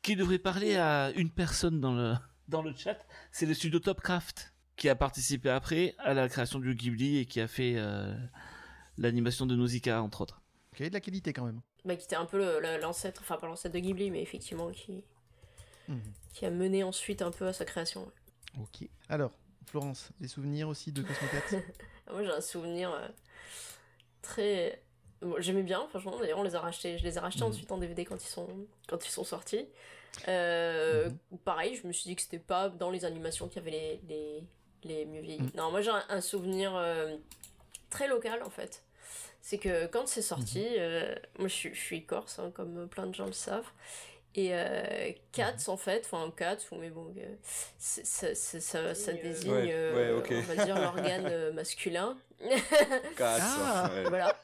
[0.00, 2.14] qui devrait parler à une personne dans le,
[2.48, 2.96] dans le chat.
[3.30, 7.42] C'est le studio Topcraft qui a participé après à la création du Ghibli et qui
[7.42, 8.14] a fait euh,
[8.96, 10.40] l'animation de Nausicaa, entre autres.
[10.80, 11.60] Avait de la qualité quand même.
[11.88, 15.02] Bah, qui était un peu l'ancêtre, enfin pas l'ancêtre de Ghibli, mais effectivement qui,
[15.88, 16.02] Mhm.
[16.34, 18.12] qui a mené ensuite un peu à sa création.
[18.60, 18.86] Ok.
[19.08, 19.32] Alors,
[19.66, 21.62] Florence, des souvenirs aussi de Cosmocats
[22.12, 23.08] Moi j'ai un souvenir euh,
[24.22, 24.82] très.
[25.22, 26.18] bon, J'aimais bien, franchement.
[26.18, 26.98] D'ailleurs, on les a rachetés.
[26.98, 27.50] Je les ai rachetés Mhm.
[27.50, 28.48] ensuite en DVD quand ils sont,
[28.86, 29.66] quand ils sont sortis.
[30.26, 31.10] Euh,
[31.44, 34.00] Pareil, je me suis dit que c'était pas dans les animations qu'il y avait les,
[34.08, 34.44] les,
[34.84, 35.42] les mieux vieillis.
[35.42, 35.50] Mhm.
[35.54, 37.16] Non, moi j'ai un, un souvenir euh,
[37.90, 38.84] très local en fait.
[39.50, 43.06] C'est que quand c'est sorti, euh, moi je suis, je suis corse, hein, comme plein
[43.06, 43.70] de gens le savent.
[44.34, 47.34] Et euh, Cats, en fait, enfin Cats, ou mais bon, euh,
[47.78, 50.34] ça, ça désigne, Ouais, euh, ouais, ok.
[50.36, 52.18] on va dire, l'organe masculin.
[53.16, 53.90] Quatre, Ah.
[53.94, 54.04] ouais.
[54.10, 54.36] Voilà.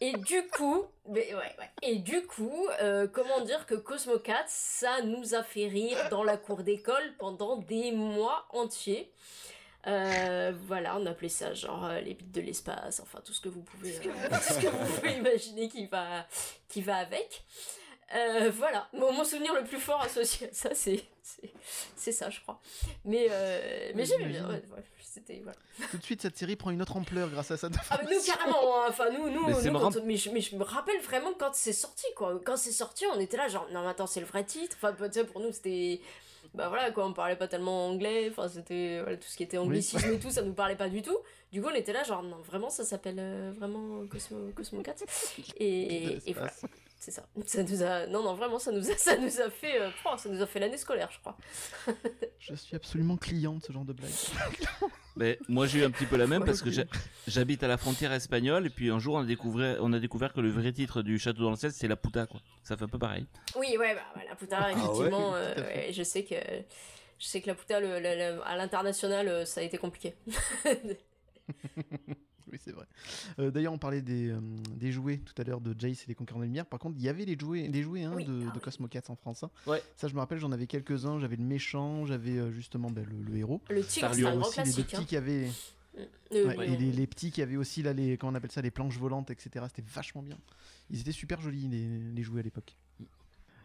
[0.00, 1.70] Et du coup, mais ouais, ouais.
[1.82, 6.24] Et du coup, euh, comment dire que Cosmo Cats, ça nous a fait rire dans
[6.24, 9.12] la cour d'école pendant des mois entiers.
[9.86, 13.48] Euh, voilà, on appelait ça genre euh, les bites de l'espace, enfin tout ce que
[13.48, 16.26] vous pouvez, euh, tout ce que vous pouvez imaginer qui va,
[16.68, 17.44] qui va avec.
[18.14, 21.50] Euh, voilà, mon, mon souvenir le plus fort associé à ça, c'est, c'est,
[21.96, 22.60] c'est ça, je crois.
[23.04, 24.70] Mais, euh, mais j'aimais bien, j'imagine.
[24.72, 25.58] ouais, ouais, c'était voilà.
[25.92, 27.68] Tout de suite, cette série prend une autre ampleur grâce à ça.
[27.88, 28.86] Ah mais nous carrément, hein.
[28.88, 29.90] enfin nous, nous, Mais c'est nous, marrant.
[29.92, 32.38] quand- mais, je, mais je me rappelle vraiment quand c'est sorti quoi.
[32.44, 34.76] Quand c'est sorti, on était là genre non mais attends c'est le vrai titre.
[34.78, 36.00] Enfin tu sais, pour nous c'était
[36.54, 38.28] bah voilà quoi, on parlait pas tellement anglais.
[38.30, 41.02] Enfin c'était voilà, tout ce qui était anglicisme et tout, ça nous parlait pas du
[41.02, 41.16] tout.
[41.52, 45.04] Du coup on était là genre non vraiment ça s'appelle euh, vraiment Cosmo Cosmo Cats.
[45.56, 46.52] Et, et voilà,
[47.00, 47.24] c'est ça.
[47.46, 50.16] Ça nous a non non vraiment ça nous a ça nous a fait euh, oh,
[50.16, 51.36] ça nous a fait l'année scolaire je crois.
[52.38, 54.10] Je suis absolument client de ce genre de blague.
[55.16, 56.70] Mais moi j'ai eu un petit peu la même parce que
[57.26, 60.32] j'habite à la frontière espagnole et puis un jour on a découvert, on a découvert
[60.32, 62.40] que le vrai titre du château dans le ciel c'est la puta quoi.
[62.62, 63.26] Ça fait un peu pareil.
[63.56, 66.36] Oui, ouais, bah, bah, la puta, ouais effectivement, euh, ouais, je sais que
[67.18, 70.14] je sais que la puta, le, le- le- à l'international, euh, ça a été compliqué.
[72.52, 72.86] Oui, c'est vrai.
[73.38, 74.40] Euh, D'ailleurs, on parlait des, euh,
[74.76, 76.66] des jouets tout à l'heure de Jace et les Conquérants de Lumière.
[76.66, 78.60] Par contre, il y avait les jouets, les jouets hein, Oui, de, ah de oui.
[78.60, 79.42] Cosmo Cats en France.
[79.44, 79.50] hein.
[79.66, 79.82] Ouais.
[79.96, 81.18] Ça, je me rappelle, j'en avais quelques-uns.
[81.20, 83.60] J'avais le méchant, j'avais euh, justement ben, le, le héros.
[83.70, 84.86] Le tigre, c'est un grand classique.
[84.86, 85.04] petits Hein.
[85.06, 85.48] qui avaient,
[86.32, 88.50] Le- ouais, le- et les, les petits qui avaient aussi là les, comment on appelle
[88.52, 89.64] ça, les planches volantes, etc.
[89.68, 90.38] C'était vachement bien.
[90.90, 92.76] Ils étaient super jolis les, les jouets à l'époque.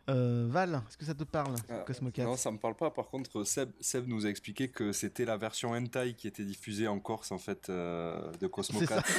[0.07, 2.91] Euh, Val, est-ce que ça te parle, Ah, Cosmo Cats Non, ça me parle pas.
[2.91, 6.87] Par contre, Seb, Seb nous a expliqué que c'était la version hentai qui était diffusée
[6.87, 9.01] en Corse en fait euh, de Cosmo C'est ça.
[9.01, 9.13] 4.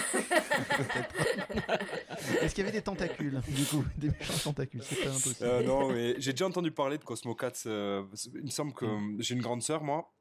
[2.42, 4.80] Est-ce qu'il y avait des tentacules, du coup, des méchants tentacules?
[4.82, 5.36] C'est pas impossible.
[5.42, 7.52] Euh, non, mais j'ai déjà entendu parler de Cosmo Cats.
[7.66, 8.02] euh,
[8.34, 9.16] il me semble que Mm.
[9.20, 10.12] j'ai une grande sœur, moi,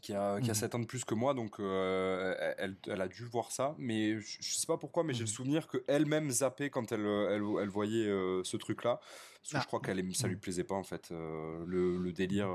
[0.00, 0.58] qui a, qui a Mhm.
[0.58, 4.20] 7 ans de plus que moi, donc euh, elle, elle a dû voir ça, mais
[4.20, 5.34] je, je sais pas pourquoi, mais j'ai le Mhm.
[5.34, 9.00] souvenir qu'elle-même zappait quand elle, elle, elle voyait euh, ce truc-là,
[9.42, 9.60] parce que Ah.
[9.60, 12.48] je crois qu'elle aime- ça lui plaisait pas en fait, euh, le, le délire,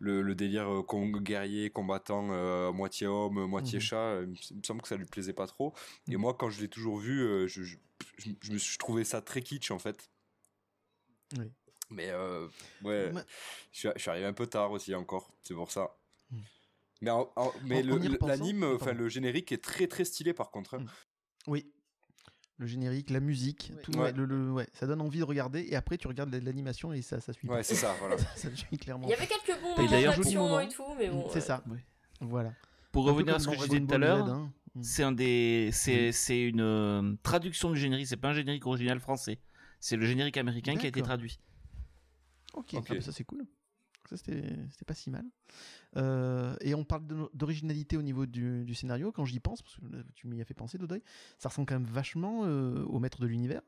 [0.00, 4.96] le, le délire con- guerrier, combattant, moitié homme, moitié chat, il me- semble que ça
[4.96, 5.74] lui plaisait pas trop,
[6.10, 7.76] et moi quand je l'ai toujours vu, je, je,
[8.18, 10.10] je, je me suis je trouvais ça très kitsch en fait.
[11.38, 11.50] Oui.
[11.90, 12.10] Mais
[12.82, 13.22] ouais, Moi-
[13.72, 15.94] je suis, je suis arrivé un peu tard aussi encore, c'est pour ça.
[17.02, 20.50] Mais, en- en- mais En- le- l'anime, enfin le générique est très très stylé par
[20.50, 20.74] contre.
[20.74, 20.80] hein.
[20.80, 20.88] Hmm.
[21.48, 21.70] Oui.
[22.56, 23.98] Le générique, la musique, tout, Ouais.
[23.98, 27.02] ouais, le, le- ouais, ça donne envie de regarder et après tu regardes l'animation et
[27.02, 27.48] ça, ça suit.
[27.48, 27.54] pas.
[27.54, 28.16] Ouais, c'est ça, voilà.
[28.16, 29.08] ça suit clairement.
[29.08, 31.28] Il y avait quelques bons Et moments et tout, mais bon.
[31.32, 31.64] c'est ça.
[32.20, 32.52] Voilà.
[32.92, 34.52] Pour revenir à ce que je disais tout à l'heure, Z, hein.
[34.76, 34.82] Mm.
[34.84, 38.06] c'est un des, c'est, c'est une euh, traduction du générique.
[38.06, 39.40] C'est pas un générique original français.
[39.80, 41.40] C'est le générique américain qui a été traduit.
[42.54, 42.84] Ok, Ok.
[42.88, 43.44] Ah bah ça c'est cool.
[44.08, 45.24] Ça c'était pas si mal.
[45.96, 49.12] Euh, et on parle d'originalité au niveau du, du scénario.
[49.12, 51.02] Quand j'y pense, parce que là, tu m'y as fait penser, Dodoy,
[51.38, 53.62] ça ressemble quand même vachement euh, au maître de l'univers.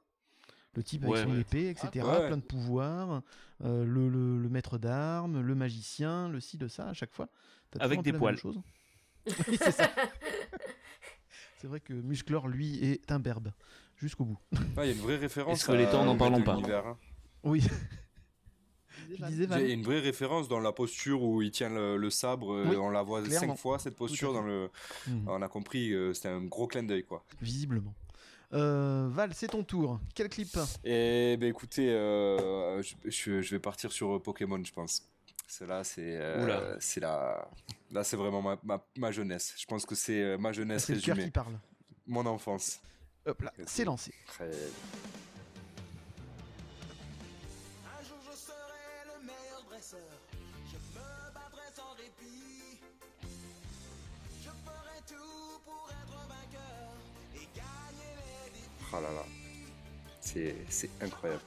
[0.75, 1.41] Le type avec son ouais.
[1.41, 1.89] épée, etc.
[2.07, 2.27] Ah, ouais.
[2.29, 3.23] Plein de pouvoirs.
[3.65, 7.29] euh, le, le- le maître d'armes, le magicien, le ci, le ça, à chaque fois.
[7.81, 8.37] Avec des poils.
[9.27, 9.91] Oui, c'est ça.
[11.59, 13.53] C'est vrai que Musclor, lui, est un berbe.
[13.97, 14.39] Jusqu'au bout.
[14.77, 15.59] Ouais, Il y a une vraie référence.
[15.59, 16.55] Et Skeletor, à- n'en au parlons pas.
[16.57, 16.99] hein.
[17.43, 17.67] Oui.
[19.09, 22.53] Il y a une vraie référence dans la posture où il tient le, le sabre.
[22.53, 23.49] euh, Oui, on la voit clairement.
[23.55, 24.71] cinq fois cette posture dans le.
[25.07, 25.29] Mhm.
[25.29, 27.25] On a compris, euh, c'était un gros clin d'œil quoi.
[27.41, 27.95] Visiblement.
[28.53, 29.99] Euh, Val, c'est ton tour.
[30.15, 35.03] Quel clip Et ben écoutez, euh, je, je- je vais partir sur Pokémon, je pense.
[35.49, 37.49] Cela, c'est euh, c'est la,
[37.91, 39.55] là, c'est vraiment ma, ma, ma jeunesse.
[39.59, 41.59] Je pense que c'est ma jeunesse C'est le cœur résumée, qui parle.
[42.07, 42.81] mon enfance.
[43.27, 44.13] Hop là, c'est lancé.
[44.29, 44.51] Très-
[58.97, 59.25] Oh là là,
[60.21, 61.43] c'est c'est incroyable.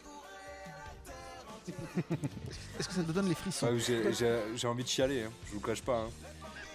[2.80, 5.32] Est-ce que ça te donne les frissons Ouais, j'ai- J'ai j'ai envie de chialer, hein,
[5.48, 6.00] je vous cache pas.
[6.00, 6.10] hein.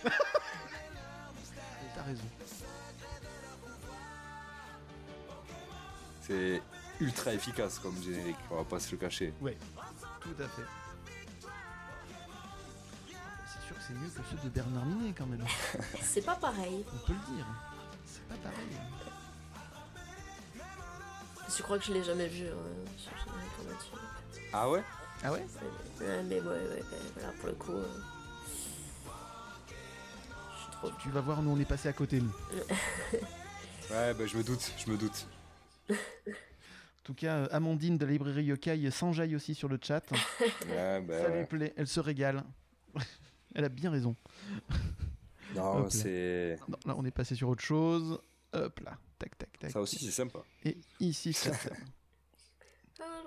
[1.95, 2.25] T'as raison.
[6.22, 6.62] C'est
[7.01, 9.33] ultra efficace comme générique, on va pas se le cacher.
[9.41, 9.57] Ouais,
[10.20, 10.62] tout à fait.
[13.47, 15.45] C'est sûr que c'est mieux que ceux de Bernard Minet quand même.
[16.03, 16.85] C'est pas pareil.
[16.95, 17.47] On peut le dire.
[18.07, 18.77] C'est pas pareil.
[21.49, 22.47] Je crois que je l'ai jamais vu.
[22.47, 22.53] hein.
[22.99, 24.01] Dire.
[24.53, 24.82] Ah ouais?
[25.22, 25.45] Ah ouais?
[26.01, 26.82] Ouais, mais ouais, ouais, ouais,
[27.14, 27.72] voilà, pour le coup.
[27.72, 27.86] euh,
[30.57, 30.90] Je suis trop.
[31.01, 32.20] Tu vas voir, nous on est passé à côté.
[32.20, 32.32] Nous.
[33.90, 35.26] Ouais, bah, je me doute, je me doute.
[35.90, 40.01] En tout cas, euh, Amandine de la librairie Yokai s'enjaille aussi sur le chat.
[40.70, 41.45] Ouais, bah, Ça lui ouais.
[41.47, 42.42] plaît, elle se régale.
[43.55, 44.16] elle a bien raison.
[45.55, 45.90] Non, là.
[45.90, 46.59] c'est.
[46.66, 48.18] Non, là on est passé sur autre chose.
[48.55, 49.70] Hop là, tac tac tac.
[49.70, 50.40] Ça aussi, c'est sympa.
[50.64, 51.50] Et ici, ça.
[53.00, 53.22] Ah.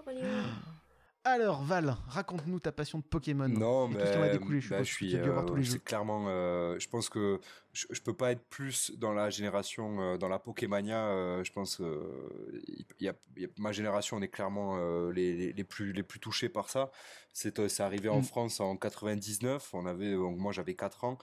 [1.25, 3.49] Alors Val, raconte-nous ta passion de Pokémon.
[3.49, 5.11] Non, Et mais tout ce en a découlé, je bah, je suis.
[5.11, 5.17] tous
[5.55, 5.79] les euh, jeux.
[5.79, 6.25] clairement.
[6.29, 7.41] euh, je pense que
[7.73, 11.07] je, je peux pas être plus dans la génération, euh, dans la Pokémania.
[11.09, 11.81] euh, je pense.
[11.81, 15.51] euh, il y a, il y a- ma génération, on est clairement euh, les, les,
[15.51, 16.91] les plus les plus touchés par ça.
[17.33, 18.23] C'est euh, c'est arrivé en Mm.
[18.23, 19.73] France en 99.
[19.73, 21.17] On avait donc moi j'avais 4 ans.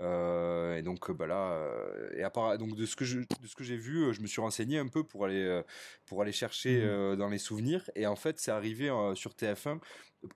[0.00, 3.20] Euh, et donc euh, bah là euh, et à part donc de ce que je
[3.20, 5.62] de ce que j'ai vu je me suis renseigné un peu pour aller
[6.06, 7.88] pour aller chercher euh, dans les souvenirs.
[7.94, 9.78] Et en fait c'est arrivé sur TF1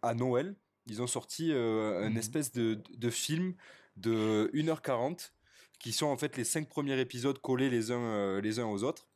[0.03, 0.55] à Noël.
[0.87, 2.19] Ils ont sorti euh, une Mhm.
[2.19, 3.55] espèce de, de film
[3.97, 5.33] de 1h40
[5.81, 8.85] qui sont en fait les cinq premiers épisodes collés les uns euh, les uns aux
[8.85, 9.09] autres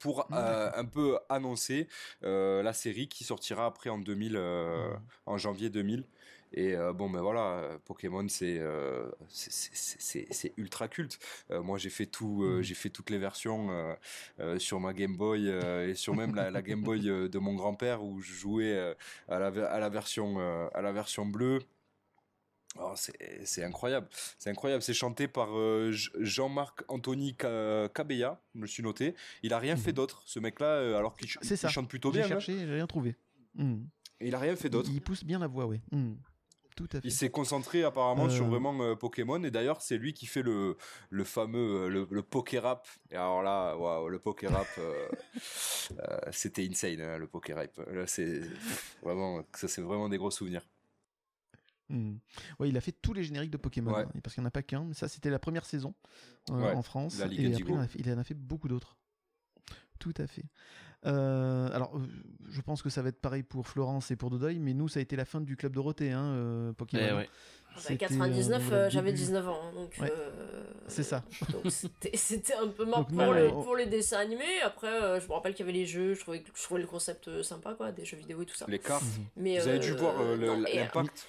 [0.00, 1.88] pour Ah, un peu annoncer
[2.22, 5.00] la série qui sortira après en 2000 euh, Mhm.
[5.26, 6.04] en janvier 2000
[6.56, 11.18] et euh, bon ben voilà Pokémon c'est euh, c'est- ultra culte
[11.50, 12.62] Euh, moi j'ai fait tout Mhm.
[12.62, 13.68] j'ai fait toutes les versions
[14.58, 18.20] sur ma Game Boy et sur même la, la Game Boy de mon grand-père où
[18.20, 18.94] je jouais
[19.28, 20.38] à la, à la version
[20.74, 21.60] à la version bleue
[22.76, 24.82] Oh, c'est incroyable, c'est incroyable.
[24.82, 29.14] C'est chanté par euh, Jean-Marc Anthony Ca- Cabella, je me suis noté.
[29.44, 32.26] Il a rien fait d'autre, ce mec-là, euh, alors qu'il ch- chante plutôt J'ai bien.
[32.26, 32.28] hein.
[32.30, 33.14] cherché, j'ai rien trouvé.
[33.60, 34.90] Et il a rien fait d'autre.
[34.92, 35.80] Il, pousse bien la voix, oui.
[35.92, 36.14] Hmm.
[36.76, 37.06] Tout à fait.
[37.06, 38.48] Il s'est concentré apparemment sur Euh.
[38.48, 40.76] vraiment euh, Pokémon et d'ailleurs c'est lui qui fait le,
[41.10, 42.88] le fameux euh, le, le Pokérap.
[43.12, 45.08] Et alors là, waouh, le Pokérap, euh,
[46.00, 47.76] euh, c'était insane hein, le Pokérap.
[47.92, 48.40] Là c'est
[49.02, 50.66] vraiment ça c'est vraiment des gros souvenirs.
[52.58, 54.02] Ouais, il a fait tous les génériques de Pokémon, Ouais.
[54.02, 54.84] hein, parce qu'il n'y en a pas qu'un.
[54.84, 55.94] mais Ça, c'était la première saison
[56.50, 57.18] Ouais, en France.
[57.20, 58.96] la Ligue et après, il en, a fait, il en a fait beaucoup d'autres.
[60.00, 60.44] Tout à fait.
[61.06, 61.92] Euh, alors,
[62.48, 65.00] je pense que ça va être pareil pour Florence et pour Dodoy, mais nous, ça
[65.00, 67.06] a été la fin du club Dorothée, hein, euh, Pokémon.
[67.08, 67.28] Eh ouais.
[67.74, 69.24] Bah, C'était, 99, euh, euh, j'avais début.
[69.24, 69.96] 19 ans, hein, donc.
[70.00, 70.08] Ouais.
[70.10, 71.24] euh, C'est ça.
[71.52, 74.60] Donc c'était un peu mort Donc, pour, les, on- pour les dessins animés.
[74.64, 77.42] Après, euh, je me rappelle qu'il y avait les jeux, je trouvais, je le concept
[77.42, 78.66] sympa, quoi, des jeux vidéo et tout ça.
[78.68, 79.02] Les cartes.
[79.36, 81.26] Mais, Vous avez dû voir euh, l'impact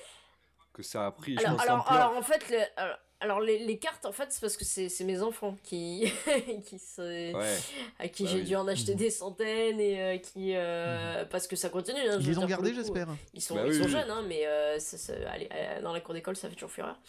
[0.72, 1.36] que ça a pris.
[1.36, 4.32] je Alors, pense, alors, alors, en fait, le- alors, alors, les, les cartes, en fait,
[4.32, 6.12] c'est parce que c'est c'est mes enfants qui,
[6.66, 7.58] qui se, Ouais.
[8.00, 8.44] à qui Bah j'ai oui.
[8.44, 8.98] dû en acheter Mhm.
[9.00, 12.00] des centaines et euh, qui euh, parce que ça continue.
[12.00, 13.08] hein, Ils les ont gardés, j'espère.
[13.34, 13.92] Ils sont, Bah ils oui, sont oui.
[13.92, 15.50] jeunes, hein, mais euh, ça- ça- allez,
[15.82, 17.00] dans la cour d'école, ça fait toujours fureur.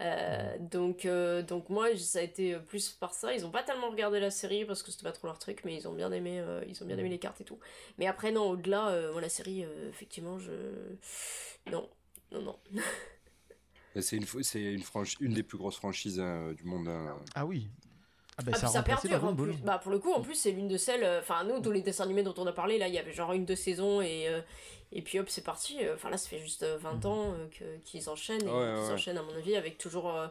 [0.00, 3.32] Euh, donc, euh, donc moi, ça a été plus par ça.
[3.32, 5.74] Ils ont pas tellement regardé la série parce que c'était pas trop leur truc, mais
[5.76, 7.60] ils ont bien aimé, euh, ils ont bien aimé les cartes et tout.
[7.98, 10.50] Mais après, non, au-delà, euh, moi, la série, euh, effectivement, je.
[11.70, 11.88] Non,
[12.32, 12.58] non, non.
[14.00, 16.88] C'est une, c'est une, franchi- une des plus grosses franchises hein, du monde.
[16.88, 17.16] hein.
[17.34, 17.68] Ah oui.
[18.36, 19.54] Ah bah Ah, ça perdure en plus.
[19.62, 21.04] Bah, pour le coup, en plus, c'est l'une de celles.
[21.04, 23.12] euh, Enfin, nous, tous les dessins animés dont on a parlé, là, il y avait
[23.12, 24.40] genre une, deux saisons et, euh,
[24.90, 25.78] et puis hop, c'est parti.
[25.94, 27.06] Enfin, là, ça fait juste euh, 20 Mhm.
[27.06, 28.92] ans euh, que- qu'ils enchaînent et Ouais, ouais, qu'ils ouais.
[28.94, 30.26] enchaînent, à mon avis, avec toujours, euh,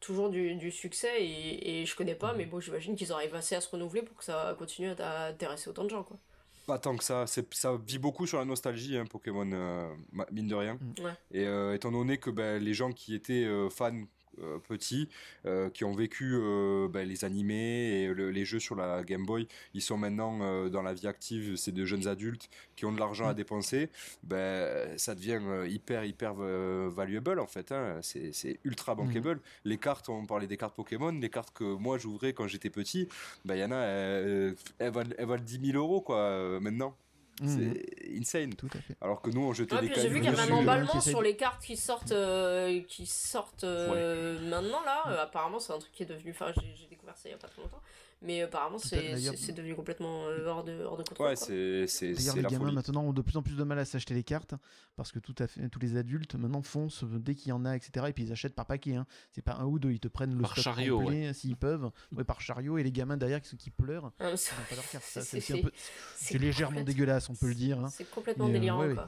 [0.00, 1.24] toujours du, du succès.
[1.24, 2.38] Et, et je connais pas, Mhm.
[2.38, 5.28] mais bon, j'imagine qu'ils arrivent assez à se renouveler pour que ça continue à, à
[5.28, 6.18] intéresser autant de gens, quoi.
[6.66, 7.26] Pas tant que ça.
[7.26, 9.88] C'est- Ça vit beaucoup sur la nostalgie, hein, Pokémon, euh,
[10.32, 10.78] mine de rien.
[11.00, 11.12] Ouais.
[11.30, 13.92] Et euh, étant donné que ben, les gens qui étaient euh, fans
[14.42, 15.08] euh, petits,
[15.44, 19.24] euh, qui ont vécu euh, ben, les animés et le- les jeux sur la Game
[19.26, 22.98] Boy, ils sont maintenant dans la vie active, c'est de jeunes adultes qui ont de
[22.98, 23.88] l'argent à dépenser,
[24.22, 27.72] ben, ça devient hyper, hyper valuable en fait.
[27.72, 27.98] hein.
[28.02, 29.40] C'est ultra bankable.
[29.64, 33.08] Les cartes, on parlait des cartes Pokémon, les cartes que moi j'ouvrais quand j'étais petit,
[33.44, 34.54] ben, il y en a, elles,
[34.90, 36.96] valent, elles valent 10 000 euros quoi, maintenant.
[37.40, 37.48] Mhm.
[37.48, 38.54] C'est insane.
[38.54, 38.96] Tout à fait.
[39.00, 41.00] Alors que nous, on jetait Ouais, des puis j'ai vu qu'il y avait un emballement
[41.00, 45.04] sur les cartes qui sortent, euh, qui sortent euh, maintenant là.
[45.08, 46.30] Euh, apparemment, c'est un truc qui est devenu.
[46.30, 47.82] Enfin, j'ai j'ai découvert ça il y a pas très longtemps.
[48.22, 51.28] Mais apparemment, c'est devenu complètement euh, hors, de, hors de contrôle.
[51.28, 52.74] Ouais, c'est D'ailleurs, les la gamins folie.
[52.74, 54.54] maintenant ont de plus en plus de mal à s'acheter les cartes
[54.96, 57.76] parce que tout à fait, tous les adultes maintenant foncent dès qu'il y en a,
[57.76, 58.06] etc.
[58.08, 58.94] Et puis ils achètent par paquet.
[58.96, 59.06] Hein.
[59.32, 61.90] C'est pas un ou deux, ils te prennent le Par stock chariot, complet s'ils peuvent.
[62.12, 62.78] Ouais, par chariot.
[62.78, 67.54] Et les gamins derrière qui, qui pleurent, Ah, ils c'est- légèrement dégueulasse, on peut le
[67.54, 67.78] dire.
[67.80, 67.88] hein.
[67.90, 69.06] C'est complètement Mais, euh, délirant ouais, quoi.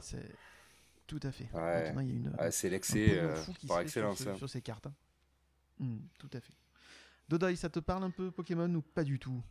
[1.07, 1.49] Tout à fait.
[1.53, 1.85] Ouais.
[1.85, 3.33] Maintenant, il y a une, Ah, c'est l'excès euh,
[3.67, 4.19] par sur excellence.
[4.19, 4.35] ce- hein.
[4.35, 4.85] sur ces cartes.
[4.85, 4.93] hein.
[5.79, 6.53] Hmm, tout à fait.
[7.29, 9.41] Dodoy, ça te parle un peu Pokémon ou pas du tout?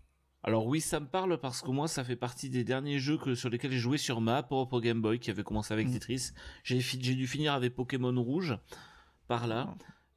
[0.43, 3.35] Alors oui, ça me parle parce que moi, ça fait partie des derniers jeux que,
[3.35, 5.93] sur lesquels j'ai joué sur ma propre Game Boy, qui avait commencé avec Mm.
[5.93, 6.31] Tetris.
[6.65, 8.57] J'ai dû finir avec Pokémon Rouge,
[9.27, 9.61] par là.
[9.65, 9.77] D'accord.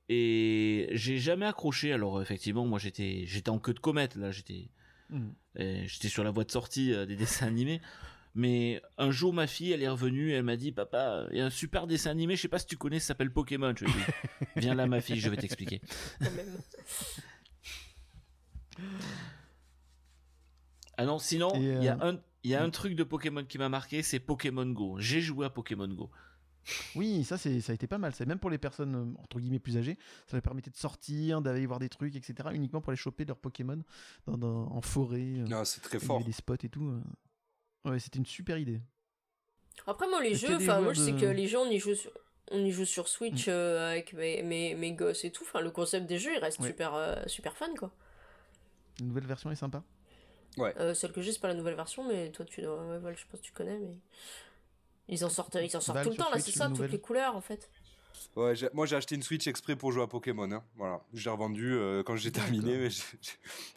[0.09, 1.93] Et j'ai jamais accroché.
[1.93, 4.69] Alors effectivement, moi j'étais j'étais en queue de comète, là, j'étais
[5.09, 5.31] Hmm.
[5.59, 7.81] euh, j'étais sur la voie de sortie euh, des dessins animés.
[8.33, 11.45] Mais un jour, ma fille, elle est revenue, elle m'a dit, papa, il y a
[11.47, 13.73] un super dessin animé, je sais pas si tu connais, ça s'appelle Pokémon.
[13.77, 15.81] Je lui ai dit, viens là, ma fille, je vais t'expliquer.
[20.98, 23.03] Ah non, sinon, Et, il y a euh, un, il y a un truc de
[23.03, 24.98] Pokémon qui m'a marqué, c'est Pokémon Go.
[24.99, 26.10] J'ai joué à Pokémon Go.
[26.95, 28.14] Oui, ça, c'est, ça a été pas mal.
[28.14, 31.41] C'est même pour les personnes euh, entre guillemets plus âgées, ça leur permettait de sortir,
[31.41, 32.49] d'aller voir des trucs, etc.
[32.53, 33.81] Uniquement pour aller choper leurs Pokémon
[34.27, 35.39] dans, dans- en forêt.
[35.39, 36.18] euh, Non, c'est très il y fort.
[36.18, 37.02] avait des spots et tout.
[37.85, 38.80] Ouais, c'était une super idée.
[39.88, 42.11] Après, moi, les jeux, enfin, moi, je sais que les gens, on y joue sur,
[42.52, 45.43] on y joue sur Switch euh, avec mes, mes, mes gosses et tout.
[45.48, 46.68] Enfin, le concept des jeux, il reste Ouais.
[46.68, 47.91] super, euh, super fun, quoi.
[49.01, 49.83] La nouvelle version est sympa.
[50.59, 52.85] Euh, celle que j'ai, c'est pas la nouvelle version, mais toi, tu dois.
[52.85, 53.97] Ouais, Val, je pense que tu connais, mais.
[55.07, 56.99] Ils en sortent, ils en sortent Val, tout le temps, là, c'est ça, toutes les
[56.99, 57.69] couleurs, en fait.
[58.35, 60.49] Ouais, j'ai- moi j'ai acheté une Switch exprès pour jouer à Pokémon.
[60.51, 60.63] hein.
[60.77, 62.77] Voilà, j'ai revendu euh, quand j'ai terminé.
[62.77, 63.01] Mais je,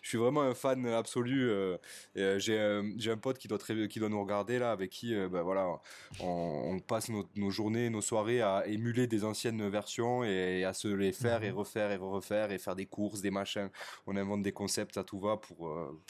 [0.02, 1.48] suis vraiment un fan absolu.
[1.51, 1.77] euh,
[2.15, 4.70] et, euh, j'ai euh, j'ai un pote qui doit très- qui doit nous regarder là,
[4.70, 5.81] avec qui euh, ben, voilà,
[6.20, 10.73] on, on passe nos, nos journées, nos soirées à émuler des anciennes versions et, à
[10.73, 13.70] se les faire et refaire et refaire et faire des courses, des machins.
[14.06, 16.01] On invente des concepts à tout va pour euh,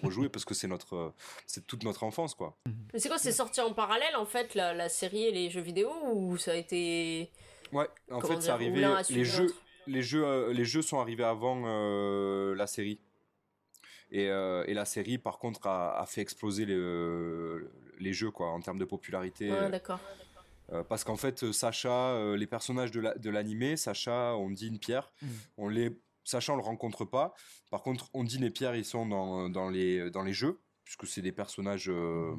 [0.00, 1.14] pour jouer parce que c'est notre
[1.46, 2.56] c'est toute notre enfance quoi.
[2.92, 5.62] Mais c'est quoi, c'est sorti en parallèle, en fait, la, la série et les jeux
[5.62, 7.30] vidéo, ou ça a été.
[7.72, 8.86] Ouais, en Comment fait, c'est arrivé.
[9.10, 9.52] Les jeux,
[9.86, 13.00] les jeux, euh, les jeux sont arrivés avant euh, la série.
[14.10, 17.58] Et, euh, et la série, par contre, a, a fait exploser les,
[17.98, 19.50] les jeux quoi, en termes de popularité.
[19.50, 20.00] Ouais, d'accord.
[20.72, 25.10] Euh, parce qu'en fait, Sacha, euh, les personnages de la- de l'animé, Sacha, Ondine, Pierre,
[25.22, 25.26] Mm.
[25.58, 25.90] on les,
[26.24, 27.34] Sacha, on le rencontre pas.
[27.70, 31.22] Par contre, Ondine et Pierre, ils sont dans, dans, les, dans les jeux, puisque c'est
[31.22, 31.88] des personnages.
[31.90, 32.34] Euh,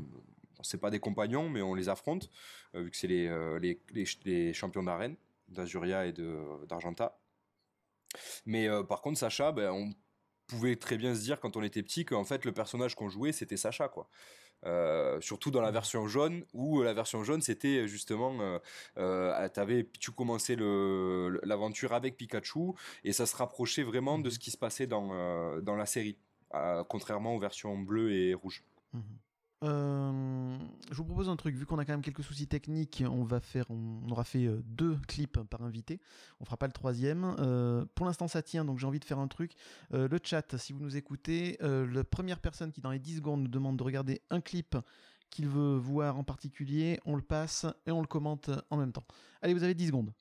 [0.64, 2.30] c'est pas des compagnons, mais on les affronte,
[2.76, 5.15] euh, vu que c'est les, euh, les, les, les champions d'arène,
[5.49, 6.14] d'Azuria et
[6.68, 7.19] d'Argenta.
[8.45, 9.91] Mais euh, par contre, Sacha, ben, on
[10.48, 13.31] pouvait très bien se dire quand on était petit qu'en fait, le personnage qu'on jouait,
[13.31, 14.10] c'était Sacha, quoi.
[14.65, 18.60] Euh, surtout dans la version jaune où la version jaune c'était justement euh,
[18.98, 22.72] euh, t'avais tu commençais le l'aventure avec Pikachu
[23.03, 26.18] et ça se rapprochait vraiment de ce qui se passait dans dans la série
[26.88, 28.64] contrairement aux versions bleues et rouges
[28.94, 29.02] Mhm.
[29.64, 30.57] Euh,
[30.91, 33.40] je vous propose un truc, vu qu'on a quand même quelques soucis techniques, on va
[33.40, 36.02] faire, on, aura fait euh, deux clips par invité,
[36.41, 37.35] on fera pas le troisième.
[37.40, 39.53] Euh, pour l'instant ça tient, donc j'ai envie de faire un truc.
[39.91, 43.48] le chat, si vous nous écoutez, la première personne qui dans les 10 secondes nous
[43.48, 44.76] demande de regarder un clip
[45.30, 49.06] qu'il veut voir en particulier, on le passe et on le commente en même temps.
[49.41, 50.14] Allez, vous avez 10 secondes.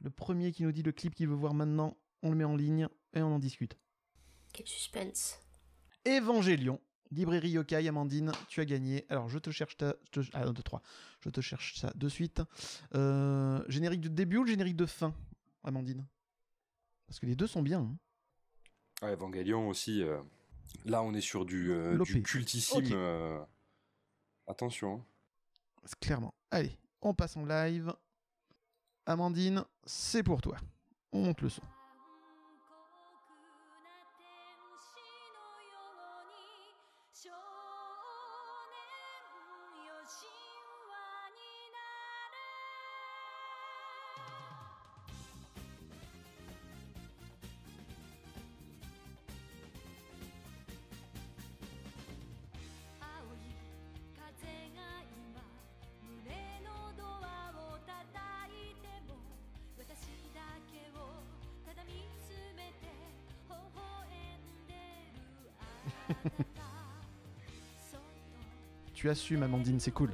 [0.00, 2.56] Le premier qui nous dit le clip qu'il veut voir maintenant, on le met en
[2.56, 3.76] ligne et on en discute.
[4.52, 5.38] Quel suspense.
[6.04, 6.80] Évangélion
[7.14, 9.06] Librairie Yokai, Amandine, tu as gagné.
[9.08, 9.94] Alors, je te cherche ta.
[10.04, 10.30] Je te...
[10.32, 10.82] Ah, 2, 3.
[11.20, 12.42] Je te cherche ça de suite.
[12.94, 15.14] Euh, générique de début ou le générique de fin,
[15.62, 16.06] Amandine?
[17.06, 17.80] Parce que les deux sont bien.
[17.80, 17.96] Hein.
[19.02, 20.02] Ah, Evangelion aussi.
[20.02, 20.20] Euh,
[20.84, 23.46] Là, on est sur du, euh, du cultissime.
[24.46, 24.96] Attention.
[24.96, 25.88] Hein.
[26.00, 26.34] Clairement.
[26.50, 27.94] Allez, on passe en live.
[29.06, 30.56] Amandine, c'est pour toi.
[31.12, 31.62] On monte le son.
[69.04, 70.08] Tu assumes, Amandine, c'est cool.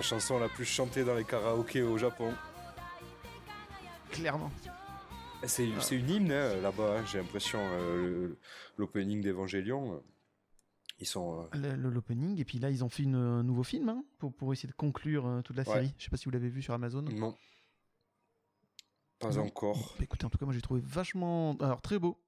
[0.00, 2.32] La chanson la plus chantée dans les karaokés au Japon.
[4.10, 4.50] Clairement.
[5.44, 7.58] C'est une hymne hein, là-bas, hein, j'ai l'impression.
[7.60, 8.38] Euh,
[8.78, 9.92] l'opening d'Evangelion.
[9.92, 9.98] Euh,
[11.00, 11.46] ils sont.
[11.54, 14.70] Euh, l'opening, et puis là, ils ont fait un nouveau film hein, pour, pour essayer
[14.70, 15.92] de conclure toute la série.
[15.98, 17.02] Je sais pas si vous l'avez vu sur Amazon.
[17.02, 17.36] Non.
[19.18, 19.96] Pas encore.
[19.98, 21.58] Bah, écoutez, en tout cas, moi j'ai trouvé vachement.
[21.60, 22.18] Alors, très beau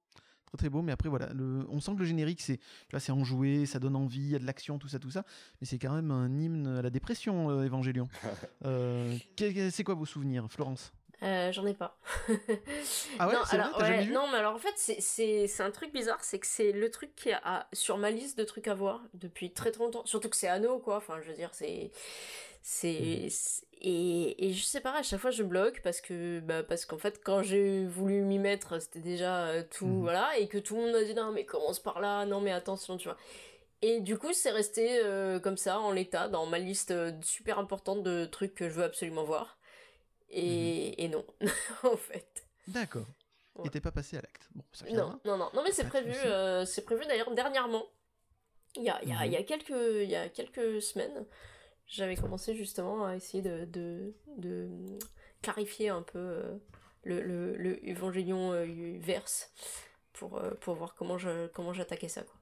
[0.57, 0.83] très beau.
[0.83, 1.29] Mais après, voilà,
[1.69, 2.61] on sent que le générique, c'est,
[2.99, 5.25] c'est enjoué, ça donne envie, il y a de l'action, tout ça, tout ça.
[5.61, 8.09] Mais c'est quand même un hymne à la dépression, euh, Évangélion.
[8.65, 10.93] Euh, c'est quoi vos souvenirs, Florence?
[11.23, 11.97] Euh, J'en ai pas.
[13.19, 16.47] ah ouais, c'est vrai, Non, mais alors en fait, c'est un truc bizarre, c'est que
[16.47, 19.85] c'est le truc qui a sur ma liste de trucs à voir depuis très très
[19.85, 20.05] longtemps.
[20.05, 20.97] Surtout que c'est Anno, quoi.
[20.97, 21.91] Enfin, je veux dire, c'est
[22.63, 23.65] c'est mmh.
[23.83, 26.99] et, et je sais pas à chaque fois je bloque parce que bah parce qu'en
[26.99, 30.77] fait quand j'ai voulu m'y mettre c'était déjà euh, tout mmh voilà et que tout
[30.77, 33.17] le monde m'a dit non mais commence par là non mais attention tu vois
[33.83, 36.95] et du coup c'est resté euh, comme ça en l'état dans ma liste
[37.25, 39.59] super importante de trucs que je veux absolument voir
[40.33, 41.25] et, mmh et non
[41.85, 42.47] en fait.
[42.69, 43.07] D'accord.
[43.57, 43.67] Ouais.
[43.67, 44.49] et t'es pas passé à l'acte.
[44.55, 45.51] Bon, ça non, non non.
[45.55, 46.15] Non mais c'est prévu
[46.67, 47.85] c'est prévu d'ailleurs dernièrement.
[48.77, 51.27] Il y a, y, a, y a quelques il y a quelques semaines
[51.87, 54.99] j'avais commencé justement à essayer de, de, de
[55.43, 56.59] clarifier un peu euh,
[57.03, 59.53] le, le, le Evangelion euh, verse
[60.15, 62.35] pour, euh, pour voir comment je comment j'attaquais ça quoi.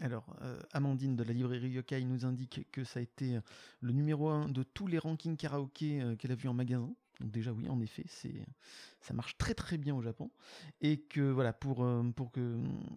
[0.00, 0.26] Alors,
[0.72, 3.38] Amandine de la librairie Yokai nous indique que ça a été
[3.80, 6.92] le numéro 1 de tous les rankings karaoké qu'elle a vu en magasin.
[7.20, 8.44] Donc déjà oui, en effet, c'est
[9.04, 10.30] ça marche très très bien au Japon
[10.80, 12.56] et que voilà pour euh, pour que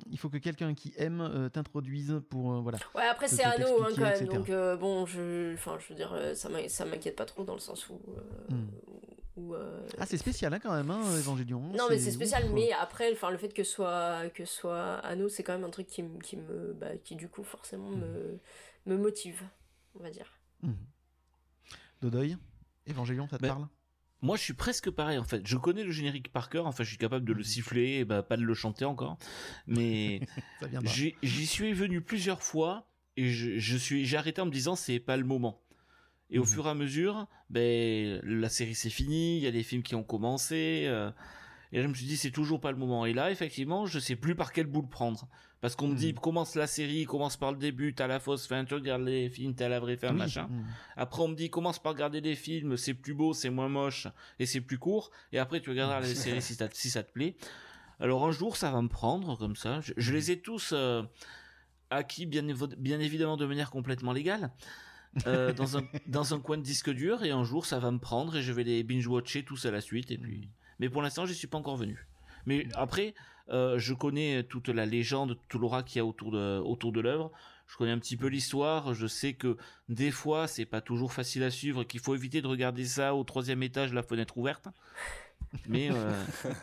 [0.09, 2.77] il faut que quelqu'un qui aime euh, t'introduise pour euh, voilà.
[2.95, 6.49] Ouais après c'est Anno hein, quand même donc bon je enfin je veux dire ça
[6.69, 7.99] ça m'inquiète pas trop dans le sens où,
[9.37, 9.87] hmm.
[9.99, 11.59] ah c'est spécial hein, quand même hein, Evangelion.
[11.59, 15.43] Non mais c'est spécial mais après enfin le fait que soit que soit Anno c'est
[15.43, 18.39] quand même un truc qui, qui me bah, qui du coup forcément me
[18.85, 19.43] me motive
[19.95, 20.31] on va dire.
[20.61, 20.73] Mmh.
[22.01, 22.37] Dodoy
[22.87, 23.67] Evangelion ça te parle?
[24.21, 25.45] moi, je suis presque pareil en fait.
[25.45, 26.65] Je connais le générique par cœur.
[26.65, 27.45] Enfin, je suis capable de le mhm.
[27.45, 29.17] siffler, bah, pas de le chanter encore.
[29.67, 30.21] Mais
[31.23, 35.17] j'y suis venu plusieurs fois et je, suis, j'ai arrêté en me disant c'est pas
[35.17, 35.61] le moment.
[36.29, 36.47] Et au mhm.
[36.47, 39.37] fur et à mesure, ben la série c'est fini.
[39.37, 40.83] Il y a des films qui ont commencé.
[40.87, 41.09] Euh,
[41.71, 43.05] et là, je me suis dit, c'est toujours pas le moment.
[43.05, 45.27] Et là, effectivement, je sais plus par quel bout le prendre.
[45.59, 46.17] Parce qu'on me dit, hmm.
[46.17, 49.55] commence la série, commence par le début, t'as la fausse fin, tu regardes les films,
[49.55, 50.43] t'as la vraie fin, machin.
[50.43, 50.63] Hmm.
[50.95, 54.07] Après, on me dit, commence par regarder les films, c'est plus beau, c'est moins moche,
[54.37, 55.09] et c'est plus court.
[55.33, 57.35] Et après, tu regarderas les séries si, si ça te plaît.
[57.99, 59.79] Alors, un jour, ça va me prendre, comme ça.
[59.81, 61.01] Je, les ai tous euh,
[61.89, 62.45] acquis, bien,
[62.77, 64.51] bien évidemment, de manière complètement légale.
[65.25, 67.99] Euh, dans, un, dans un coin de disque dur et un jour ça va me
[67.99, 70.11] prendre et je vais les binge-watcher tous à la suite.
[70.11, 70.49] Et puis...
[70.79, 72.07] Mais pour l'instant, je suis pas encore venu.
[72.45, 73.13] Mais après,
[73.49, 77.01] euh, je connais toute la légende, tout l'aura qu'il y a autour de, autour de
[77.01, 77.31] l'œuvre.
[77.67, 78.93] Je connais un petit peu l'histoire.
[78.93, 79.57] Je sais que
[79.89, 83.23] des fois, c'est pas toujours facile à suivre, qu'il faut éviter de regarder ça au
[83.23, 84.67] troisième étage, la fenêtre ouverte.
[85.67, 86.13] Mais euh,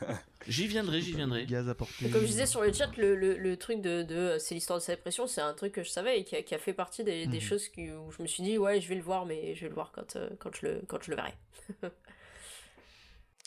[0.49, 1.47] j'y viendrai, j'y viendrai.
[1.47, 2.07] Gaz apporté.
[2.07, 4.79] Et Comme je disais sur le chat, le, le, le truc de, de c'est l'histoire
[4.79, 6.75] de sa dépression, c'est un truc que je savais et qui a, qui a fait
[6.75, 7.41] partie des, des Mhm.
[7.41, 9.69] choses qui, où je me suis dit, ouais, je vais le voir, mais je vais
[9.69, 11.35] le voir quand, euh, quand, je, le, quand je le verrai.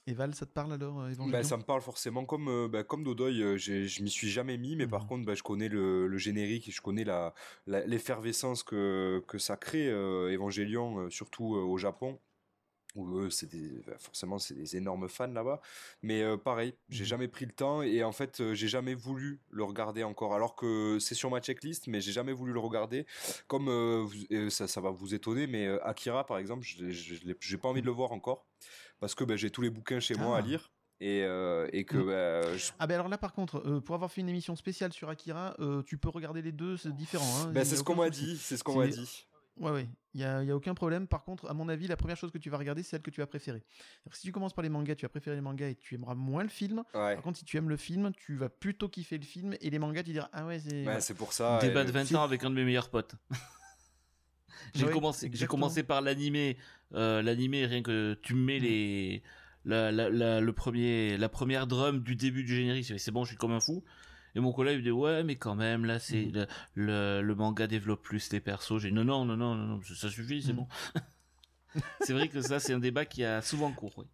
[0.09, 2.83] Et Val, ça te parle alors, euh, Ben, ça me parle forcément comme euh, ben,
[2.85, 3.41] comme Dodoy.
[3.41, 5.07] euh, je m'y suis jamais mis, mais par Mhm.
[5.07, 7.33] contre, ben, je connais le, le générique et je connais la
[7.65, 12.19] la- l'effervescence que que ça crée euh, Evangelion, surtout euh, au Japon.
[12.97, 13.47] Où eux, c'est
[13.99, 15.61] forcément, c'est des énormes fans là-bas.
[16.01, 17.07] Mais euh, pareil, j'ai Mhm.
[17.09, 20.33] jamais pris le temps et en fait, euh, j'ai jamais voulu le regarder encore.
[20.33, 23.05] Alors que c'est sur ma checklist, mais j'ai jamais voulu le regarder.
[23.47, 27.81] Comme euh, vous- ça, ça va vous étonner, mais Akira, par exemple, j'ai pas envie
[27.81, 28.45] de le voir encore
[28.99, 30.39] parce que ben, j'ai tous les bouquins chez moi Ah.
[30.39, 32.05] à lire et, euh, et que Mm.
[32.07, 34.91] ben, je- Ah ben alors là par contre, euh, pour avoir fait une émission spéciale
[34.91, 37.25] sur Akira, euh, tu peux regarder les deux, c'est différent.
[37.43, 39.27] Hein, ben, c'est ce qu'on m'a dit, c'est ce qu'on m'a dit.
[39.59, 41.07] Ouais, ouais, il n'y a, y a aucun problème.
[41.07, 43.09] Par contre, à mon avis, la première chose que tu vas regarder, c'est celle que
[43.09, 43.63] tu as préférée.
[43.69, 45.95] C'est-à-dire que Si tu commences par les mangas, tu vas préférer les mangas et tu
[45.95, 46.83] aimeras moins le film.
[46.93, 47.15] Ouais.
[47.15, 49.79] Par contre, si tu aimes le film, tu vas plutôt kiffer le film et les
[49.79, 50.69] mangas, tu diras Ah ouais, c'est.
[50.69, 51.01] Ben, voilà.
[51.01, 51.57] c'est pour ça.
[51.61, 53.15] Débat de 20 ans avec un de mes meilleurs potes.
[54.75, 56.57] j'ai Ouais, commencé, j'ai commencé par l'animé.
[56.93, 58.63] Euh, l'animé, rien que tu me mets Mm.
[58.63, 59.23] les,
[59.65, 63.29] la, la, la- le premier, la première drum du début du générique, c'est bon, je
[63.29, 63.83] suis comme un fou.
[64.37, 66.31] Et mon collègue me dit ouais, mais quand même, là, c'est Mm.
[66.33, 68.77] le, le, le manga développe plus les persos.
[68.79, 70.57] J'ai non, non, non, non, non, ça suffit, c'est Mm.
[70.57, 70.67] bon.
[72.01, 73.97] c'est vrai que ça, c'est un débat qui a souvent cours.
[73.97, 74.05] oui.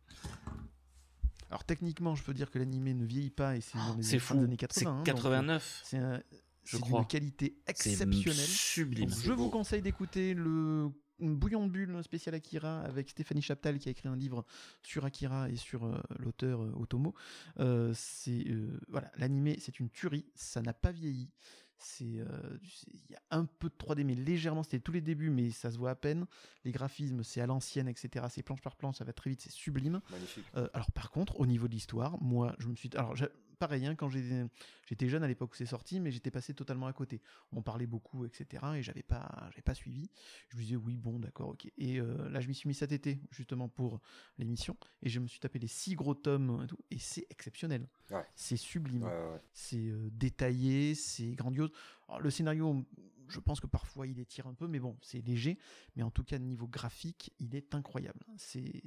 [1.50, 4.34] Alors techniquement, je peux dire que l'animé ne vieillit pas et c'est dans les fou.
[4.36, 5.00] années C'est 80.
[5.00, 5.82] hein, 89.
[5.84, 6.22] C'est un-
[6.64, 7.02] je c'est crois.
[7.02, 8.46] d'une qualité exceptionnelle.
[8.48, 9.10] sublime.
[9.10, 10.90] Donc, je vous conseille d'écouter le
[11.20, 14.46] Bouillon de Bulle spécial Akira avec Stéphanie Chaptal qui a écrit un livre
[14.82, 17.14] sur Akira et sur euh, l'auteur euh, Otomo.
[17.60, 18.46] Euh, c'est
[18.88, 21.30] voilà, l'animé c'est une tuerie, ça n'a pas vieilli.
[21.78, 25.52] C'est il y a un peu de 3D mais légèrement, c'était tous les débuts mais
[25.52, 26.26] ça se voit à peine.
[26.64, 28.26] Les graphismes c'est à l'ancienne etc.
[28.30, 30.00] C'est planche par planche, ça va très vite, c'est sublime.
[30.10, 30.46] Magnifique.
[30.74, 32.90] Alors par contre, au niveau de l'histoire, moi, je me suis...
[32.96, 33.16] Alors
[33.60, 36.94] pareil, hein, quand j'étais jeune à l'époque où c'est sorti, mais j'étais passé totalement à
[36.94, 37.22] côté.
[37.52, 38.64] On parlait beaucoup, etc.
[38.76, 40.10] Et j'avais pas, j'avais pas suivi.
[40.50, 41.72] Je me disais oui, bon, d'accord, ok.
[41.78, 44.00] Et euh, là, je m'y suis mis cet été justement pour
[44.38, 47.88] l'émission, et je me suis tapé les six gros tomes et tout, et c'est exceptionnel.
[48.12, 48.26] Ouais.
[48.36, 49.04] C'est sublime.
[49.04, 49.42] Ouais, ouais, ouais.
[49.54, 51.72] C'est euh, détaillé, c'est grandiose.
[52.08, 52.86] Alors, le scénario,
[53.34, 55.58] je pense que parfois il étire un peu, mais bon, c'est léger.
[55.96, 58.20] Mais en tout cas, niveau graphique, il est incroyable.
[58.38, 58.82] C'est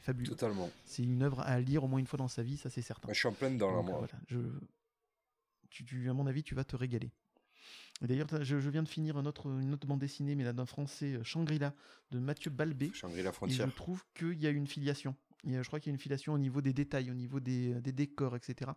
[0.00, 0.28] fabuleux.
[0.30, 0.70] Totalement.
[0.84, 3.12] C'est une œuvre à lire au moins une fois dans sa vie, ça c'est certain.
[3.12, 3.98] Je suis en pleine dans la moi.
[3.98, 4.38] voilà, je,
[5.70, 7.10] tu, tu- à mon avis, tu vas te régaler.
[8.02, 10.66] D'ailleurs, je, je viens de finir un autre, une autre bande dessinée, mais là d'un
[10.66, 11.72] français, euh, Shangri-La,
[12.10, 12.90] de Mathieu Balbé.
[12.92, 13.74] Shangri-La Et je frontière.
[13.74, 15.14] trouve qu'il y a une filiation.
[15.46, 17.14] Il y a- je crois qu'il y a une filiation au niveau des détails, au
[17.14, 18.70] niveau des, des décors, etc.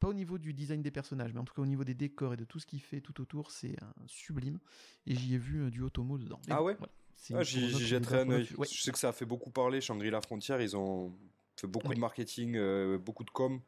[0.00, 2.34] Pas au niveau du design des personnages, mais en tout cas au niveau des décors
[2.34, 4.58] et de tout ce qu'il fait tout autour, c'est euh, sublime.
[5.06, 6.40] Et j'y ai vu euh, du Otomo dedans.
[6.50, 6.74] Ah ouais?
[6.78, 6.92] Voilà.
[7.34, 8.48] Ah, j'y jetterai un œil.
[8.58, 8.66] Ouais.
[8.70, 10.60] Je sais que ça a fait beaucoup parler, Shangri-La Frontière.
[10.60, 11.12] Ils ont
[11.56, 13.60] fait beaucoup de marketing, euh, beaucoup de com.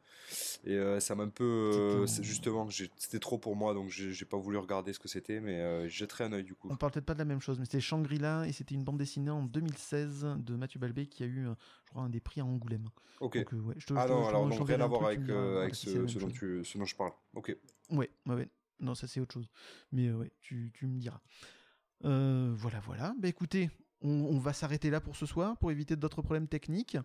[0.65, 1.43] Et euh, ça m'a un peu.
[1.43, 2.67] euh, justement,
[2.97, 6.33] c'était trop pour moi, donc j'ai pas voulu regarder ce que c'était, mais jetterai un
[6.33, 6.67] œil du coup.
[6.71, 8.97] On parle peut-être pas de la même chose, mais c'était Shangri-La et c'était une bande
[8.97, 11.45] dessinée en 2016 de Mathieu Balbé qui a eu,
[11.85, 12.89] je crois, un des prix à Angoulême.
[13.19, 13.37] Ok.
[13.37, 14.87] Donc, ouais, je te- ah je te- non, je te- alors je donc rien à
[14.87, 17.11] voir avec, ce, dont tu, ce dont je parle.
[17.33, 17.55] Ok.
[17.91, 18.49] Ouais, ouais, ouais.
[18.79, 19.47] Non, ça c'est autre chose.
[19.91, 21.21] Mais ouais, tu, tu me diras.
[22.01, 23.13] Voilà, voilà.
[23.19, 23.69] Bah écoutez,
[24.05, 26.97] on, on va s'arrêter là pour ce soir pour éviter d'autres problèmes techniques.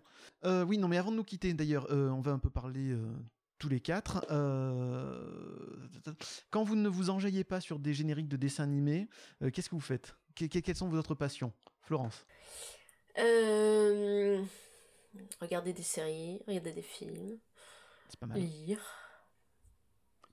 [0.45, 2.91] Euh, oui, non, mais avant de nous quitter, d'ailleurs, euh, on va un peu parler
[2.91, 3.11] euh,
[3.57, 4.25] tous les quatre.
[6.49, 9.07] Quand vous ne vous enjaillez pas sur des génériques de dessins animés,
[9.53, 10.15] qu'est-ce que vous faites?
[10.35, 11.51] Que- que- Quelles sont vos autres passions?
[11.81, 12.25] Florence
[15.41, 17.37] regarder des séries, regarder des films,
[18.09, 18.39] C'est pas mal.
[18.39, 18.79] lire,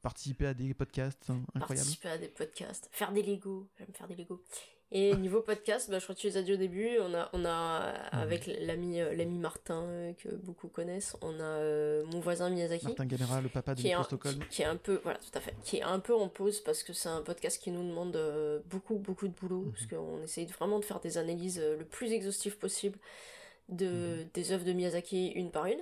[0.03, 1.79] Participer à des podcasts hein, incroyables.
[1.87, 4.45] participer à des podcasts, faire des Lego, j'aime faire des Lego.
[4.91, 7.29] Et niveau podcast, bah, je crois que tu les as dit au début, on a,
[7.35, 12.21] on a avec l'ami euh, l'ami Martin euh, que beaucoup connaissent, on a euh, mon
[12.21, 12.87] voisin Miyazaki.
[12.87, 14.39] Martin Gamera, le papa de qui est, un, Stockholm.
[14.45, 16.61] qui, qui est un peu voilà tout à fait qui est un peu en pause
[16.61, 19.73] parce que c'est un podcast qui nous demande euh, beaucoup beaucoup de boulot Mhm.
[19.73, 22.99] parce qu'on essaye vraiment de faire des analyses le plus exhaustives possible
[23.69, 23.87] de
[24.23, 24.29] Mhm.
[24.33, 25.81] des œuvres de Miyazaki une par une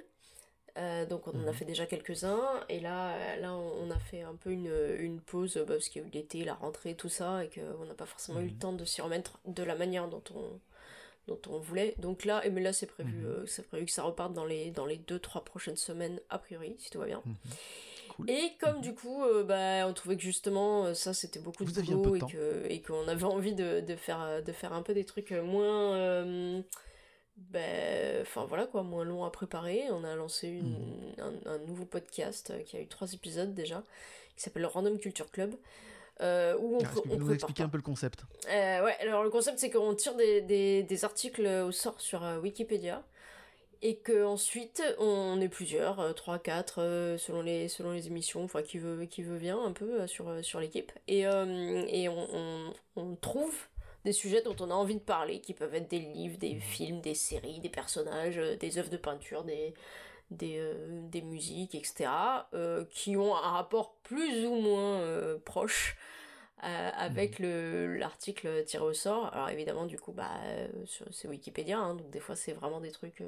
[0.78, 1.52] Euh, donc on en a Mhm.
[1.54, 5.56] fait déjà quelques-uns et là euh, là on a fait un peu une, une pause
[5.56, 8.04] bah, parce qu'il y a eu l'été la rentrée tout ça et qu'on n'a pas
[8.04, 8.58] forcément eu le Mhm.
[8.58, 10.60] temps de s'y remettre de la manière dont on
[11.28, 13.26] dont on voulait donc là et mais là c'est prévu Mhm.
[13.26, 16.38] euh, c'est prévu que ça reparte dans les dans les deux trois prochaines semaines a
[16.38, 17.22] priori si tout va bien.
[18.08, 18.28] Cool.
[18.30, 21.82] Et comme du coup, euh, bah, on trouvait que justement, ça c'était beaucoup de Vous
[21.82, 25.04] boulot et que et qu'on avait envie de, de faire de faire un peu des
[25.06, 26.62] trucs moins,
[27.36, 29.84] ben, enfin voilà quoi, moins long à préparer.
[29.90, 33.82] On a lancé une, un, un nouveau podcast euh, qui a eu trois épisodes déjà,
[34.36, 35.54] qui s'appelle le Random Culture Club.
[36.22, 38.24] euh, où on, Ah, on nous expliquer un peu le concept?
[38.48, 42.24] Euh, ouais, alors le concept c'est qu'on tire des, des, des articles au sort sur
[42.24, 43.04] euh, Wikipédia
[43.82, 48.42] et que ensuite on est plusieurs, euh, 3, 4 euh, selon les selon les émissions,
[48.44, 52.72] enfin qui veut qui veut bien un peu sur sur l'équipe et et on, on,
[52.96, 53.54] on trouve
[54.06, 57.00] des sujets dont on a envie de parler qui peuvent être des livres, des films,
[57.02, 59.74] des séries, des personnages, euh, des œuvres de peinture, des
[60.30, 60.74] des, euh,
[61.08, 62.10] des musiques, etc.,
[62.54, 65.96] euh, qui ont un rapport plus ou moins euh, proche
[66.62, 69.32] avec le l'article tiré au sort.
[69.34, 70.30] Alors évidemment, du coup, bah,
[71.12, 73.22] c'est Wikipédia, hein, donc des fois c'est vraiment des trucs,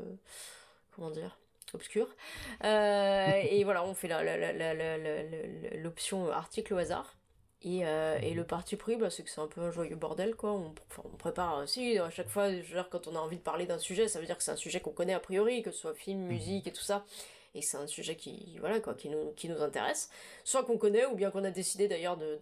[0.94, 1.38] comment dire,
[1.74, 2.08] obscurs.
[2.64, 7.17] Et voilà, on fait la- la- la- la- la- la- la- l'option article au hasard.
[7.62, 10.36] Et, euh, et le parti pris, bah, c'est que c'est un peu un joyeux bordel,
[10.36, 10.52] quoi.
[10.52, 13.42] On, enfin, on prépare, euh, si, à chaque fois, dire, quand on a envie de
[13.42, 15.72] parler d'un sujet, ça veut dire que c'est un sujet qu'on connaît a priori, que
[15.72, 17.04] ce soit film, musique et tout ça.
[17.54, 20.10] Et c'est un sujet qui, voilà, quoi, qui nous, qui nous intéresse.
[20.44, 22.38] Soit qu'on connaît, ou bien qu'on a décidé d'ailleurs de,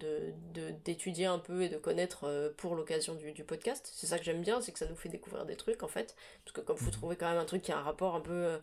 [0.53, 3.89] de, d'étudier un peu et de connaître euh, pour l'occasion du, du podcast.
[3.95, 6.15] C'est ça que j'aime bien, c'est que ça nous fait découvrir des trucs, en fait.
[6.43, 8.31] Parce que comme vous trouvez quand même un truc qui a un rapport un peu,
[8.33, 8.57] euh,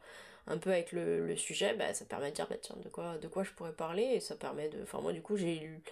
[0.47, 3.19] un peu avec le, le sujet, bah, ça permet de dire, bah, tiens, de quoi,
[3.19, 4.83] de quoi je pourrais parler, et ça permet de...
[4.83, 5.83] Enfin, moi, du coup, j'ai eu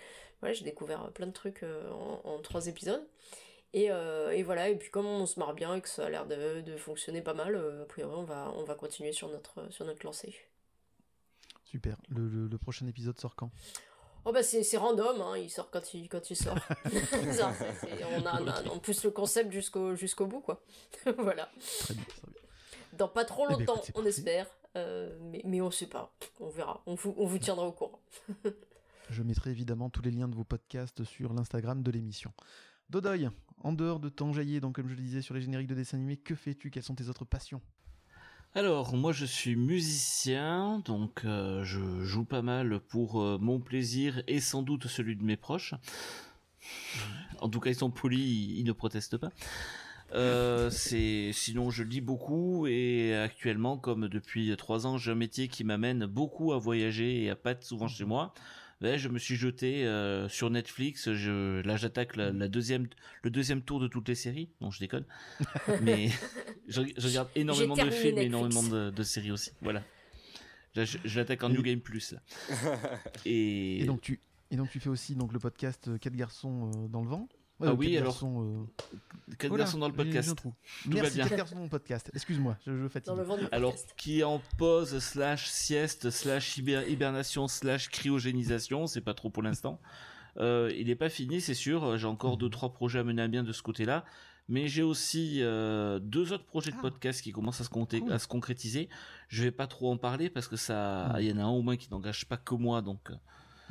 [0.43, 3.03] voilà, j'ai découvert plein de trucs euh, en, en trois épisodes.
[3.73, 6.11] Et, euh, et voilà, et puis comme on se marre bien et que ça a
[6.11, 9.29] l'air de, de fonctionner pas mal, euh, a priori on va, on va continuer sur
[9.31, 10.35] notre, sur notre lancée.
[11.65, 11.97] Super.
[12.11, 13.51] Le, le- le prochain épisode sort quand?
[14.27, 16.59] Oh bah c'est random, hein, il sort quand il, quand il sort.
[17.33, 17.53] Ça,
[18.15, 20.63] on, a, on, a- on pousse le concept jusqu'au jusqu'au bout, quoi.
[21.17, 21.49] voilà.
[21.81, 22.05] Très bien.
[22.05, 22.41] très bien.
[22.93, 24.09] Dans pas trop Eh ben, longtemps, écoute, on parti.
[24.11, 24.47] espère.
[24.77, 26.13] euh, mais, mais on sait pas.
[26.41, 26.83] On verra.
[26.87, 28.01] On vous, on vous tiendra au courant.
[29.13, 32.33] Je mettrai évidemment tous les liens de vos podcasts sur l'Instagram de l'émission.
[32.89, 33.29] Dodoy,
[33.59, 36.17] en dehors de t'enjailler, donc comme je le disais sur les génériques de dessins animés,
[36.17, 36.71] que fais-tu?
[36.71, 37.61] Quelles sont tes autres passions?
[38.55, 44.23] Alors, moi je suis musicien, donc euh, je joue pas mal pour euh, mon plaisir
[44.27, 45.75] et sans doute celui de mes proches.
[47.41, 49.31] En tout cas, ils sont polis, ils, ne protestent pas.
[50.15, 55.49] Euh, c'est sinon je lis beaucoup et actuellement comme depuis trois ans j'ai un métier
[55.49, 58.35] qui m'amène beaucoup à voyager et à pas être souvent chez moi
[58.83, 62.89] ben, je me suis jeté euh, sur Netflix je là j'attaque la, la deuxième
[63.23, 64.51] le deuxième tour de toutes les séries.
[64.61, 65.05] Non je déconne.
[65.83, 66.09] Mais
[66.69, 69.53] je, je regarde énormément de films et énormément de, de séries aussi.
[69.63, 69.83] Voilà.
[70.75, 72.21] Là, je, je l'attaque en New Game Plus là.
[73.25, 76.71] Et, Et donc tu et donc tu fais aussi donc le podcast euh, Quatre garçons
[76.75, 77.29] euh, dans le vent?
[77.63, 80.55] Ah Euh, oui, Quatre alors, garçons, euh, quatre voilà, garçons dans le podcast trou.
[80.87, 81.25] va Merci bien.
[81.29, 82.11] Quatre garçons dans le podcast.
[82.15, 83.15] Excuse-moi, je, je fatigue.
[83.53, 89.31] Alors, qui est en pause, slash sieste, slash hiber- hibernation, slash cryogénisation, c'est pas trop
[89.31, 89.81] pour l'instant.
[90.39, 91.97] Euh, il n'est pas fini, c'est sûr.
[91.99, 94.05] J'ai encore deux, trois projets à mener à bien de ce côté-là.
[94.49, 96.83] Mais j'ai aussi euh, deux autres projets de Ah.
[96.83, 98.13] podcast qui commencent à se, compter- Cool.
[98.13, 98.89] à se concrétiser.
[99.29, 101.21] Je vais pas trop en parler parce que ça, Mhm.
[101.21, 103.11] il y en a un au moins qui n'engage pas que moi, donc.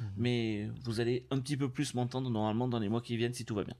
[0.02, 0.07] Mhm.
[0.18, 3.45] Mais vous allez un petit peu plus m'entendre normalement dans les mois qui viennent si
[3.45, 3.76] tout va bien.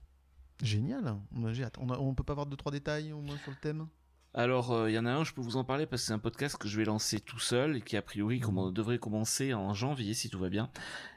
[0.62, 1.18] Génial.
[1.36, 1.78] On, j'ai hâte.
[1.80, 3.88] on, a- on peut pas avoir deux trois détails au moins sur le thème?
[4.34, 6.14] Alors, euh, il y en a un, je peux vous en parler parce que c'est
[6.14, 9.54] un podcast que je vais lancer tout seul et qui a priori commen- devrait commencer
[9.54, 10.70] en janvier si tout va bien.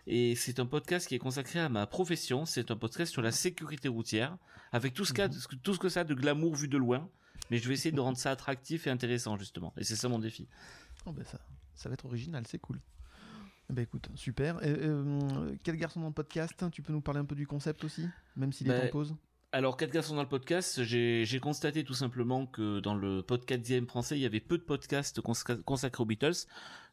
[0.09, 2.45] Et c'est un podcast qui est consacré à ma profession.
[2.45, 4.37] C'est un podcast sur la sécurité routière
[4.73, 7.09] avec tout ce, qu'a- tout ce que ça a de glamour vu de loin.
[7.51, 9.73] Mais je vais essayer de rendre ça attractif et intéressant justement.
[9.77, 10.49] Et c'est ça mon défi.
[11.07, 11.39] Oh, ben ça,
[11.75, 12.81] ça va être original, c'est cool.
[13.71, 14.63] Ben écoute, super.
[14.63, 17.85] Et, euh, quel garçon dans le podcast Tu peux nous parler un peu du concept
[17.85, 19.17] aussi, même s'il est Ben, en pause?
[19.53, 23.87] Alors, quatre garçons dans le podcast, j'ai constaté tout simplement que dans le podcast DM
[23.87, 26.47] français, il y avait peu de podcasts consacrés aux Beatles.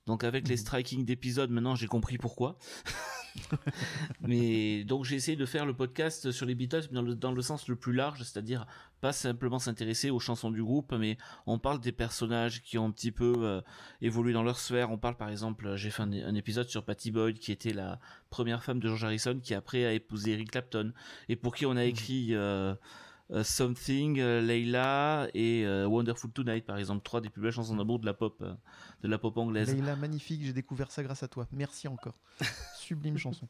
[0.07, 0.59] Donc, avec les Mhm.
[0.61, 2.57] striking d'épisodes, maintenant, j'ai compris pourquoi.
[4.21, 7.31] mais donc, j'ai essayé de faire le podcast sur les Beatles mais dans le, dans
[7.31, 8.65] le sens le plus large, c'est-à-dire
[9.01, 12.91] pas simplement s'intéresser aux chansons du groupe, mais on parle des personnages qui ont un
[12.91, 13.61] petit peu euh,
[13.99, 14.91] évolué dans leur sphère.
[14.91, 17.99] On parle par exemple, j'ai fait un, un épisode sur Patty Boyd, qui était la
[18.29, 20.93] première femme de George Harrison, qui après a épousé Eric Clapton
[21.27, 22.75] et pour qui on a écrit euh,
[23.31, 27.75] euh, Something, euh, Layla et euh, Wonderful Tonight par exemple, trois des plus belles chansons
[27.75, 28.53] d'amour de la pop euh,
[29.03, 29.73] de la pop anglaise.
[29.73, 31.47] Leïla, magnifique, j'ai découvert ça grâce à toi.
[31.51, 32.19] Merci encore.
[32.77, 33.47] Sublime chanson.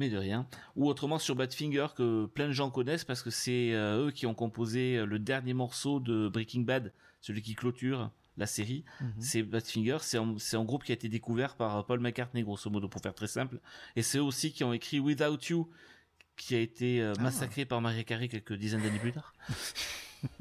[0.00, 0.46] Mais de rien.
[0.76, 4.24] Ou autrement sur Badfinger que plein de gens connaissent parce que c'est euh, eux qui
[4.24, 8.86] ont composé euh, le dernier morceau de Breaking Bad, celui qui clôture la série.
[9.02, 9.12] Mhm.
[9.18, 12.70] C'est Badfinger, c'est un, c'est un groupe qui a été découvert par Paul McCartney grosso
[12.70, 13.60] modo pour faire très simple.
[13.94, 15.68] Et c'est eux aussi qui ont écrit Without You
[16.38, 17.22] qui a été euh, Ah.
[17.24, 19.34] massacré par Maria Carey quelques dizaines d'années plus tard.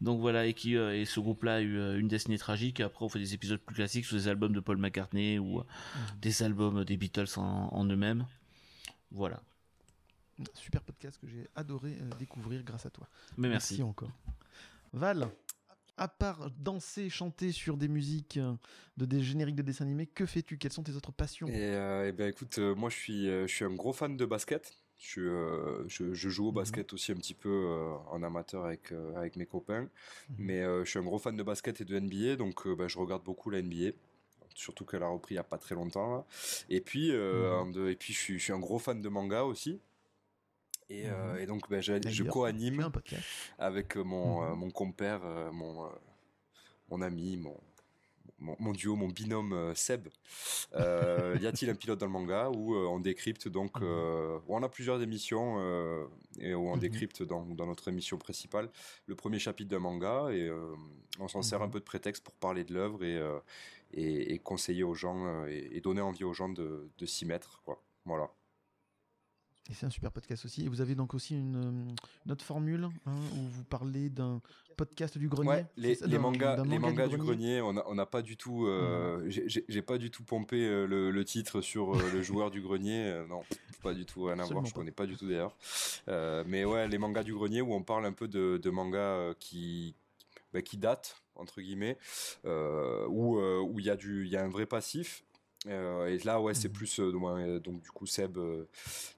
[0.00, 2.80] Donc voilà, et qui et ce groupe-là a eu une destinée tragique.
[2.80, 5.62] Après, on fait des épisodes plus classiques sur des albums de Paul McCartney ou
[6.22, 8.24] des albums des Beatles en, eux-mêmes.
[9.10, 9.42] Voilà.
[10.54, 13.06] Super podcast que j'ai adoré découvrir grâce à toi.
[13.36, 13.74] Mais merci.
[13.74, 14.10] merci encore.
[14.92, 15.30] Val,
[16.00, 18.54] à part danser, chanter sur des musiques euh,
[18.96, 20.56] de des génériques de dessins animés, que fais-tu?
[20.56, 21.46] Quelles sont tes autres passions?
[21.46, 24.24] Et, euh, eh ben écoute, euh, moi je suis, je suis un gros fan de
[24.24, 24.72] basket.
[24.96, 26.56] Je, je, joue au mhm.
[26.56, 27.66] basket aussi un petit peu
[28.10, 29.82] en amateur avec, avec mes copains.
[29.82, 30.36] Mhm.
[30.38, 33.24] Mais je suis un gros fan de basket et de NBA, donc bah, je regarde
[33.24, 33.92] beaucoup la NBA
[34.54, 36.26] surtout qu'elle a repris il n'y a pas très longtemps.
[36.68, 37.88] Et puis, mhm.
[37.88, 39.80] et puis je suis, je suis, un gros fan de manga aussi.
[40.90, 41.46] Et, euh, mhm.
[41.46, 42.90] donc, ben, je, co-anime
[43.58, 44.58] avec euh, mon, euh, mhm.
[44.58, 45.20] mon compère,
[45.52, 45.88] mon,
[46.90, 47.56] mon ami, mon,
[48.58, 50.08] mon, duo, mon binôme Seb.
[50.74, 53.86] y a-t-il un pilote dans le manga où on décrypte donc, mhm.
[54.48, 55.60] où on a plusieurs émissions
[56.40, 58.68] et où on décrypte dans, dans, notre émission principale
[59.06, 60.50] le premier chapitre d'un manga et
[61.20, 63.20] on s'en sert un peu de prétexte pour parler de l'œuvre et,
[63.92, 67.82] et, conseiller aux gens et, donner envie aux gens de, de s'y mettre, quoi.
[68.04, 68.30] Voilà.
[69.70, 70.64] Et c'est un super podcast aussi.
[70.64, 71.94] Et vous avez donc aussi une,
[72.28, 74.40] autre formule hein, où vous parlez d'un
[74.76, 75.48] podcast du grenier.
[75.48, 77.60] Ouais, les, les mangas, les mangas du, grenier.
[77.60, 81.94] on n'a pas du tout, euh, j'ai pas du tout pompé euh, le, titre sur
[81.94, 83.22] euh, le joueur du grenier.
[83.28, 83.42] non,
[83.82, 84.64] pas du tout rien à voir.
[84.64, 85.56] Je connais pas du tout d'ailleurs.
[86.46, 89.94] mais ouais, les mangas du grenier où on parle un peu de, de mangas qui,
[90.52, 91.98] bah, qui datent entre guillemets,
[92.44, 95.24] où où il y a du, il y a un vrai passif
[95.66, 96.72] euh, et là, ouais, c'est mmh.
[96.72, 98.38] plus euh, euh, donc du coup Seb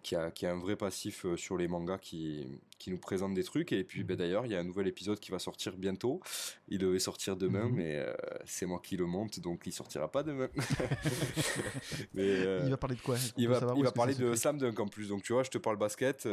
[0.02, 3.44] qui a qui a un vrai passif sur les mangas qui qui nous présente des
[3.44, 3.72] trucs.
[3.72, 4.16] Et puis, ben, mmh.
[4.16, 6.20] d'ailleurs, il y a un nouvel épisode qui va sortir bientôt.
[6.66, 7.74] Il devait sortir demain, mmh.
[7.74, 10.48] mais c'est moi qui le monte, donc il sortira pas demain.
[12.14, 14.88] mais il va parler de quoi Il va il va parler de Slam Dunk en
[14.88, 15.08] plus.
[15.08, 16.26] Donc tu vois, je te parle basket.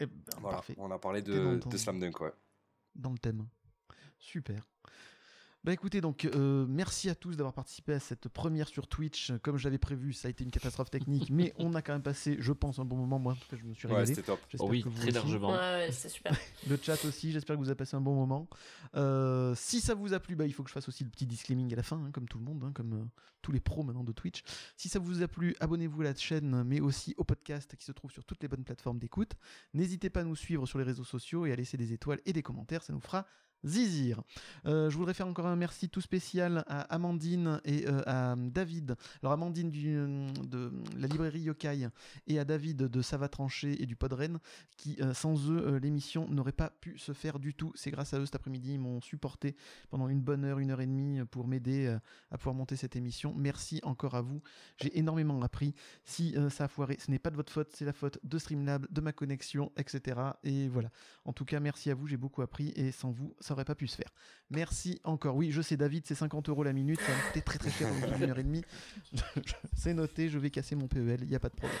[0.00, 0.08] Eh ben,
[0.40, 2.32] voilà, on a parlé de, de Slam Dunk, ouais.
[2.94, 3.46] Dans le thème.
[4.18, 4.66] Super.
[5.64, 9.32] Bah écoutez, donc euh, merci à tous d'avoir participé à cette première sur Twitch.
[9.42, 12.02] Comme je l'avais prévu, ça a été une catastrophe technique, mais on a quand même
[12.02, 13.18] passé, je pense, un bon moment.
[13.18, 14.08] Moi, en tout cas, je me suis régalé.
[14.08, 14.38] Ouais, c'était top.
[14.60, 15.50] Oh oui, très largement.
[15.50, 16.32] Ouais, c'était super.
[16.70, 18.48] Le chat aussi, j'espère que vous avez passé un bon moment.
[18.94, 21.26] Euh, si ça vous a plu, bah, il faut que je fasse aussi le petit
[21.26, 23.04] disclaiming à la fin, hein, comme tout le monde, hein, comme euh,
[23.42, 24.44] tous les pros maintenant de Twitch.
[24.76, 27.92] Si ça vous a plu, abonnez-vous à la chaîne, mais aussi au podcast qui se
[27.92, 29.32] trouve sur toutes les bonnes plateformes d'écoute.
[29.74, 32.32] N'hésitez pas à nous suivre sur les réseaux sociaux et à laisser des étoiles et
[32.32, 33.26] des commentaires, ça nous fera
[33.64, 34.22] Zizir.
[34.66, 38.96] Euh, je voudrais faire encore un merci tout spécial à Amandine et euh, à David.
[39.22, 41.88] Alors Amandine de la librairie Yokai
[42.26, 44.38] et à David de Sava Tranché et du Podren
[44.76, 47.72] qui euh, sans eux l'émission n'aurait pas pu se faire du tout.
[47.74, 49.56] C'est grâce à eux cet après-midi ils m'ont supporté
[49.90, 51.98] pendant une bonne heure, une heure et demie pour m'aider
[52.30, 53.34] à pouvoir monter cette émission.
[53.36, 54.40] Merci encore à vous.
[54.76, 55.74] J'ai énormément appris.
[56.04, 58.86] Si ça a foiré, ce n'est pas de votre faute, c'est la faute de Streamlab,
[58.90, 60.20] de ma connexion, etc.
[60.44, 60.90] Et voilà.
[61.24, 62.06] En tout cas, merci à vous.
[62.06, 64.10] J'ai beaucoup appris et sans vous ça aurait pas pu se faire.
[64.50, 65.34] Merci encore.
[65.34, 67.00] Oui, je sais, David, c'est 50 euros la minute.
[67.00, 67.88] Ça très très cher
[68.20, 68.64] une heure et demie.
[69.74, 71.78] c'est noté, je vais casser mon PEL, il n'y a pas de problème.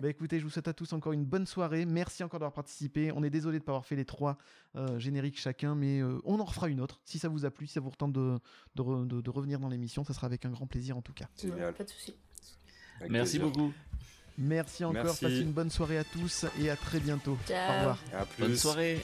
[0.00, 1.84] Bah écoutez, je vous souhaite à tous encore une bonne soirée.
[1.86, 3.12] Merci encore d'avoir participé.
[3.12, 4.36] On est désolé de ne pas avoir fait les trois
[4.74, 7.00] euh, génériques chacun, mais euh, on en refera une autre.
[7.04, 8.38] Si ça vous a plu, si ça vous retente de,
[8.74, 11.28] de, revenir dans l'émission, ça sera avec un grand plaisir en tout cas.
[11.72, 12.14] pas de souci.
[13.08, 13.72] Merci beaucoup.
[14.38, 15.04] Merci encore.
[15.04, 17.32] Passez une bonne soirée à tous et à très bientôt.
[17.48, 17.98] Au revoir.
[18.38, 19.00] Bonne soirée.